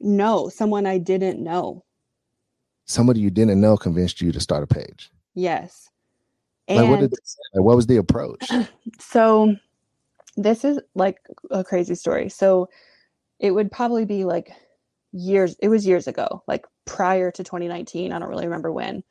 No, 0.00 0.48
someone 0.48 0.86
I 0.86 0.98
didn't 0.98 1.42
know. 1.42 1.84
Somebody 2.86 3.20
you 3.20 3.30
didn't 3.30 3.60
know 3.60 3.76
convinced 3.76 4.20
you 4.20 4.32
to 4.32 4.40
start 4.40 4.64
a 4.64 4.66
page. 4.66 5.10
Yes. 5.34 5.90
And 6.66 6.78
like 6.78 6.90
what, 6.90 7.00
did 7.00 7.12
like 7.54 7.64
what 7.64 7.76
was 7.76 7.86
the 7.86 7.96
approach? 7.96 8.48
So 8.98 9.56
this 10.36 10.64
is 10.64 10.80
like 10.94 11.18
a 11.50 11.62
crazy 11.62 11.94
story. 11.94 12.28
So 12.28 12.68
it 13.38 13.52
would 13.52 13.72
probably 13.72 14.04
be 14.04 14.24
like 14.24 14.52
years 15.12 15.56
it 15.60 15.68
was 15.68 15.86
years 15.86 16.06
ago 16.06 16.42
like 16.46 16.64
prior 16.84 17.32
to 17.32 17.42
2019 17.42 18.12
i 18.12 18.18
don't 18.18 18.28
really 18.28 18.46
remember 18.46 18.70
when 18.70 19.02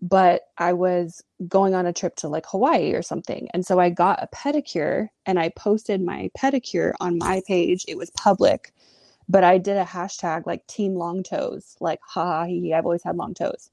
but 0.00 0.42
i 0.58 0.72
was 0.72 1.24
going 1.48 1.74
on 1.74 1.86
a 1.86 1.92
trip 1.92 2.14
to 2.14 2.28
like 2.28 2.46
hawaii 2.46 2.92
or 2.92 3.02
something 3.02 3.48
and 3.52 3.66
so 3.66 3.80
i 3.80 3.90
got 3.90 4.22
a 4.22 4.28
pedicure 4.28 5.08
and 5.26 5.40
i 5.40 5.48
posted 5.56 6.00
my 6.00 6.30
pedicure 6.38 6.92
on 7.00 7.18
my 7.18 7.42
page 7.48 7.84
it 7.88 7.96
was 7.96 8.10
public 8.10 8.72
but 9.30 9.44
i 9.44 9.58
did 9.58 9.76
a 9.76 9.84
hashtag 9.84 10.46
like 10.46 10.66
team 10.66 10.94
long 10.94 11.22
toes 11.22 11.76
like 11.80 12.00
ha 12.02 12.24
ha 12.24 12.44
he 12.44 12.74
i've 12.74 12.84
always 12.84 13.02
had 13.02 13.16
long 13.16 13.34
toes 13.34 13.70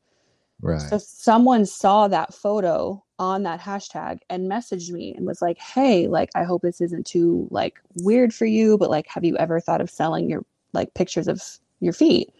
right 0.62 0.82
so 0.82 0.98
someone 0.98 1.66
saw 1.66 2.08
that 2.08 2.34
photo 2.34 3.04
on 3.20 3.44
that 3.44 3.60
hashtag 3.60 4.20
and 4.30 4.50
messaged 4.50 4.92
me 4.92 5.14
and 5.16 5.26
was 5.26 5.42
like, 5.42 5.58
"Hey, 5.58 6.08
like 6.08 6.30
I 6.36 6.44
hope 6.44 6.62
this 6.62 6.82
isn't 6.82 7.06
too 7.06 7.48
like 7.52 7.80
weird 8.04 8.34
for 8.34 8.46
you, 8.46 8.78
but 8.78 8.90
like 8.90 9.08
have 9.08 9.24
you 9.24 9.36
ever 9.38 9.60
thought 9.60 9.82
of 9.82 9.90
selling 9.90 10.30
your 10.30 10.46
like 10.74 10.94
pictures 10.94 11.28
of 11.28 11.42
your 11.80 11.94
feet?" 11.94 12.32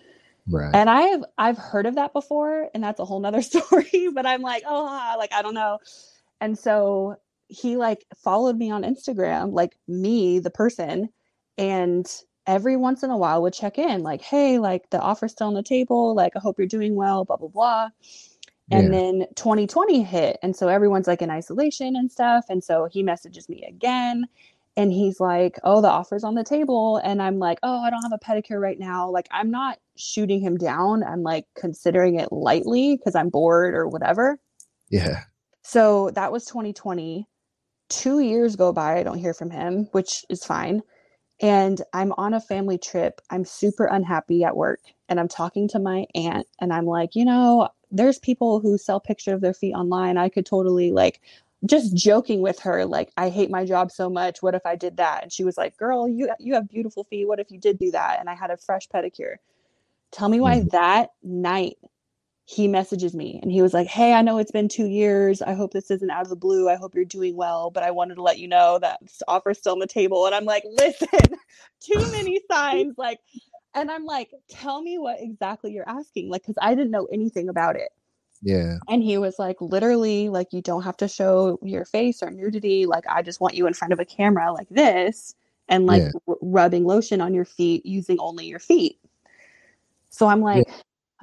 Right. 0.48 0.74
And 0.74 0.90
I've 0.90 1.24
I've 1.38 1.58
heard 1.58 1.86
of 1.86 1.96
that 1.96 2.14
before 2.14 2.70
and 2.74 2.84
that's 2.84 3.00
a 3.00 3.06
whole 3.06 3.20
nother 3.20 3.42
story, 3.44 4.10
but 4.14 4.26
I'm 4.26 4.42
like, 4.42 4.64
"Oh, 4.68 5.16
like 5.18 5.34
I 5.34 5.42
don't 5.42 5.56
know." 5.56 5.80
And 6.42 6.58
so 6.58 7.18
he 7.48 7.78
like 7.78 8.06
followed 8.16 8.58
me 8.58 8.70
on 8.72 8.84
Instagram, 8.84 9.54
like 9.54 9.78
me, 9.88 10.40
the 10.40 10.52
person, 10.52 11.10
and 11.58 12.08
every 12.48 12.76
once 12.76 13.04
in 13.04 13.12
a 13.12 13.18
while 13.18 13.42
would 13.44 13.54
check 13.54 13.78
in 13.78 14.02
like, 14.02 14.22
"Hey, 14.22 14.58
like 14.60 14.90
the 14.90 15.00
offer's 15.00 15.34
still 15.34 15.48
on 15.48 15.54
the 15.54 15.64
table, 15.64 16.16
like 16.16 16.34
I 16.36 16.40
hope 16.40 16.58
you're 16.58 16.68
doing 16.68 16.96
well, 16.96 17.26
blah 17.26 17.38
blah 17.38 17.50
blah." 17.50 17.90
And 18.70 18.94
then 18.94 19.26
2020 19.36 20.04
hit. 20.04 20.38
And 20.44 20.56
so 20.56 20.68
everyone's 20.68 21.08
like 21.08 21.22
in 21.22 21.30
isolation 21.30 21.96
and 21.96 22.12
stuff. 22.12 22.46
And 22.50 22.64
so 22.64 22.90
he 22.92 23.02
messages 23.02 23.48
me 23.48 23.64
again 23.64 24.28
and 24.76 24.92
he's 24.92 25.20
like, 25.20 25.58
Oh, 25.64 25.82
the 25.82 25.90
offer's 25.90 26.24
on 26.24 26.36
the 26.36 26.44
table. 26.44 26.98
And 26.98 27.22
I'm 27.22 27.40
like, 27.40 27.60
Oh, 27.64 27.80
I 27.80 27.90
don't 27.90 28.04
have 28.04 28.12
a 28.12 28.20
pedicure 28.20 28.62
right 28.62 28.78
now. 28.78 29.10
Like, 29.10 29.28
I'm 29.32 29.50
not 29.50 29.80
shooting 29.96 30.42
him 30.42 30.58
down. 30.58 31.04
I'm 31.04 31.24
like 31.24 31.46
considering 31.56 32.20
it 32.20 32.32
lightly 32.32 32.98
because 32.98 33.16
I'm 33.16 33.30
bored 33.30 33.74
or 33.74 33.88
whatever. 33.88 34.38
Yeah. 34.90 35.24
So 35.64 36.12
that 36.12 36.32
was 36.32 36.46
2020. 36.46 37.26
Two 37.90 38.20
years 38.20 38.58
go 38.58 38.74
by. 38.74 39.00
I 39.00 39.04
don't 39.04 39.18
hear 39.18 39.34
from 39.34 39.50
him, 39.50 39.88
which 39.94 40.26
is 40.30 40.44
fine. 40.44 40.82
And 41.40 41.82
I'm 41.94 42.14
on 42.14 42.34
a 42.34 42.42
family 42.42 42.78
trip. 42.78 43.22
I'm 43.30 43.46
super 43.46 43.86
unhappy 43.86 44.44
at 44.44 44.58
work. 44.58 44.80
And 45.10 45.20
I'm 45.20 45.28
talking 45.28 45.68
to 45.70 45.80
my 45.80 46.06
aunt, 46.16 46.48
and 46.60 46.74
I'm 46.74 46.86
like, 46.86 47.16
you 47.16 47.24
know, 47.24 47.70
there's 47.92 48.20
people 48.20 48.60
who 48.60 48.78
sell 48.78 49.00
pictures 49.00 49.36
of 49.36 49.42
their 49.42 49.54
feet 49.54 49.74
online. 49.74 50.18
I 50.18 50.30
could 50.30 50.46
totally 50.46 50.92
like 50.92 51.22
just 51.66 51.96
joking 51.96 52.42
with 52.42 52.60
her 52.60 52.86
like 52.86 53.12
I 53.18 53.30
hate 53.30 53.50
my 53.50 53.66
job 53.66 53.92
so 53.92 54.10
much. 54.10 54.42
What 54.42 54.56
if 54.56 54.66
I 54.66 54.76
did 54.76 54.98
that? 54.98 55.24
And 55.24 55.32
she 55.32 55.44
was 55.44 55.58
like, 55.58 55.78
"Girl, 55.78 56.08
you 56.08 56.30
you 56.40 56.54
have 56.54 56.68
beautiful 56.70 57.04
feet. 57.06 57.28
What 57.28 57.40
if 57.40 57.52
you 57.52 57.60
did 57.60 57.80
do 57.80 57.92
that?" 57.92 58.20
And 58.20 58.30
I 58.30 58.36
had 58.36 58.52
a 58.52 58.58
fresh 58.58 58.88
pedicure. 58.90 59.36
Tell 60.12 60.30
me 60.30 60.40
why 60.40 60.60
mm. 60.60 60.70
that 60.72 61.12
night 61.24 61.78
he 62.50 62.66
messages 62.66 63.14
me 63.14 63.42
and 63.44 63.52
he 63.52 63.62
was 63.62 63.74
like, 63.74 63.88
Hey, 63.88 64.14
I 64.14 64.22
know 64.22 64.38
it's 64.38 64.54
been 64.54 64.70
two 64.70 64.86
years. 64.86 65.42
I 65.42 65.54
hope 65.54 65.74
this 65.74 65.92
isn't 65.92 66.10
out 66.10 66.22
of 66.22 66.30
the 66.30 66.38
blue. 66.38 66.70
I 66.70 66.76
hope 66.76 66.96
you're 66.96 67.04
doing 67.04 67.36
well, 67.36 67.70
but 67.70 67.84
I 67.84 67.92
wanted 67.92 68.16
to 68.16 68.22
let 68.22 68.40
you 68.40 68.48
know 68.48 68.80
that 68.80 69.00
this 69.02 69.22
offer's 69.28 69.58
still 69.58 69.74
on 69.74 69.80
the 69.80 69.86
table. 69.86 70.26
And 70.26 70.34
I'm 70.34 70.46
like, 70.46 70.64
Listen, 70.66 71.10
too 71.82 72.00
many 72.10 72.40
signs. 72.50 72.98
Like, 72.98 73.20
and 73.74 73.92
I'm 73.92 74.06
like, 74.06 74.32
tell 74.48 74.82
me 74.82 74.98
what 74.98 75.18
exactly 75.20 75.74
you're 75.74 75.90
asking. 75.90 76.30
Like, 76.30 76.44
because 76.44 76.58
I 76.62 76.74
didn't 76.74 76.92
know 76.92 77.10
anything 77.12 77.50
about 77.50 77.76
it. 77.76 77.90
Yeah. 78.42 78.78
And 78.88 79.04
he 79.04 79.18
was 79.18 79.38
like, 79.38 79.60
literally, 79.60 80.30
like, 80.30 80.54
you 80.54 80.62
don't 80.62 80.84
have 80.84 80.96
to 80.98 81.10
show 81.10 81.60
your 81.62 81.84
face 81.84 82.24
or 82.24 82.32
nudity. 82.32 82.86
Like, 82.86 83.04
I 83.10 83.24
just 83.24 83.42
want 83.42 83.56
you 83.56 83.68
in 83.68 83.74
front 83.74 83.92
of 83.92 84.00
a 84.00 84.06
camera 84.06 84.54
like 84.54 84.70
this 84.70 85.36
and 85.68 85.86
like 85.86 86.02
yeah. 86.02 86.12
r- 86.30 86.38
rubbing 86.42 86.86
lotion 86.86 87.20
on 87.20 87.34
your 87.34 87.44
feet 87.44 87.86
using 87.86 88.18
only 88.20 88.46
your 88.46 88.60
feet. 88.60 89.00
So 90.10 90.28
I'm 90.28 90.40
like, 90.40 90.66
yeah. 90.66 90.76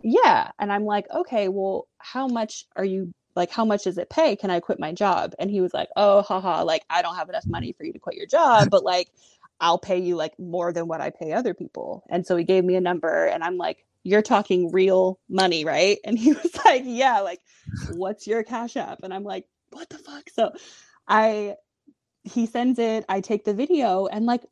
Yeah. 0.04 0.50
And 0.58 0.70
I'm 0.70 0.84
like, 0.84 1.06
okay, 1.10 1.48
well, 1.48 1.88
how 1.98 2.28
much 2.28 2.66
are 2.76 2.84
you 2.84 3.12
like 3.34 3.50
how 3.50 3.64
much 3.64 3.84
does 3.84 3.98
it 3.98 4.10
pay? 4.10 4.36
Can 4.36 4.50
i 4.50 4.60
quit 4.60 4.78
my 4.78 4.92
job? 4.92 5.34
And 5.40 5.50
he 5.50 5.60
was 5.60 5.74
like 5.74 5.88
oh 5.96 6.22
haha 6.22 6.62
like 6.62 6.84
i 6.90 7.02
don't 7.02 7.16
have 7.16 7.28
enough 7.28 7.46
money 7.48 7.72
for 7.72 7.84
you 7.84 7.92
to 7.92 7.98
quit 7.98 8.16
your 8.16 8.26
job 8.26 8.70
but 8.70 8.84
like 8.84 9.10
i'll 9.60 9.78
pay 9.78 9.98
you 9.98 10.14
like 10.14 10.38
more 10.38 10.72
than 10.72 10.86
what 10.86 11.00
i 11.00 11.10
pay 11.10 11.32
other 11.32 11.54
people. 11.54 12.04
And 12.10 12.26
so 12.26 12.36
he 12.36 12.44
gave 12.44 12.64
me 12.64 12.76
a 12.76 12.80
number 12.80 13.26
and 13.26 13.42
i'm 13.42 13.56
like 13.56 13.84
you're 14.04 14.22
talking 14.22 14.70
real 14.70 15.18
money 15.28 15.64
right? 15.64 15.98
And 16.04 16.18
he 16.18 16.32
was 16.42 16.54
like 16.64 16.82
yeah 16.84 17.20
like 17.20 17.40
what's 17.86 18.26
your 18.26 18.44
cash 18.44 18.76
app? 18.76 19.00
And 19.02 19.12
i'm 19.12 19.24
like 19.24 19.46
what 19.70 19.88
the 19.88 19.98
fuck? 19.98 20.30
So 20.30 20.52
i 21.08 21.56
he 22.22 22.46
sends 22.46 22.78
it 22.78 23.04
i 23.08 23.20
take 23.20 23.44
the 23.44 23.54
video 23.54 24.06
and 24.06 24.26
like 24.26 24.42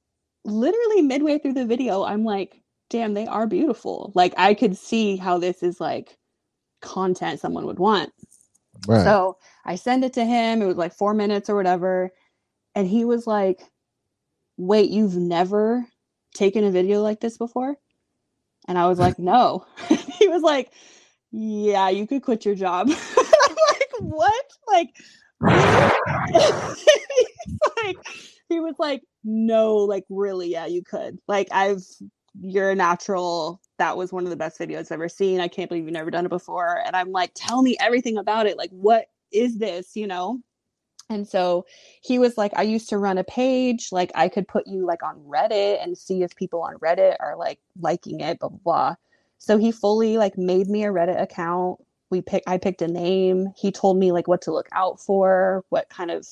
literally 0.45 1.03
midway 1.03 1.39
through 1.39 1.55
the 1.55 1.65
video 1.65 2.03
i'm 2.05 2.25
like 2.25 2.62
damn 2.93 3.15
they 3.15 3.27
are 3.27 3.47
beautiful 3.47 4.13
like 4.15 4.33
i 4.37 4.55
could 4.55 4.77
see 4.77 5.17
how 5.17 5.39
this 5.39 5.63
is 5.63 5.81
like 5.81 6.17
content 6.81 7.41
someone 7.41 7.67
would 7.67 7.79
want 7.79 8.13
Right. 8.87 9.05
So 9.05 9.39
I 9.65 9.77
send 9.77 10.05
it 10.05 10.13
to 10.15 10.25
him. 10.25 10.63
It 10.63 10.67
was 10.67 10.77
like 10.77 10.95
four 10.95 11.15
minutes 11.15 11.49
or 11.49 11.57
whatever. 11.57 12.11
And 12.75 12.87
he 12.87 13.05
was 13.05 13.27
like, 13.27 13.61
Wait, 14.57 14.91
you've 14.91 15.17
never 15.17 15.87
taken 16.35 16.65
a 16.65 16.71
video 16.71 17.03
like 17.03 17.21
this 17.21 17.39
before? 17.39 17.77
And 18.69 18.79
I 18.79 18.87
was 18.89 18.99
like, 18.99 19.19
No. 19.19 19.67
he 19.89 20.29
was 20.29 20.43
like, 20.43 20.73
Yeah, 21.31 21.89
you 21.91 22.07
could 22.07 22.23
quit 22.23 22.45
your 22.45 22.55
job. 22.55 22.89
I'm 23.17 23.57
like, 23.71 23.93
What? 24.01 24.45
Like, 24.69 24.89
like, 27.85 27.97
he 28.49 28.61
was 28.61 28.75
like, 28.79 29.03
No, 29.23 29.77
like, 29.77 30.05
really? 30.09 30.49
Yeah, 30.51 30.67
you 30.67 30.83
could. 30.83 31.19
Like, 31.29 31.49
I've, 31.53 31.83
you're 32.41 32.71
a 32.71 32.75
natural 32.75 33.61
that 33.79 33.97
was 33.97 34.13
one 34.13 34.25
of 34.25 34.31
the 34.31 34.37
best 34.37 34.61
videos 34.61 34.87
I've 34.87 34.93
ever 34.93 35.09
seen. 35.09 35.41
I 35.41 35.49
can't 35.49 35.69
believe 35.69 35.85
you've 35.85 35.93
never 35.93 36.11
done 36.11 36.25
it 36.25 36.29
before. 36.29 36.81
And 36.87 36.95
I'm 36.95 37.11
like, 37.11 37.33
tell 37.35 37.63
me 37.63 37.77
everything 37.81 38.17
about 38.17 38.47
it. 38.47 38.57
Like, 38.57 38.71
what 38.71 39.07
is 39.33 39.59
this, 39.59 39.97
you 39.97 40.07
know? 40.07 40.39
And 41.11 41.27
so 41.27 41.67
he 42.01 42.21
was 42.21 42.39
like, 42.39 42.53
I 42.55 42.63
used 42.63 42.89
to 42.91 42.99
run 42.99 43.19
a 43.19 43.25
page. 43.25 43.89
Like, 43.91 44.13
I 44.15 44.29
could 44.29 44.47
put 44.47 44.69
you 44.69 44.87
like 44.87 45.03
on 45.03 45.17
Reddit 45.27 45.83
and 45.83 45.99
see 45.99 46.23
if 46.23 46.37
people 46.37 46.63
on 46.63 46.77
Reddit 46.77 47.17
are 47.19 47.37
like 47.37 47.59
liking 47.81 48.21
it, 48.21 48.39
blah, 48.39 48.51
blah, 48.51 48.59
blah. 48.63 48.95
So 49.39 49.59
he 49.59 49.73
fully 49.73 50.17
like 50.17 50.39
made 50.39 50.69
me 50.69 50.85
a 50.85 50.93
Reddit 50.93 51.21
account. 51.21 51.81
We 52.11 52.23
pick, 52.23 52.45
I 52.47 52.59
picked 52.59 52.83
a 52.83 52.89
name. 52.89 53.49
He 53.57 53.73
told 53.73 53.99
me 53.99 54.13
like 54.13 54.29
what 54.29 54.43
to 54.43 54.53
look 54.53 54.69
out 54.73 55.01
for, 55.01 55.65
what 55.71 55.89
kind 55.89 56.11
of 56.13 56.27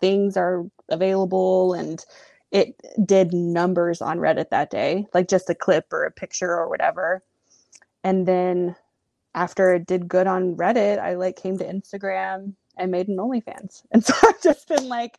things 0.00 0.36
are 0.36 0.64
available 0.90 1.74
and 1.74 2.04
it 2.54 2.80
did 3.04 3.32
numbers 3.32 4.00
on 4.00 4.20
Reddit 4.20 4.50
that 4.50 4.70
day, 4.70 5.06
like 5.12 5.26
just 5.28 5.50
a 5.50 5.56
clip 5.56 5.92
or 5.92 6.04
a 6.04 6.10
picture 6.12 6.50
or 6.50 6.68
whatever. 6.68 7.22
And 8.04 8.26
then 8.28 8.76
after 9.34 9.74
it 9.74 9.86
did 9.86 10.06
good 10.06 10.28
on 10.28 10.54
Reddit, 10.54 11.00
I 11.00 11.14
like 11.14 11.34
came 11.34 11.58
to 11.58 11.64
Instagram 11.64 12.54
and 12.76 12.92
made 12.92 13.08
an 13.08 13.16
OnlyFans. 13.16 13.82
And 13.90 14.04
so 14.04 14.14
I've 14.22 14.40
just 14.40 14.68
been 14.68 14.88
like, 14.88 15.18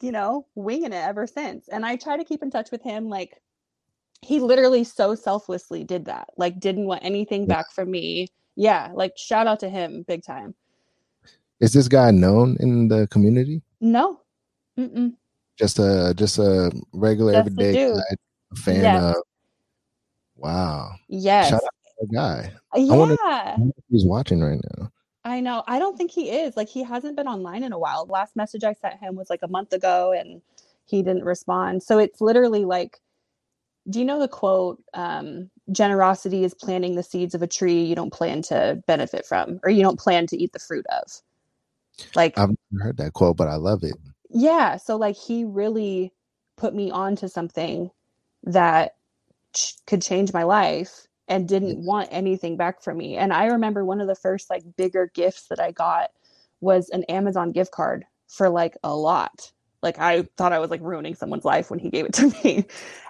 you 0.00 0.12
know, 0.12 0.46
winging 0.54 0.92
it 0.92 1.04
ever 1.04 1.26
since. 1.26 1.68
And 1.68 1.84
I 1.84 1.96
try 1.96 2.16
to 2.16 2.24
keep 2.24 2.44
in 2.44 2.50
touch 2.50 2.70
with 2.70 2.82
him. 2.82 3.08
Like, 3.08 3.42
he 4.22 4.38
literally 4.38 4.84
so 4.84 5.16
selflessly 5.16 5.82
did 5.82 6.04
that. 6.04 6.28
Like, 6.36 6.60
didn't 6.60 6.86
want 6.86 7.04
anything 7.04 7.46
back 7.46 7.72
from 7.72 7.90
me. 7.90 8.28
Yeah, 8.54 8.90
like 8.94 9.18
shout 9.18 9.48
out 9.48 9.58
to 9.60 9.68
him 9.68 10.04
big 10.06 10.22
time. 10.22 10.54
Is 11.58 11.72
this 11.72 11.88
guy 11.88 12.12
known 12.12 12.56
in 12.60 12.86
the 12.86 13.08
community? 13.08 13.62
No. 13.80 14.20
Mm-mm 14.78 15.14
just 15.60 15.78
a 15.78 16.14
just 16.16 16.38
a 16.38 16.72
regular 16.92 17.32
just 17.32 17.46
everyday 17.46 17.92
guy, 17.92 18.00
fan 18.56 18.82
yes. 18.82 19.02
of. 19.02 19.22
Wow. 20.36 20.92
Yes. 21.08 21.50
Shout 21.50 21.62
out 21.62 21.70
to 22.00 22.06
the 22.06 22.14
guy. 22.14 22.50
Yeah. 22.74 22.94
I 22.94 22.96
wonder 22.96 23.16
if 23.76 23.84
he's 23.90 24.06
watching 24.06 24.40
right 24.40 24.58
now. 24.78 24.90
I 25.22 25.40
know. 25.40 25.62
I 25.66 25.78
don't 25.78 25.98
think 25.98 26.10
he 26.10 26.30
is. 26.30 26.56
Like 26.56 26.68
he 26.68 26.82
hasn't 26.82 27.14
been 27.14 27.28
online 27.28 27.62
in 27.62 27.72
a 27.72 27.78
while. 27.78 28.06
The 28.06 28.12
last 28.12 28.36
message 28.36 28.64
I 28.64 28.72
sent 28.72 28.98
him 29.00 29.16
was 29.16 29.28
like 29.28 29.42
a 29.42 29.48
month 29.48 29.74
ago 29.74 30.12
and 30.18 30.40
he 30.86 31.02
didn't 31.02 31.24
respond. 31.24 31.82
So 31.82 31.98
it's 31.98 32.22
literally 32.22 32.64
like 32.64 33.00
do 33.88 33.98
you 33.98 34.04
know 34.04 34.20
the 34.20 34.28
quote 34.28 34.82
um, 34.94 35.50
generosity 35.72 36.44
is 36.44 36.54
planting 36.54 36.94
the 36.94 37.02
seeds 37.02 37.34
of 37.34 37.42
a 37.42 37.46
tree 37.46 37.82
you 37.82 37.94
don't 37.94 38.12
plan 38.12 38.42
to 38.42 38.82
benefit 38.86 39.24
from 39.24 39.58
or 39.62 39.70
you 39.70 39.82
don't 39.82 39.98
plan 39.98 40.26
to 40.26 40.36
eat 40.36 40.52
the 40.52 40.58
fruit 40.58 40.84
of 40.90 41.10
like 42.14 42.36
i've 42.38 42.54
heard 42.78 42.96
that 42.98 43.12
quote 43.14 43.36
but 43.36 43.48
i 43.48 43.54
love 43.54 43.82
it 43.82 43.94
yeah 44.30 44.76
so 44.76 44.96
like 44.96 45.16
he 45.16 45.44
really 45.44 46.12
put 46.56 46.74
me 46.74 46.90
onto 46.90 47.28
something 47.28 47.90
that 48.44 48.96
ch- 49.54 49.74
could 49.86 50.02
change 50.02 50.32
my 50.32 50.44
life 50.44 51.06
and 51.28 51.48
didn't 51.48 51.84
want 51.84 52.08
anything 52.12 52.56
back 52.56 52.82
from 52.82 52.98
me 52.98 53.16
and 53.16 53.32
i 53.32 53.46
remember 53.46 53.84
one 53.84 54.00
of 54.00 54.08
the 54.08 54.14
first 54.14 54.50
like 54.50 54.64
bigger 54.76 55.10
gifts 55.14 55.48
that 55.48 55.60
i 55.60 55.72
got 55.72 56.10
was 56.60 56.88
an 56.90 57.04
amazon 57.04 57.52
gift 57.52 57.72
card 57.72 58.04
for 58.28 58.48
like 58.50 58.76
a 58.84 58.94
lot 58.94 59.52
like 59.82 59.98
I 59.98 60.28
thought 60.36 60.52
I 60.52 60.58
was 60.58 60.70
like 60.70 60.80
ruining 60.82 61.14
someone's 61.14 61.44
life 61.44 61.70
when 61.70 61.78
he 61.78 61.90
gave 61.90 62.06
it 62.06 62.12
to 62.14 62.28
me. 62.44 62.64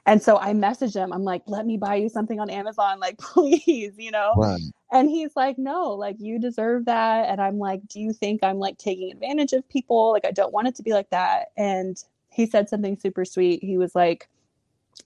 And 0.07 0.23
so 0.23 0.39
I 0.39 0.53
messaged 0.53 0.95
him. 0.95 1.12
I'm 1.12 1.25
like, 1.25 1.43
let 1.47 1.66
me 1.66 1.77
buy 1.77 1.97
you 1.97 2.09
something 2.09 2.39
on 2.41 2.51
Amazon, 2.51 3.01
like 3.01 3.18
please, 3.21 3.95
you 3.99 4.11
know? 4.11 4.37
Right. 4.37 4.61
And 4.93 5.09
he's 5.09 5.36
like, 5.36 5.59
no, 5.59 5.91
like 5.91 6.16
you 6.18 6.38
deserve 6.38 6.86
that. 6.86 7.28
And 7.28 7.41
I'm 7.41 7.59
like, 7.59 7.86
do 7.88 8.01
you 8.01 8.12
think 8.12 8.43
I'm 8.43 8.59
like 8.59 8.76
taking 8.78 9.12
advantage 9.12 9.53
of 9.53 9.68
people? 9.68 10.11
Like 10.11 10.24
I 10.24 10.32
don't 10.32 10.53
want 10.53 10.68
it 10.68 10.74
to 10.76 10.82
be 10.82 10.93
like 10.93 11.11
that. 11.11 11.53
And 11.57 12.03
he 12.28 12.47
said 12.47 12.68
something 12.68 12.99
super 12.99 13.24
sweet. 13.24 13.62
He 13.62 13.78
was 13.78 13.95
like, 13.95 14.28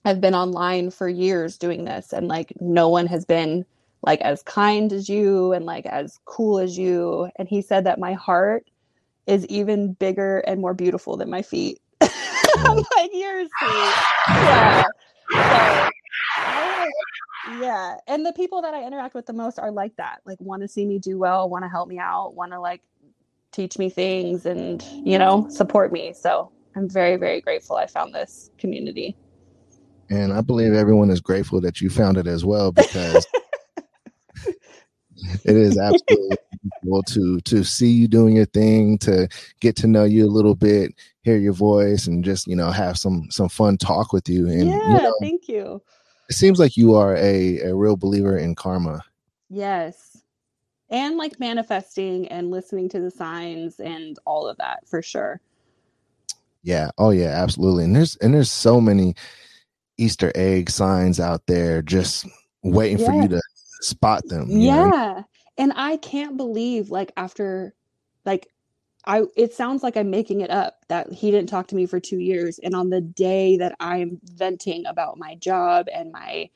I've 0.03 0.21
been 0.21 0.35
online 0.35 0.91
for 0.91 1.07
years 1.07 1.57
doing 1.57 1.85
this 1.85 2.13
and 2.13 2.27
like 2.27 2.53
no 2.59 2.89
one 2.89 3.07
has 3.07 3.25
been 3.25 3.65
like 4.01 4.21
as 4.21 4.43
kind 4.43 4.91
as 4.91 5.09
you 5.09 5.53
and 5.53 5.65
like 5.65 5.85
as 5.85 6.19
cool 6.25 6.59
as 6.59 6.77
you. 6.77 7.29
And 7.37 7.47
he 7.47 7.61
said 7.61 7.85
that 7.85 7.99
my 7.99 8.13
heart 8.13 8.67
is 9.27 9.45
even 9.47 9.93
bigger 9.93 10.39
and 10.39 10.61
more 10.61 10.73
beautiful 10.73 11.17
than 11.17 11.29
my 11.29 11.41
feet. 11.41 11.79
I'm 12.01 12.77
like, 12.77 13.11
you're 13.13 13.45
sweet. 13.59 13.93
Yeah. 14.27 14.83
So, 15.31 16.74
yeah. 17.59 17.97
And 18.07 18.25
the 18.25 18.33
people 18.33 18.61
that 18.61 18.73
I 18.73 18.85
interact 18.85 19.15
with 19.15 19.25
the 19.25 19.33
most 19.33 19.59
are 19.59 19.71
like 19.71 19.95
that. 19.97 20.21
Like 20.25 20.39
want 20.39 20.61
to 20.61 20.67
see 20.67 20.85
me 20.85 20.99
do 20.99 21.17
well, 21.17 21.49
want 21.49 21.63
to 21.63 21.69
help 21.69 21.87
me 21.87 21.99
out, 21.99 22.35
want 22.35 22.51
to 22.51 22.59
like 22.59 22.81
teach 23.51 23.77
me 23.77 23.89
things 23.89 24.45
and, 24.45 24.83
you 25.03 25.17
know, 25.17 25.47
support 25.49 25.91
me. 25.91 26.13
So 26.13 26.51
I'm 26.75 26.89
very, 26.89 27.15
very 27.15 27.41
grateful 27.41 27.77
I 27.77 27.87
found 27.87 28.13
this 28.13 28.49
community. 28.57 29.15
And 30.09 30.33
I 30.33 30.41
believe 30.41 30.73
everyone 30.73 31.09
is 31.09 31.21
grateful 31.21 31.61
that 31.61 31.81
you 31.81 31.89
found 31.89 32.17
it 32.17 32.27
as 32.27 32.45
well 32.45 32.71
because 32.71 33.25
it 34.45 35.55
is 35.55 35.77
absolutely 35.77 36.37
cool 36.83 37.01
to 37.03 37.39
to 37.41 37.63
see 37.63 37.89
you 37.89 38.07
doing 38.07 38.35
your 38.35 38.45
thing, 38.45 38.97
to 38.99 39.27
get 39.61 39.75
to 39.77 39.87
know 39.87 40.03
you 40.03 40.25
a 40.25 40.29
little 40.29 40.53
bit, 40.53 40.93
hear 41.23 41.37
your 41.37 41.53
voice, 41.53 42.05
and 42.05 42.23
just 42.23 42.45
you 42.47 42.55
know 42.55 42.69
have 42.69 42.97
some 42.97 43.29
some 43.31 43.49
fun 43.49 43.77
talk 43.77 44.13
with 44.13 44.29
you. 44.29 44.47
And 44.47 44.67
yeah, 44.67 44.87
you 44.87 45.01
know, 45.01 45.15
thank 45.19 45.47
you. 45.47 45.81
It 46.29 46.33
seems 46.33 46.59
like 46.59 46.77
you 46.77 46.95
are 46.95 47.15
a 47.15 47.59
a 47.59 47.75
real 47.75 47.97
believer 47.97 48.37
in 48.37 48.55
karma. 48.55 49.03
Yes, 49.49 50.23
and 50.89 51.17
like 51.17 51.39
manifesting 51.39 52.27
and 52.27 52.51
listening 52.51 52.89
to 52.89 52.99
the 52.99 53.11
signs 53.11 53.79
and 53.79 54.17
all 54.25 54.47
of 54.47 54.57
that 54.57 54.87
for 54.87 55.01
sure. 55.01 55.41
Yeah. 56.63 56.89
Oh 56.97 57.11
yeah. 57.11 57.29
Absolutely. 57.29 57.83
And 57.83 57.95
there's 57.95 58.15
and 58.17 58.33
there's 58.33 58.51
so 58.51 58.81
many 58.81 59.15
Easter 59.97 60.31
egg 60.35 60.69
signs 60.69 61.19
out 61.19 61.45
there 61.47 61.81
just 61.81 62.25
waiting 62.63 62.99
yeah. 62.99 63.05
for 63.05 63.13
you 63.13 63.27
to 63.29 63.41
spot 63.81 64.27
them. 64.27 64.47
Yeah. 64.49 64.89
Know? 64.89 65.25
And 65.57 65.73
I 65.75 65.97
can't 65.97 66.37
believe 66.37 66.89
like 66.89 67.11
after 67.17 67.73
like 68.25 68.47
I 69.07 69.23
it 69.35 69.53
sounds 69.53 69.83
like 69.83 69.97
I'm 69.97 70.09
making 70.09 70.41
it 70.41 70.49
up 70.49 70.85
that 70.87 71.11
he 71.11 71.31
didn't 71.31 71.49
talk 71.49 71.67
to 71.67 71.75
me 71.75 71.85
for 71.85 71.99
2 71.99 72.17
years 72.17 72.59
and 72.59 72.75
on 72.75 72.89
the 72.89 73.01
day 73.01 73.57
that 73.57 73.75
I'm 73.79 74.19
venting 74.23 74.85
about 74.85 75.17
my 75.17 75.35
job 75.35 75.87
and 75.93 76.11
my 76.11 76.49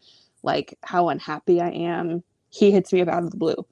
like 0.43 0.77
how 0.83 1.09
unhappy 1.09 1.61
I 1.61 1.69
am, 1.69 2.23
he 2.49 2.71
hits 2.71 2.93
me 2.93 3.01
up 3.01 3.07
out 3.07 3.23
of 3.23 3.31
the 3.31 3.37
blue. 3.37 3.65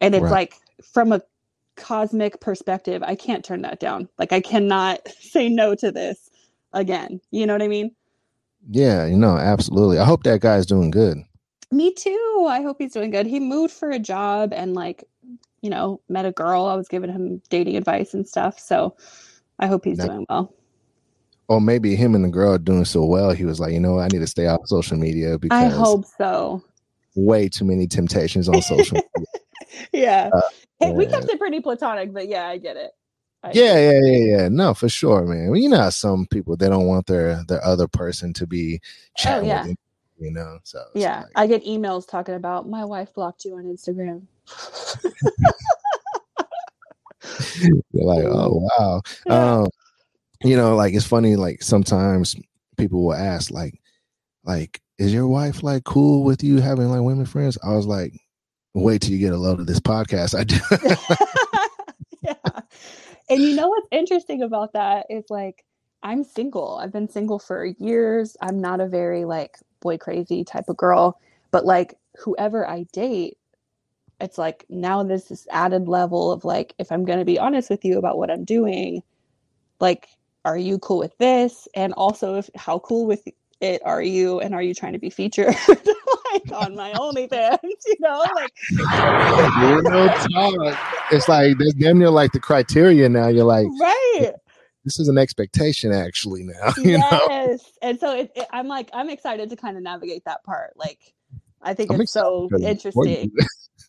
And 0.00 0.14
it's 0.14 0.22
right. 0.22 0.30
like 0.30 0.54
from 0.82 1.12
a 1.12 1.22
cosmic 1.76 2.40
perspective, 2.40 3.02
I 3.02 3.14
can't 3.14 3.44
turn 3.44 3.62
that 3.62 3.80
down. 3.80 4.08
Like 4.18 4.32
I 4.32 4.40
cannot 4.40 5.06
say 5.20 5.48
no 5.48 5.74
to 5.76 5.92
this 5.92 6.30
again. 6.72 7.20
You 7.30 7.46
know 7.46 7.54
what 7.54 7.62
I 7.62 7.68
mean? 7.68 7.94
Yeah, 8.70 9.06
you 9.06 9.16
know, 9.16 9.36
absolutely. 9.36 9.98
I 9.98 10.04
hope 10.04 10.22
that 10.22 10.40
guy's 10.40 10.66
doing 10.66 10.90
good. 10.90 11.18
Me 11.70 11.92
too. 11.92 12.46
I 12.48 12.62
hope 12.62 12.76
he's 12.78 12.92
doing 12.92 13.10
good. 13.10 13.26
He 13.26 13.40
moved 13.40 13.72
for 13.72 13.90
a 13.90 13.98
job 13.98 14.52
and 14.52 14.74
like, 14.74 15.04
you 15.62 15.70
know, 15.70 16.00
met 16.08 16.26
a 16.26 16.32
girl. 16.32 16.66
I 16.66 16.74
was 16.74 16.88
giving 16.88 17.10
him 17.10 17.40
dating 17.48 17.76
advice 17.76 18.12
and 18.12 18.28
stuff. 18.28 18.58
So 18.58 18.96
I 19.58 19.66
hope 19.66 19.84
he's 19.84 19.98
doing 19.98 20.26
well. 20.28 20.52
Or 21.48 21.60
maybe 21.60 21.96
him 21.96 22.14
and 22.14 22.24
the 22.24 22.28
girl 22.28 22.54
are 22.54 22.58
doing 22.58 22.84
so 22.84 23.04
well, 23.04 23.30
he 23.32 23.44
was 23.44 23.60
like, 23.60 23.72
you 23.72 23.80
know, 23.80 23.98
I 23.98 24.08
need 24.08 24.20
to 24.20 24.26
stay 24.26 24.46
off 24.46 24.60
social 24.66 24.96
media 24.96 25.38
because 25.38 25.62
I 25.62 25.68
hope 25.68 26.04
so. 26.18 26.62
Way 27.14 27.48
too 27.48 27.64
many 27.64 27.86
temptations 27.86 28.48
on 28.48 28.60
social 28.62 28.96
media. 29.16 29.26
yeah. 29.92 30.30
Uh, 30.32 30.40
hey, 30.80 30.92
we 30.92 31.06
kept 31.06 31.28
it 31.28 31.38
pretty 31.38 31.60
platonic, 31.60 32.12
but 32.12 32.28
yeah, 32.28 32.46
I 32.46 32.58
get 32.58 32.76
it. 32.76 32.92
I 33.44 33.50
yeah, 33.54 33.90
yeah, 33.90 34.00
yeah, 34.02 34.36
yeah. 34.36 34.48
No, 34.48 34.72
for 34.72 34.88
sure, 34.88 35.24
man. 35.26 35.50
Well, 35.50 35.58
you 35.58 35.68
know, 35.68 35.90
some 35.90 36.26
people 36.26 36.56
they 36.56 36.68
don't 36.68 36.86
want 36.86 37.06
their 37.06 37.42
their 37.48 37.62
other 37.64 37.88
person 37.88 38.32
to 38.34 38.46
be 38.46 38.80
oh, 38.82 38.88
chatting 39.16 39.50
oh, 39.50 39.52
yeah. 39.52 39.60
with 39.62 39.66
them 39.70 39.76
you 40.22 40.30
know. 40.30 40.58
So 40.62 40.82
yeah, 40.94 41.22
like, 41.22 41.32
I 41.34 41.46
get 41.46 41.64
emails 41.64 42.08
talking 42.08 42.34
about 42.34 42.68
my 42.68 42.84
wife 42.84 43.12
blocked 43.12 43.44
you 43.44 43.56
on 43.56 43.64
Instagram. 43.64 44.22
You're 47.60 47.82
like, 47.92 48.24
oh 48.24 48.68
wow. 48.78 49.02
Um, 49.28 49.66
you 50.42 50.56
know, 50.56 50.76
like 50.76 50.94
it's 50.94 51.06
funny. 51.06 51.36
Like 51.36 51.62
sometimes 51.62 52.36
people 52.76 53.04
will 53.04 53.14
ask, 53.14 53.50
like, 53.50 53.80
like, 54.44 54.80
is 54.98 55.12
your 55.12 55.28
wife 55.28 55.62
like 55.62 55.84
cool 55.84 56.24
with 56.24 56.42
you 56.42 56.60
having 56.60 56.88
like 56.88 57.02
women 57.02 57.26
friends? 57.26 57.58
I 57.62 57.74
was 57.74 57.86
like, 57.86 58.12
wait 58.74 59.02
till 59.02 59.12
you 59.12 59.18
get 59.18 59.32
a 59.32 59.38
load 59.38 59.60
of 59.60 59.66
this 59.66 59.80
podcast. 59.80 60.38
I 60.38 60.44
do. 60.44 60.56
yeah. 62.22 62.60
And 63.30 63.40
you 63.40 63.54
know 63.54 63.68
what's 63.68 63.88
interesting 63.90 64.42
about 64.42 64.72
that 64.72 65.06
is 65.10 65.24
like 65.30 65.64
I'm 66.02 66.24
single. 66.24 66.78
I've 66.82 66.92
been 66.92 67.08
single 67.08 67.38
for 67.38 67.64
years. 67.64 68.36
I'm 68.40 68.60
not 68.60 68.80
a 68.80 68.88
very 68.88 69.24
like 69.24 69.58
boy 69.80 69.98
crazy 69.98 70.44
type 70.44 70.68
of 70.68 70.76
girl, 70.76 71.20
but 71.50 71.64
like 71.64 71.94
whoever 72.18 72.68
I 72.68 72.84
date, 72.92 73.38
it's 74.22 74.38
like 74.38 74.64
now 74.68 75.02
there's 75.02 75.24
this 75.24 75.46
added 75.50 75.88
level 75.88 76.32
of 76.32 76.44
like 76.44 76.74
if 76.78 76.90
I'm 76.90 77.04
going 77.04 77.18
to 77.18 77.24
be 77.24 77.38
honest 77.38 77.70
with 77.70 77.84
you 77.84 77.98
about 77.98 78.18
what 78.18 78.30
I'm 78.30 78.44
doing, 78.44 79.02
like 79.80 80.08
are 80.44 80.58
you 80.58 80.78
cool 80.78 80.98
with 80.98 81.16
this? 81.18 81.68
And 81.74 81.92
also 81.94 82.36
if 82.36 82.50
how 82.56 82.78
cool 82.80 83.06
with 83.06 83.26
it 83.60 83.80
are 83.84 84.02
you 84.02 84.40
and 84.40 84.54
are 84.54 84.62
you 84.62 84.74
trying 84.74 84.92
to 84.92 84.98
be 84.98 85.10
featured 85.10 85.54
like 85.68 86.52
on 86.52 86.74
my 86.74 86.92
OnlyFans? 86.92 87.58
You 87.86 87.96
know, 88.00 88.24
like. 88.34 88.52
It's 91.10 91.28
like 91.28 91.58
there's 91.58 91.74
damn 91.74 91.98
near 91.98 92.10
like 92.10 92.32
the 92.32 92.40
criteria 92.40 93.08
now. 93.08 93.28
You're 93.28 93.44
like, 93.44 93.66
right. 93.80 94.32
This 94.84 94.98
is 94.98 95.08
an 95.08 95.18
expectation, 95.18 95.92
actually. 95.92 96.42
Now, 96.42 96.72
you 96.78 96.92
yes. 96.92 97.10
know. 97.28 97.58
And 97.82 98.00
so 98.00 98.16
it, 98.16 98.32
it, 98.34 98.46
I'm 98.52 98.66
like, 98.66 98.90
I'm 98.92 99.10
excited 99.10 99.50
to 99.50 99.56
kind 99.56 99.76
of 99.76 99.82
navigate 99.82 100.24
that 100.24 100.42
part. 100.44 100.72
Like, 100.76 100.98
I 101.60 101.74
think 101.74 101.92
I'm 101.92 102.00
it's 102.00 102.12
so 102.12 102.48
interesting. 102.60 103.30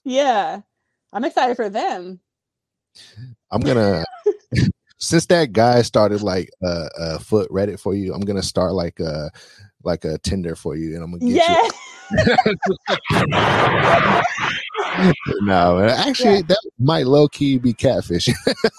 Yeah, 0.03 0.61
I'm 1.11 1.25
excited 1.25 1.55
for 1.55 1.69
them. 1.69 2.19
I'm 3.51 3.61
gonna 3.61 4.03
since 4.99 5.25
that 5.27 5.51
guy 5.51 5.81
started 5.81 6.21
like 6.21 6.49
a 6.63 6.67
uh, 6.67 6.89
uh, 6.97 7.17
foot 7.19 7.49
Reddit 7.49 7.79
for 7.79 7.93
you, 7.93 8.13
I'm 8.13 8.21
gonna 8.21 8.43
start 8.43 8.73
like 8.73 8.99
a 8.99 9.05
uh, 9.05 9.29
like 9.83 10.05
a 10.05 10.17
Tinder 10.19 10.55
for 10.55 10.75
you, 10.75 10.95
and 10.95 11.03
I'm 11.03 11.11
gonna 11.11 11.31
get 11.31 11.45
yeah. 11.45 11.67
you. 15.11 15.45
no, 15.45 15.85
actually, 15.85 16.35
yeah. 16.35 16.41
that 16.47 16.69
might 16.79 17.05
low 17.05 17.27
key 17.27 17.57
be 17.57 17.73
catfish. 17.73 18.29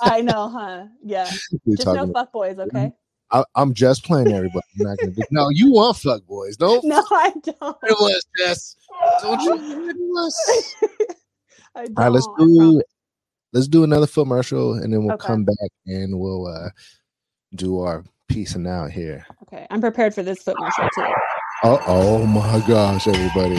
I 0.00 0.22
know, 0.22 0.48
huh? 0.48 0.86
Yeah, 1.02 1.30
just 1.68 1.86
no 1.86 2.10
fuck 2.12 2.32
boys, 2.32 2.58
okay? 2.58 2.92
I, 3.34 3.44
am 3.56 3.74
just 3.74 4.04
playing 4.04 4.32
everybody. 4.32 4.64
I'm 4.78 4.86
not 4.86 4.98
gonna 4.98 5.10
do, 5.12 5.22
no, 5.32 5.48
you 5.50 5.72
want 5.72 5.96
fuck 5.96 6.24
boys? 6.26 6.56
Don't. 6.56 6.84
No, 6.94 7.04
I 7.10 7.32
don't. 7.42 7.76
It 7.82 7.96
was 7.98 8.24
just. 8.38 8.78
Don't 9.20 9.40
you? 9.42 9.88
It 9.90 9.96
was. 9.98 10.74
All 11.74 11.84
right, 11.96 12.12
let's 12.12 12.28
do 12.38 12.80
let's 13.52 13.66
do 13.66 13.82
another 13.82 14.06
foot 14.06 14.22
commercial 14.22 14.74
and 14.74 14.92
then 14.92 15.04
we'll 15.04 15.14
okay. 15.14 15.26
come 15.26 15.44
back 15.44 15.70
and 15.86 16.18
we'll 16.18 16.46
uh 16.46 16.68
do 17.56 17.80
our 17.80 18.04
piecing 18.28 18.68
out 18.68 18.92
here. 18.92 19.26
Okay, 19.42 19.66
I'm 19.70 19.80
prepared 19.80 20.14
for 20.14 20.22
this 20.22 20.44
FootMercial 20.44 20.88
too. 20.94 21.14
Oh, 21.64 21.82
oh 21.86 22.26
my 22.26 22.64
gosh, 22.68 23.08
everybody! 23.08 23.58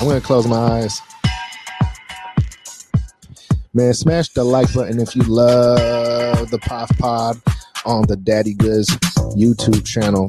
I'm 0.00 0.06
gonna 0.06 0.20
close 0.20 0.46
my 0.46 0.56
eyes. 0.56 1.00
Man, 3.74 3.92
smash 3.94 4.28
the 4.30 4.44
like 4.44 4.72
button 4.72 5.00
if 5.00 5.16
you 5.16 5.22
love 5.22 6.50
the 6.50 6.58
POF 6.58 6.96
Pod 6.98 7.42
on 7.88 8.06
the 8.06 8.16
Daddy 8.16 8.54
Goods 8.54 8.88
YouTube 9.34 9.84
channel. 9.84 10.28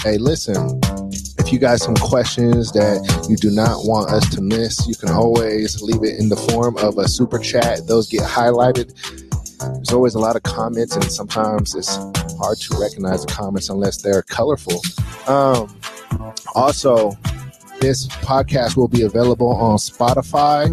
Hey, 0.00 0.16
listen, 0.16 0.80
if 1.38 1.52
you 1.52 1.58
got 1.58 1.80
some 1.80 1.96
questions 1.96 2.70
that 2.72 3.26
you 3.28 3.36
do 3.36 3.50
not 3.50 3.84
want 3.84 4.10
us 4.10 4.28
to 4.36 4.40
miss, 4.40 4.86
you 4.86 4.94
can 4.94 5.08
always 5.10 5.82
leave 5.82 6.04
it 6.04 6.18
in 6.20 6.28
the 6.28 6.36
form 6.36 6.76
of 6.76 6.96
a 6.98 7.08
super 7.08 7.38
chat. 7.38 7.86
Those 7.86 8.08
get 8.08 8.22
highlighted. 8.22 8.94
There's 9.58 9.92
always 9.92 10.14
a 10.14 10.20
lot 10.20 10.36
of 10.36 10.44
comments, 10.44 10.94
and 10.94 11.04
sometimes 11.10 11.74
it's 11.74 11.96
hard 12.38 12.58
to 12.58 12.78
recognize 12.78 13.24
the 13.26 13.32
comments 13.32 13.68
unless 13.68 14.00
they're 14.00 14.22
colorful. 14.22 14.80
Um, 15.26 15.76
also, 16.54 17.18
this 17.80 18.06
podcast 18.08 18.76
will 18.76 18.88
be 18.88 19.02
available 19.02 19.52
on 19.52 19.78
Spotify, 19.78 20.68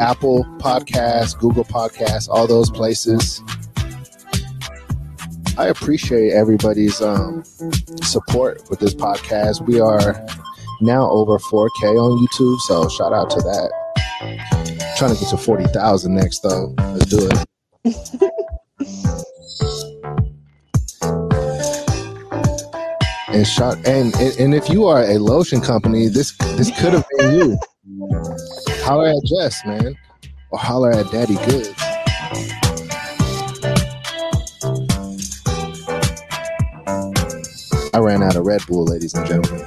Apple 0.00 0.44
Podcasts, 0.58 1.38
Google 1.38 1.64
Podcasts, 1.64 2.28
all 2.28 2.46
those 2.46 2.70
places. 2.70 3.42
I 5.56 5.66
appreciate 5.66 6.32
everybody's 6.32 7.00
um, 7.00 7.44
support 8.02 8.68
with 8.70 8.80
this 8.80 8.94
podcast. 8.94 9.64
We 9.66 9.80
are 9.80 10.26
now 10.80 11.08
over 11.10 11.38
4K 11.38 11.96
on 11.96 12.26
YouTube, 12.26 12.58
so 12.60 12.88
shout 12.88 13.12
out 13.12 13.30
to 13.30 13.40
that. 13.40 13.70
trying 14.98 15.14
to 15.14 15.20
get 15.20 15.30
to 15.30 15.36
40,000 15.36 16.14
next, 16.14 16.40
though. 16.40 16.74
Let's 16.78 17.06
do 17.06 17.28
it. 17.30 17.44
and 23.34 23.46
shot 23.46 23.76
and, 23.86 24.14
and 24.14 24.54
if 24.54 24.68
you 24.70 24.86
are 24.86 25.02
a 25.02 25.18
lotion 25.18 25.60
company, 25.60 26.08
this 26.08 26.36
this 26.56 26.70
could 26.80 26.92
have 26.92 27.04
been 27.18 27.34
you. 27.34 27.58
Holler 28.84 29.08
at 29.08 29.24
Jess, 29.24 29.64
man, 29.64 29.96
or 30.50 30.58
holler 30.58 30.90
at 30.92 31.10
Daddy 31.10 31.36
Goods. 31.46 31.74
I 37.94 37.98
ran 37.98 38.22
out 38.22 38.36
of 38.36 38.44
Red 38.44 38.66
Bull, 38.66 38.84
ladies 38.84 39.14
and 39.14 39.26
gentlemen. 39.26 39.66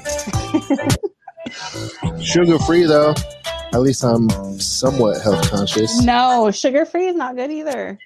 sugar 2.21 2.59
free 2.59 2.85
though. 2.85 3.15
At 3.73 3.81
least 3.81 4.03
I'm 4.03 4.29
somewhat 4.59 5.21
health 5.21 5.49
conscious. 5.49 6.01
No, 6.01 6.51
sugar 6.51 6.85
free 6.85 7.07
is 7.07 7.15
not 7.15 7.35
good 7.35 7.51
either. 7.51 7.97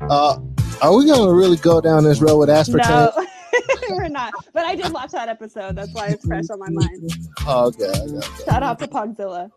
Uh, 0.00 0.38
are 0.82 0.94
we 0.94 1.06
gonna 1.06 1.32
really 1.32 1.56
go 1.56 1.80
down 1.80 2.04
this 2.04 2.20
road 2.20 2.36
with 2.38 2.50
aspartame? 2.50 3.12
No. 3.16 3.26
We're 3.88 4.08
not, 4.08 4.34
but 4.52 4.64
I 4.66 4.74
did 4.74 4.92
watch 4.92 5.12
that 5.12 5.28
episode. 5.28 5.76
That's 5.76 5.92
why 5.94 6.08
it's 6.08 6.26
fresh 6.26 6.44
on 6.50 6.58
my 6.58 6.68
mind. 6.68 7.10
Oh, 7.46 7.66
okay, 7.66 7.84
okay, 7.84 8.16
okay. 8.16 8.44
Shout 8.44 8.62
out 8.62 8.78
to 8.80 8.88
Pogzilla. 8.88 9.50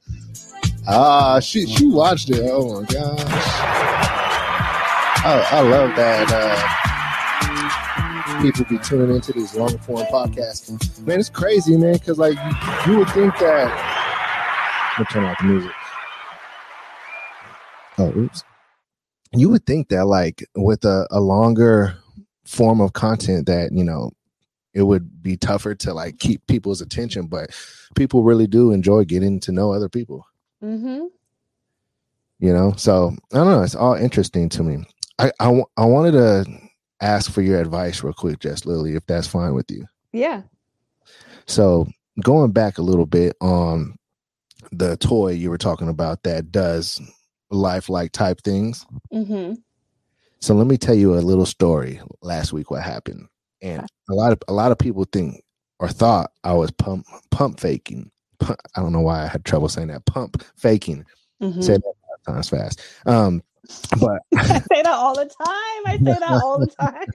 Ah, 0.87 1.39
she 1.39 1.65
she 1.67 1.87
watched 1.87 2.29
it. 2.29 2.41
Oh 2.43 2.81
my 2.81 2.87
gosh, 2.87 3.19
I, 5.25 5.47
I 5.51 5.61
love 5.61 5.95
that. 5.95 6.31
Uh, 6.31 6.79
people 8.41 8.65
be 8.65 8.77
tuning 8.79 9.15
into 9.15 9.31
these 9.33 9.55
long 9.55 9.77
form 9.79 10.05
podcasts. 10.07 10.99
Man, 11.05 11.19
it's 11.19 11.29
crazy, 11.29 11.77
man, 11.77 11.93
because 11.93 12.17
like 12.17 12.37
you, 12.87 12.93
you, 12.93 12.99
would 12.99 13.09
think 13.09 13.37
that. 13.39 14.95
Me 14.97 15.05
turn 15.11 15.25
off 15.25 15.37
the 15.39 15.43
music. 15.45 15.71
Oh, 17.97 18.17
oops. 18.17 18.43
You 19.33 19.49
would 19.49 19.65
think 19.65 19.89
that 19.89 20.05
like 20.05 20.45
with 20.55 20.85
a, 20.85 21.05
a 21.11 21.19
longer 21.19 21.97
form 22.45 22.79
of 22.81 22.93
content 22.93 23.45
that 23.45 23.71
you 23.73 23.83
know 23.83 24.11
it 24.73 24.83
would 24.83 25.21
be 25.21 25.37
tougher 25.37 25.75
to 25.75 25.93
like 25.93 26.17
keep 26.19 26.45
people's 26.47 26.81
attention, 26.81 27.27
but 27.27 27.49
people 27.95 28.23
really 28.23 28.47
do 28.47 28.71
enjoy 28.71 29.03
getting 29.03 29.39
to 29.41 29.51
know 29.51 29.73
other 29.73 29.89
people. 29.89 30.25
Mm-hmm. 30.63 31.05
You 32.39 32.53
know, 32.53 32.73
so 32.77 33.15
I 33.33 33.37
don't 33.37 33.47
know. 33.47 33.63
It's 33.63 33.75
all 33.75 33.95
interesting 33.95 34.49
to 34.49 34.63
me. 34.63 34.85
I 35.17 35.31
I, 35.39 35.61
I 35.77 35.85
wanted 35.85 36.11
to 36.11 36.45
ask 37.01 37.31
for 37.31 37.41
your 37.41 37.59
advice 37.59 38.03
real 38.03 38.13
quick, 38.13 38.39
Jess 38.39 38.65
Lily, 38.65 38.95
if 38.95 39.05
that's 39.05 39.27
fine 39.27 39.53
with 39.53 39.69
you. 39.69 39.85
Yeah. 40.11 40.43
So 41.45 41.87
going 42.23 42.51
back 42.51 42.77
a 42.77 42.83
little 42.83 43.05
bit 43.05 43.35
on 43.41 43.95
the 44.71 44.97
toy 44.97 45.31
you 45.31 45.49
were 45.49 45.57
talking 45.57 45.87
about 45.87 46.23
that 46.23 46.51
does 46.51 47.01
lifelike 47.49 48.11
type 48.11 48.41
things. 48.43 48.85
Mm-hmm. 49.13 49.53
So 50.41 50.53
let 50.53 50.67
me 50.67 50.77
tell 50.77 50.95
you 50.95 51.15
a 51.15 51.19
little 51.19 51.45
story. 51.45 51.99
Last 52.21 52.53
week, 52.53 52.71
what 52.71 52.83
happened, 52.83 53.27
and 53.61 53.85
a 54.09 54.13
lot 54.13 54.31
of 54.31 54.39
a 54.47 54.53
lot 54.53 54.71
of 54.71 54.77
people 54.77 55.05
think 55.11 55.43
or 55.79 55.89
thought 55.89 56.31
I 56.43 56.53
was 56.53 56.71
pump 56.71 57.05
pump 57.31 57.59
faking. 57.59 58.11
Pump, 58.39 58.59
I 58.75 58.81
don't 58.81 58.93
know 58.93 59.01
why 59.01 59.23
I 59.23 59.27
had 59.27 59.45
trouble 59.45 59.69
saying 59.69 59.89
that. 59.89 60.05
Pump 60.05 60.43
faking. 60.55 61.05
Mm-hmm. 61.41 61.61
Say 61.61 61.73
that 61.73 61.83
five 61.83 62.35
times 62.35 62.49
fast. 62.49 62.81
Um, 63.05 63.43
but 63.99 64.21
I 64.37 64.59
say 64.59 64.81
that 64.81 64.87
all 64.87 65.15
the 65.15 65.25
time. 65.25 65.83
I 65.85 65.97
say 65.97 66.19
that 66.19 66.41
all 66.43 66.59
the 66.59 66.67
time. 66.79 67.07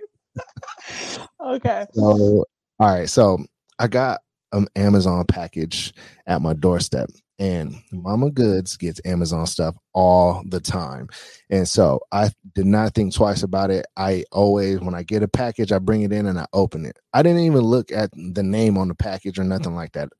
okay. 1.40 1.86
So, 1.92 2.44
all 2.78 2.88
right. 2.88 3.08
So 3.08 3.44
I 3.78 3.88
got 3.88 4.20
an 4.52 4.66
Amazon 4.76 5.24
package 5.26 5.92
at 6.26 6.40
my 6.40 6.52
doorstep, 6.52 7.10
and 7.38 7.74
Mama 7.92 8.30
Goods 8.30 8.76
gets 8.76 9.00
Amazon 9.04 9.46
stuff 9.46 9.76
all 9.92 10.42
the 10.46 10.60
time. 10.60 11.08
And 11.50 11.68
so 11.68 12.00
I 12.12 12.30
did 12.54 12.66
not 12.66 12.94
think 12.94 13.14
twice 13.14 13.42
about 13.42 13.70
it. 13.70 13.86
I 13.96 14.24
always, 14.30 14.80
when 14.80 14.94
I 14.94 15.02
get 15.02 15.24
a 15.24 15.28
package, 15.28 15.72
I 15.72 15.78
bring 15.78 16.02
it 16.02 16.12
in 16.12 16.26
and 16.26 16.38
I 16.38 16.46
open 16.52 16.86
it. 16.86 16.98
I 17.12 17.22
didn't 17.22 17.42
even 17.42 17.60
look 17.60 17.90
at 17.90 18.10
the 18.12 18.44
name 18.44 18.78
on 18.78 18.88
the 18.88 18.94
package 18.94 19.38
or 19.38 19.44
nothing 19.44 19.74
like 19.74 19.92
that, 19.92 20.10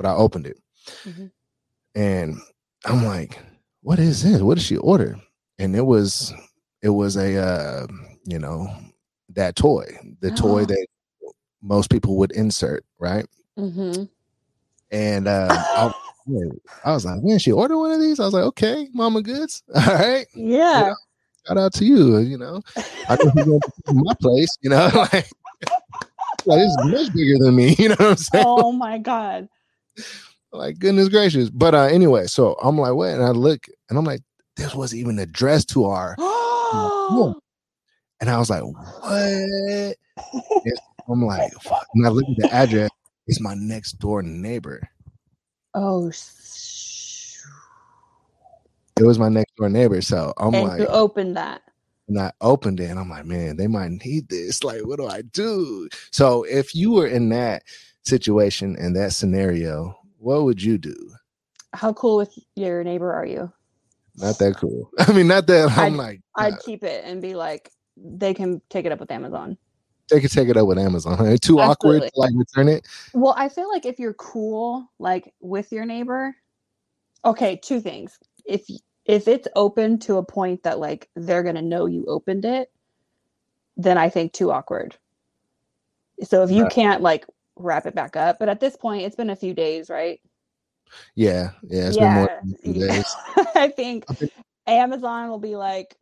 but 0.00 0.08
I 0.08 0.14
opened 0.14 0.46
it. 0.46 0.56
Mm-hmm. 1.04 1.26
And 1.94 2.38
I'm 2.86 3.04
like, 3.04 3.38
what 3.82 3.98
is 3.98 4.22
this? 4.22 4.40
What 4.40 4.56
did 4.56 4.64
she 4.64 4.78
order? 4.78 5.16
and 5.60 5.76
it 5.76 5.84
was 5.84 6.32
it 6.82 6.88
was 6.88 7.16
a 7.16 7.36
uh, 7.36 7.86
you 8.24 8.38
know 8.38 8.66
that 9.28 9.54
toy, 9.54 9.86
the 10.20 10.32
oh. 10.32 10.34
toy 10.34 10.64
that 10.64 10.86
most 11.62 11.90
people 11.90 12.16
would 12.16 12.32
insert, 12.32 12.84
right? 12.98 13.26
Mm-hmm. 13.56 14.04
And 14.90 15.28
uh, 15.28 15.48
I, 15.50 15.92
I, 16.84 16.92
was 16.92 17.04
like, 17.04 17.22
man, 17.22 17.38
she 17.38 17.52
ordered 17.52 17.78
one 17.78 17.92
of 17.92 18.00
these. 18.00 18.18
I 18.18 18.24
was 18.24 18.34
like, 18.34 18.44
okay, 18.44 18.88
Mama 18.92 19.22
Goods. 19.22 19.62
All 19.74 19.94
right. 19.94 20.26
Yeah. 20.34 20.94
shout 21.46 21.58
out 21.58 21.74
to 21.74 21.84
you. 21.84 22.18
You 22.18 22.38
know, 22.38 22.60
I 23.08 23.16
know 23.16 23.30
you're 23.36 23.44
going 23.44 23.60
to 23.60 23.94
my 23.94 24.14
place. 24.20 24.56
You 24.62 24.70
know, 24.70 24.90
like, 24.94 25.30
like 26.46 26.60
it's 26.60 26.76
much 26.84 27.12
bigger 27.14 27.38
than 27.38 27.54
me. 27.54 27.74
You 27.78 27.90
know 27.90 27.96
what 27.98 28.10
I'm 28.10 28.16
saying? 28.16 28.44
Oh 28.48 28.72
my 28.72 28.98
god! 28.98 29.48
Like 30.52 30.78
goodness 30.78 31.08
gracious. 31.08 31.50
But 31.50 31.74
uh 31.74 31.84
anyway, 31.84 32.26
so 32.26 32.56
I'm 32.62 32.78
like, 32.78 32.94
what? 32.94 33.10
And 33.10 33.22
I 33.22 33.30
look, 33.30 33.66
and 33.88 33.98
I'm 33.98 34.04
like, 34.04 34.22
this 34.56 34.74
wasn't 34.74 35.00
even 35.00 35.18
addressed 35.18 35.70
to 35.70 35.84
our. 35.84 36.16
and 38.20 38.28
I 38.28 38.38
was 38.38 38.50
like, 38.50 38.62
what? 38.62 39.96
I'm 41.08 41.24
like, 41.24 41.52
fuck. 41.62 41.86
And 41.94 42.06
I 42.06 42.10
look 42.10 42.24
at 42.28 42.36
the 42.36 42.54
address. 42.54 42.90
It's 43.26 43.40
my 43.40 43.54
next 43.54 43.92
door 43.98 44.22
neighbor. 44.22 44.80
Oh 45.74 46.10
it 49.00 49.06
was 49.06 49.18
my 49.18 49.28
next 49.28 49.56
door 49.56 49.68
neighbor. 49.68 50.00
So 50.02 50.34
I'm 50.36 50.54
and 50.54 50.68
like, 50.68 50.80
you 50.80 50.86
opened 50.86 51.36
that. 51.36 51.62
And 52.08 52.18
I 52.18 52.32
opened 52.40 52.80
it 52.80 52.90
and 52.90 52.98
I'm 52.98 53.08
like, 53.08 53.24
man, 53.24 53.56
they 53.56 53.68
might 53.68 53.92
need 54.04 54.28
this. 54.28 54.64
Like, 54.64 54.84
what 54.84 54.98
do 54.98 55.06
I 55.06 55.22
do? 55.22 55.88
So 56.10 56.42
if 56.42 56.74
you 56.74 56.90
were 56.90 57.06
in 57.06 57.28
that 57.28 57.62
situation 58.04 58.76
and 58.78 58.96
that 58.96 59.12
scenario, 59.12 59.96
what 60.18 60.44
would 60.44 60.62
you 60.62 60.78
do? 60.78 60.96
How 61.72 61.92
cool 61.92 62.16
with 62.16 62.36
your 62.56 62.82
neighbor 62.82 63.12
are 63.12 63.26
you? 63.26 63.52
Not 64.16 64.38
that 64.38 64.56
cool. 64.56 64.90
I 64.98 65.12
mean, 65.12 65.28
not 65.28 65.46
that 65.46 65.70
I'm 65.76 65.94
I'd, 65.94 65.98
like, 65.98 66.20
I'd 66.36 66.58
keep 66.60 66.82
it 66.82 67.04
and 67.04 67.22
be 67.22 67.34
like, 67.34 67.70
they 67.96 68.34
can 68.34 68.60
take 68.70 68.86
it 68.86 68.92
up 68.92 69.00
with 69.00 69.10
Amazon. 69.10 69.56
They 70.10 70.20
could 70.20 70.32
take 70.32 70.48
it 70.48 70.56
up 70.56 70.66
with 70.66 70.78
Amazon. 70.78 71.16
Too 71.38 71.60
Absolutely. 71.60 71.60
awkward 71.60 72.02
to 72.02 72.10
like 72.16 72.32
return 72.34 72.68
it. 72.68 72.86
Well, 73.14 73.34
I 73.36 73.48
feel 73.48 73.68
like 73.68 73.86
if 73.86 73.98
you're 74.00 74.14
cool, 74.14 74.90
like 74.98 75.32
with 75.40 75.70
your 75.70 75.84
neighbor, 75.84 76.34
okay, 77.24 77.60
two 77.62 77.80
things. 77.80 78.18
If 78.44 78.66
if 79.04 79.28
it's 79.28 79.46
open 79.54 79.98
to 80.00 80.16
a 80.16 80.24
point 80.24 80.64
that 80.64 80.80
like 80.80 81.08
they're 81.14 81.44
gonna 81.44 81.62
know 81.62 81.86
you 81.86 82.04
opened 82.06 82.44
it, 82.44 82.72
then 83.76 83.98
I 83.98 84.08
think 84.08 84.32
too 84.32 84.50
awkward. 84.50 84.96
So 86.22 86.42
if 86.42 86.50
you 86.50 86.64
right. 86.64 86.72
can't 86.72 87.02
like 87.02 87.24
wrap 87.60 87.86
it 87.86 87.94
back 87.94 88.16
up, 88.16 88.38
but 88.38 88.48
at 88.48 88.60
this 88.60 88.76
point 88.76 89.02
it's 89.02 89.16
been 89.16 89.30
a 89.30 89.36
few 89.36 89.54
days, 89.54 89.90
right? 89.90 90.20
Yeah, 91.14 91.50
yeah, 91.62 91.88
it's 91.88 91.96
yeah. 91.96 92.26
been 92.64 92.64
more 92.64 92.88
days. 92.88 93.16
I 93.54 93.68
think 93.68 94.06
Amazon 94.66 95.28
will 95.28 95.38
be 95.38 95.56
like, 95.56 95.96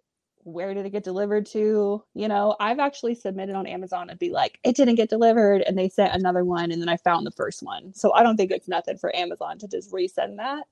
where 0.45 0.73
did 0.73 0.87
it 0.87 0.91
get 0.91 1.05
delivered 1.05 1.45
to? 1.47 2.03
You 2.15 2.29
know, 2.29 2.57
I've 2.59 2.79
actually 2.79 3.15
submitted 3.15 3.55
on 3.55 3.67
Amazon 3.67 4.09
and 4.09 4.19
be 4.19 4.31
like, 4.31 4.59
it 4.65 4.77
didn't 4.77 4.95
get 4.95 5.11
delivered, 5.11 5.63
and 5.63 5.77
they 5.77 5.89
sent 5.89 6.15
another 6.15 6.45
one, 6.45 6.71
and 6.71 6.81
then 6.81 6.89
I 6.89 6.97
found 6.97 7.27
the 7.27 7.33
first 7.33 7.63
one. 7.63 7.93
So 7.95 8.13
I 8.13 8.23
don't 8.23 8.37
think 8.37 8.51
it's 8.51 8.69
nothing 8.69 8.97
for 8.97 9.15
Amazon 9.15 9.59
to 9.59 9.69
just 9.69 9.93
resend 9.93 10.37
that. 10.37 10.67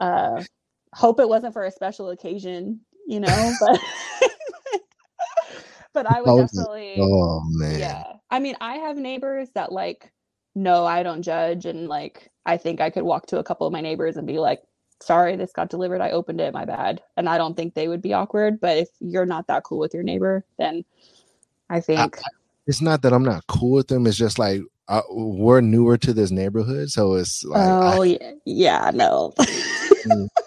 Uh, 0.00 0.42
hope 0.94 1.20
it 1.20 1.28
wasn't 1.28 1.52
for 1.52 1.64
a 1.64 1.70
special 1.70 2.10
occasion, 2.10 2.80
you 3.06 3.20
know, 3.20 3.52
but 3.60 3.80
but 5.92 6.06
I 6.06 6.22
would 6.22 6.36
definitely 6.36 7.00
Oh 7.00 7.42
man. 7.46 7.78
Yeah. 7.78 8.13
I 8.34 8.40
mean, 8.40 8.56
I 8.60 8.78
have 8.78 8.96
neighbors 8.96 9.50
that 9.54 9.70
like 9.70 10.10
no, 10.56 10.84
I 10.84 11.04
don't 11.04 11.22
judge 11.22 11.66
and 11.66 11.86
like 11.86 12.32
I 12.44 12.56
think 12.56 12.80
I 12.80 12.90
could 12.90 13.04
walk 13.04 13.26
to 13.26 13.38
a 13.38 13.44
couple 13.44 13.64
of 13.64 13.72
my 13.72 13.80
neighbors 13.80 14.16
and 14.16 14.26
be 14.26 14.38
like, 14.38 14.60
"Sorry, 15.00 15.36
this 15.36 15.52
got 15.52 15.70
delivered. 15.70 16.00
I 16.00 16.10
opened 16.10 16.40
it. 16.40 16.52
My 16.52 16.64
bad." 16.64 17.00
And 17.16 17.28
I 17.28 17.38
don't 17.38 17.56
think 17.56 17.74
they 17.74 17.86
would 17.86 18.02
be 18.02 18.12
awkward, 18.12 18.60
but 18.60 18.76
if 18.76 18.88
you're 18.98 19.24
not 19.24 19.46
that 19.46 19.62
cool 19.62 19.78
with 19.78 19.94
your 19.94 20.02
neighbor, 20.02 20.44
then 20.58 20.84
I 21.70 21.78
think 21.78 22.18
I, 22.18 22.22
it's 22.66 22.82
not 22.82 23.02
that 23.02 23.12
I'm 23.12 23.22
not 23.22 23.46
cool 23.46 23.70
with 23.70 23.86
them. 23.86 24.04
It's 24.04 24.16
just 24.16 24.40
like 24.40 24.62
uh, 24.88 25.02
we're 25.10 25.60
newer 25.60 25.96
to 25.98 26.12
this 26.12 26.32
neighborhood, 26.32 26.90
so 26.90 27.14
it's 27.14 27.44
like 27.44 27.60
oh 27.64 28.02
I, 28.02 28.06
yeah, 28.06 28.32
yeah, 28.44 28.90
no. 28.92 29.32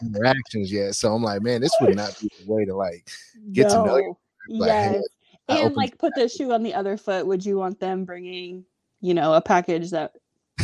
interactions 0.01 0.73
yet. 0.73 0.93
So 0.95 1.13
I'm 1.13 1.23
like, 1.23 1.41
man, 1.41 1.61
this 1.61 1.71
would 1.79 1.95
not 1.95 2.19
be 2.19 2.29
the 2.37 2.51
way 2.51 2.65
to 2.65 2.75
like 2.75 3.09
get 3.53 3.69
no. 3.69 3.81
to 3.81 3.87
know 3.87 3.97
you. 3.97 4.17
Like, 4.49 4.67
yes. 4.67 5.03
And 5.49 5.75
like 5.75 5.97
put 5.97 6.13
the 6.15 6.27
shoe 6.27 6.51
on 6.51 6.63
the 6.63 6.73
other 6.73 6.97
foot. 6.97 7.25
Would 7.25 7.45
you 7.45 7.57
want 7.57 7.79
them 7.79 8.05
bringing, 8.05 8.65
you 9.01 9.13
know, 9.13 9.33
a 9.33 9.41
package 9.41 9.91
that 9.91 10.13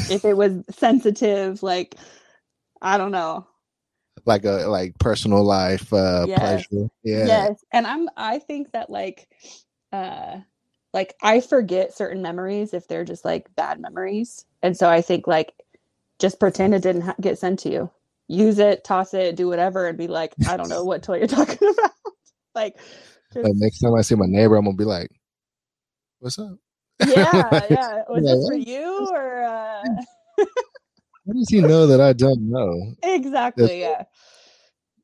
if 0.09 0.25
it 0.25 0.35
was 0.35 0.63
sensitive, 0.69 1.63
like 1.63 1.95
I 2.81 2.97
don't 2.97 3.11
know. 3.11 3.47
Like 4.25 4.45
a 4.45 4.67
like 4.67 4.97
personal 4.99 5.43
life 5.43 5.91
uh 5.93 6.25
yes. 6.27 6.39
pleasure. 6.39 6.87
Yeah. 7.03 7.25
Yes. 7.25 7.63
And 7.71 7.87
I'm 7.87 8.09
I 8.17 8.39
think 8.39 8.71
that 8.73 8.89
like 8.89 9.27
uh 9.91 10.39
like 10.93 11.15
I 11.21 11.41
forget 11.41 11.93
certain 11.93 12.21
memories 12.21 12.73
if 12.73 12.87
they're 12.87 13.05
just 13.05 13.25
like 13.25 13.53
bad 13.55 13.79
memories. 13.79 14.45
And 14.61 14.77
so 14.77 14.89
I 14.89 15.01
think 15.01 15.27
like 15.27 15.53
just 16.19 16.39
pretend 16.39 16.73
it 16.73 16.83
didn't 16.83 17.01
ha- 17.01 17.15
get 17.19 17.39
sent 17.39 17.59
to 17.59 17.69
you 17.69 17.89
use 18.27 18.59
it, 18.59 18.83
toss 18.83 19.13
it, 19.13 19.35
do 19.35 19.47
whatever, 19.47 19.87
and 19.87 19.97
be 19.97 20.07
like, 20.07 20.33
I 20.47 20.57
don't 20.57 20.69
know 20.69 20.83
what 20.85 21.03
toy 21.03 21.17
you're 21.17 21.27
talking 21.27 21.67
about. 21.77 21.91
like. 22.55 22.77
Like, 23.35 23.53
next 23.55 23.79
time 23.79 23.95
I 23.95 24.01
see 24.01 24.15
my 24.15 24.25
neighbor, 24.25 24.55
I'm 24.55 24.65
gonna 24.65 24.77
be 24.77 24.83
like, 24.83 25.09
"What's 26.19 26.39
up?" 26.39 26.57
Yeah, 27.05 27.07
yeah. 27.69 28.03
Was 28.09 28.23
like, 28.23 28.23
this 28.23 28.47
for 28.47 28.55
you 28.55 29.09
or? 29.11 29.43
Uh... 29.43 29.83
How 31.25 31.33
does 31.33 31.49
he 31.49 31.61
know 31.61 31.87
that 31.87 32.01
I 32.01 32.13
don't 32.13 32.49
know? 32.49 32.95
Exactly. 33.01 33.65
That's, 33.65 33.75
yeah. 33.75 34.03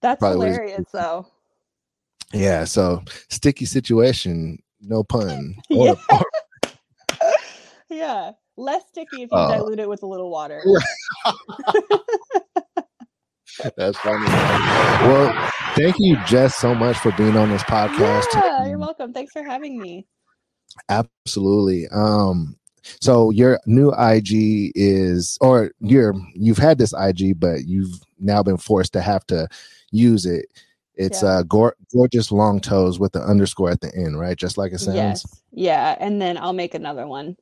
That's 0.01 0.23
hilarious, 0.23 0.85
though. 0.91 1.27
Yeah. 2.33 2.65
So 2.65 3.03
sticky 3.29 3.65
situation. 3.65 4.61
No 4.81 5.03
pun. 5.03 5.55
yeah. 5.69 5.93
yeah. 7.89 8.31
Less 8.57 8.83
sticky 8.89 9.23
if 9.23 9.31
you 9.31 9.37
uh, 9.37 9.55
dilute 9.57 9.79
it 9.79 9.87
with 9.87 10.03
a 10.03 10.07
little 10.07 10.29
water. 10.29 10.61
That's 13.77 13.97
funny. 13.99 14.25
Well, 15.07 15.51
thank 15.75 15.95
you, 15.99 16.17
Jess, 16.25 16.55
so 16.55 16.73
much 16.73 16.97
for 16.97 17.11
being 17.13 17.35
on 17.35 17.49
this 17.49 17.63
podcast. 17.63 18.25
Yeah, 18.33 18.67
you're 18.67 18.77
welcome. 18.77 19.13
Thanks 19.13 19.31
for 19.33 19.43
having 19.43 19.79
me. 19.79 20.05
Absolutely. 20.87 21.87
Um, 21.89 22.55
so 23.01 23.31
your 23.31 23.59
new 23.65 23.91
IG 23.91 24.71
is, 24.75 25.37
or 25.41 25.71
you're 25.79 26.15
you've 26.33 26.57
had 26.57 26.77
this 26.77 26.93
IG, 26.93 27.39
but 27.39 27.65
you've 27.65 27.99
now 28.19 28.43
been 28.43 28.57
forced 28.57 28.93
to 28.93 29.01
have 29.01 29.25
to 29.27 29.47
use 29.91 30.25
it. 30.25 30.45
It's 30.95 31.23
yeah. 31.23 31.29
uh 31.29 31.43
go- 31.43 31.71
gorgeous 31.93 32.31
long 32.31 32.59
toes 32.59 32.99
with 32.99 33.13
the 33.13 33.21
underscore 33.21 33.71
at 33.71 33.81
the 33.81 33.93
end, 33.95 34.19
right? 34.19 34.37
Just 34.37 34.57
like 34.57 34.73
it 34.73 34.79
sounds. 34.79 34.95
Yes. 34.95 35.41
Yeah, 35.51 35.97
and 35.99 36.21
then 36.21 36.37
I'll 36.37 36.53
make 36.53 36.73
another 36.73 37.07
one. 37.07 37.35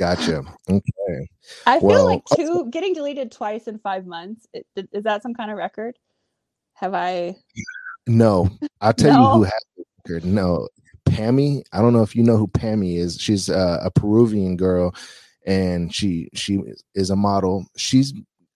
Gotcha. 0.00 0.42
Okay. 0.70 1.28
I 1.66 1.78
feel 1.78 1.88
well, 1.88 2.06
like 2.06 2.22
two 2.34 2.70
getting 2.70 2.94
deleted 2.94 3.30
twice 3.30 3.68
in 3.68 3.78
five 3.80 4.06
months. 4.06 4.46
Is 4.74 5.04
that 5.04 5.22
some 5.22 5.34
kind 5.34 5.50
of 5.50 5.58
record? 5.58 5.98
Have 6.72 6.94
I? 6.94 7.36
No, 8.06 8.48
I'll 8.80 8.94
tell 8.94 9.12
no? 9.12 9.20
you 9.20 9.34
who 9.34 9.42
has 9.42 9.64
the 9.76 9.84
record. 10.06 10.24
No, 10.24 10.68
Pammy. 11.04 11.60
I 11.74 11.82
don't 11.82 11.92
know 11.92 12.00
if 12.00 12.16
you 12.16 12.22
know 12.22 12.38
who 12.38 12.48
Pammy 12.48 12.96
is. 12.96 13.18
She's 13.20 13.50
uh, 13.50 13.80
a 13.82 13.90
Peruvian 13.90 14.56
girl, 14.56 14.94
and 15.46 15.94
she 15.94 16.30
she 16.32 16.62
is 16.94 17.10
a 17.10 17.16
model. 17.16 17.66
She's 17.76 18.14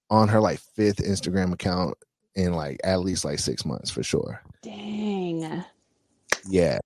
on 0.09 0.29
her 0.29 0.41
like 0.41 0.61
fifth 0.75 1.03
Instagram 1.03 1.53
account 1.53 1.95
in 2.37 2.55
like 2.55 2.81
at 2.85 3.01
least 3.01 3.23
like 3.23 3.39
six 3.39 3.67
months 3.67 3.91
for 3.91 4.03
sure. 4.03 4.41
Dang. 4.63 5.63
Yeah. 6.49 6.79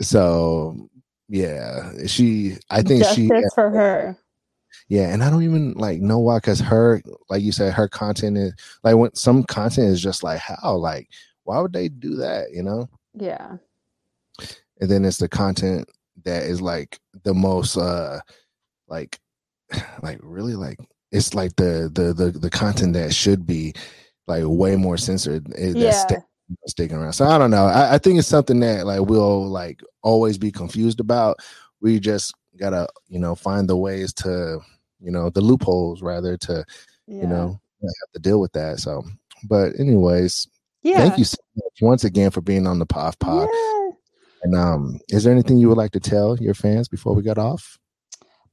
So 0.00 0.88
yeah, 1.28 1.92
she. 2.06 2.56
I 2.70 2.82
think 2.82 3.02
Justice 3.02 3.16
she 3.16 3.28
for 3.54 3.70
her. 3.70 4.16
Yeah, 4.88 5.12
and 5.12 5.22
I 5.24 5.30
don't 5.30 5.42
even 5.42 5.72
like 5.74 6.00
know 6.00 6.18
why, 6.18 6.38
because 6.38 6.60
her, 6.60 7.02
like 7.28 7.42
you 7.42 7.50
said, 7.52 7.72
her 7.72 7.88
content 7.88 8.38
is 8.38 8.52
like 8.84 8.96
when 8.96 9.14
some 9.14 9.42
content 9.44 9.88
is 9.88 10.00
just 10.02 10.22
like 10.22 10.38
how, 10.38 10.76
like 10.76 11.08
why 11.44 11.60
would 11.60 11.72
they 11.72 11.88
do 11.88 12.16
that? 12.16 12.52
You 12.52 12.62
know? 12.62 12.88
Yeah. 13.14 13.56
And 14.80 14.90
then 14.90 15.04
it's 15.04 15.16
the 15.16 15.28
content 15.28 15.88
that 16.24 16.44
is 16.44 16.60
like 16.60 17.00
the 17.24 17.34
most, 17.34 17.76
uh 17.76 18.20
like, 18.86 19.18
like 20.02 20.18
really 20.22 20.54
like 20.54 20.78
it's 21.10 21.34
like 21.34 21.56
the 21.56 21.90
the 21.92 22.12
the 22.12 22.38
the 22.38 22.50
content 22.50 22.92
that 22.92 23.14
should 23.14 23.46
be 23.46 23.74
like 24.26 24.44
way 24.46 24.76
more 24.76 24.96
censored. 24.96 25.46
Eh, 25.56 25.72
yeah 25.74 26.04
sticking 26.66 26.96
around. 26.96 27.12
So 27.12 27.26
I 27.26 27.38
don't 27.38 27.50
know. 27.50 27.66
I, 27.66 27.94
I, 27.94 27.98
think 27.98 28.18
it's 28.18 28.28
something 28.28 28.60
that 28.60 28.86
like 28.86 29.00
we'll 29.00 29.48
like 29.48 29.82
always 30.02 30.38
be 30.38 30.52
confused 30.52 31.00
about. 31.00 31.38
We 31.80 31.98
just 32.00 32.34
gotta, 32.56 32.88
you 33.08 33.18
know, 33.18 33.34
find 33.34 33.68
the 33.68 33.76
ways 33.76 34.12
to, 34.14 34.60
you 35.00 35.10
know, 35.10 35.30
the 35.30 35.40
loopholes 35.40 36.02
rather 36.02 36.36
to, 36.38 36.64
yeah. 37.06 37.22
you 37.22 37.26
know, 37.26 37.60
have 37.82 38.12
to 38.14 38.20
deal 38.20 38.40
with 38.40 38.52
that. 38.52 38.78
So, 38.78 39.04
but 39.48 39.78
anyways, 39.78 40.48
yeah. 40.86 40.98
Thank 40.98 41.18
you 41.18 41.24
so 41.24 41.38
much 41.56 41.82
once 41.82 42.04
again 42.04 42.30
for 42.30 42.40
being 42.40 42.64
on 42.64 42.78
the 42.78 42.86
POF 42.86 43.18
Pod. 43.18 43.48
Yeah. 43.52 43.90
And 44.44 44.54
um, 44.54 45.00
is 45.08 45.24
there 45.24 45.32
anything 45.32 45.56
you 45.58 45.68
would 45.68 45.76
like 45.76 45.90
to 45.92 46.00
tell 46.00 46.38
your 46.38 46.54
fans 46.54 46.86
before 46.86 47.12
we 47.12 47.22
got 47.22 47.38
off? 47.38 47.76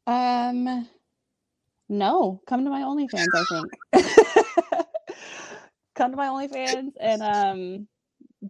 Um, 0.08 0.88
no. 1.90 2.42
Come 2.48 2.64
to 2.64 2.72
my 2.72 2.82
OnlyFans. 2.82 3.28
I 3.36 3.44
think. 3.94 4.83
come 5.96 6.12
to 6.12 6.18
my 6.18 6.28
OnlyFans 6.28 6.92
and 7.00 7.22
um 7.22 7.88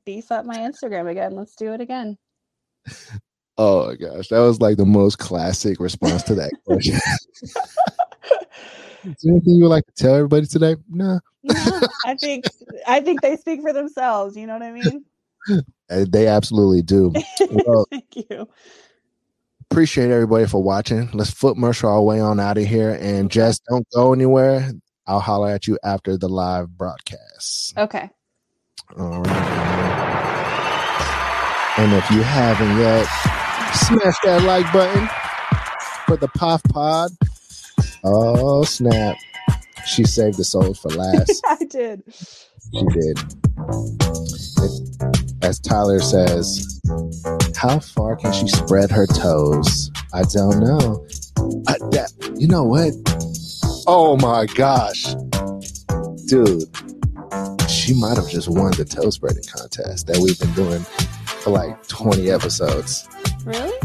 beef 0.05 0.31
up 0.31 0.45
my 0.45 0.57
Instagram 0.57 1.09
again. 1.09 1.35
Let's 1.35 1.55
do 1.55 1.73
it 1.73 1.81
again. 1.81 2.17
Oh 3.55 3.87
my 3.87 3.95
gosh, 3.95 4.29
that 4.29 4.39
was 4.39 4.59
like 4.61 4.77
the 4.77 4.85
most 4.85 5.19
classic 5.19 5.79
response 5.79 6.23
to 6.23 6.33
that 6.35 6.51
question. 6.65 6.95
Is 7.43 9.15
there 9.21 9.31
anything 9.33 9.55
you 9.57 9.63
would 9.63 9.69
like 9.69 9.85
to 9.85 9.93
tell 9.93 10.15
everybody 10.15 10.47
today? 10.47 10.75
No. 10.89 11.19
no, 11.43 11.81
I 12.05 12.15
think 12.15 12.45
I 12.87 12.99
think 12.99 13.21
they 13.21 13.35
speak 13.37 13.61
for 13.61 13.71
themselves. 13.71 14.35
You 14.35 14.47
know 14.47 14.53
what 14.53 14.63
I 14.63 14.71
mean? 14.71 15.05
They 15.87 16.25
absolutely 16.25 16.81
do. 16.81 17.13
Well, 17.67 17.85
Thank 17.91 18.15
you. 18.15 18.47
appreciate 19.69 20.09
everybody 20.09 20.47
for 20.47 20.63
watching. 20.63 21.09
Let's 21.13 21.31
FootMercial 21.31 21.89
our 21.89 22.01
way 22.01 22.19
on 22.21 22.39
out 22.39 22.57
of 22.57 22.65
here. 22.65 22.97
And 22.99 23.29
just 23.29 23.61
don't 23.69 23.85
go 23.93 24.13
anywhere. 24.13 24.71
I'll 25.05 25.19
holler 25.19 25.49
at 25.49 25.67
you 25.67 25.77
after 25.83 26.17
the 26.17 26.29
live 26.29 26.77
broadcast. 26.77 27.77
Okay. 27.77 28.09
All 28.97 29.21
right. 29.21 30.43
And 31.77 31.91
if 31.93 32.09
you 32.11 32.21
haven't 32.21 32.77
yet, 32.77 33.05
smash 33.73 34.15
that 34.23 34.43
like 34.43 34.71
button 34.71 35.09
for 36.05 36.17
the 36.17 36.27
POF 36.27 36.63
Pod. 36.71 37.11
Oh, 38.03 38.63
snap. 38.63 39.17
She 39.85 40.03
saved 40.03 40.37
the 40.37 40.43
souls 40.43 40.79
for 40.79 40.89
last. 40.89 41.41
I 41.47 41.57
did. 41.65 42.03
She 42.13 42.85
did. 42.93 43.17
As 45.41 45.59
Tyler 45.59 45.99
says, 45.99 46.79
how 47.55 47.79
far 47.79 48.15
can 48.15 48.31
she 48.31 48.47
spread 48.47 48.91
her 48.91 49.07
toes? 49.07 49.91
I 50.13 50.23
don't 50.23 50.59
know. 50.59 51.05
I, 51.67 51.75
that, 51.91 52.11
you 52.37 52.47
know 52.47 52.63
what? 52.63 52.93
Oh 53.85 54.17
my 54.17 54.45
gosh. 54.45 55.13
Dude, 56.27 56.63
she 57.69 57.93
might 57.93 58.15
have 58.15 58.29
just 58.29 58.47
won 58.47 58.71
the 58.71 58.85
toe 58.89 59.09
spreading 59.09 59.43
contest 59.43 60.07
that 60.07 60.17
we've 60.17 60.39
been 60.39 60.53
doing 60.53 60.81
for 61.25 61.49
like 61.51 61.87
20 61.87 62.31
episodes. 62.31 63.07
Really? 63.45 63.77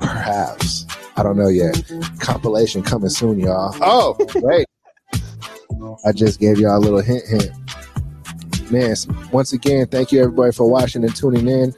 Perhaps. 0.00 0.86
I 1.16 1.22
don't 1.22 1.36
know 1.36 1.48
yet. 1.48 1.82
Compilation 2.18 2.82
coming 2.82 3.08
soon, 3.08 3.40
y'all. 3.40 3.74
Oh, 3.80 4.16
wait. 4.36 4.66
I 6.04 6.12
just 6.12 6.38
gave 6.38 6.58
y'all 6.58 6.76
a 6.76 6.80
little 6.80 7.00
hint, 7.00 7.24
hint. 7.26 7.50
Man, 8.70 8.94
once 9.32 9.52
again, 9.52 9.86
thank 9.86 10.12
you 10.12 10.20
everybody 10.20 10.52
for 10.52 10.68
watching 10.68 11.04
and 11.04 11.14
tuning 11.14 11.48
in. 11.48 11.74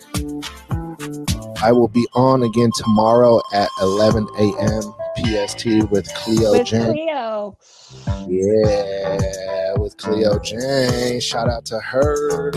I 1.63 1.73
will 1.73 1.89
be 1.89 2.07
on 2.15 2.43
again 2.43 2.71
tomorrow 2.77 3.41
at 3.53 3.69
11 3.81 4.27
a.m. 4.39 4.95
PST 5.17 5.91
with 5.91 6.13
Cleo 6.15 6.53
With 6.53 6.67
Jane. 6.67 6.93
Cleo. 6.93 7.57
Yeah, 8.27 9.75
with 9.79 9.97
Cleo 9.97 10.39
Jane. 10.39 11.21
Shout 11.21 11.49
out 11.49 11.65
to 11.67 11.79
her. 11.81 12.51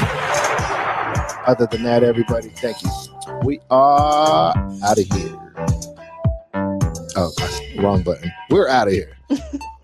Other 1.45 1.67
than 1.67 1.83
that, 1.83 2.03
everybody, 2.03 2.49
thank 2.49 2.81
you. 2.83 2.89
We 3.43 3.59
are 3.69 4.53
out 4.83 4.97
of 4.97 5.05
here. 5.05 5.53
Oh, 7.15 7.31
wrong 7.79 8.03
button. 8.03 8.31
We're 8.49 8.67
out 8.67 8.87
of 8.87 8.93
here. 8.93 9.17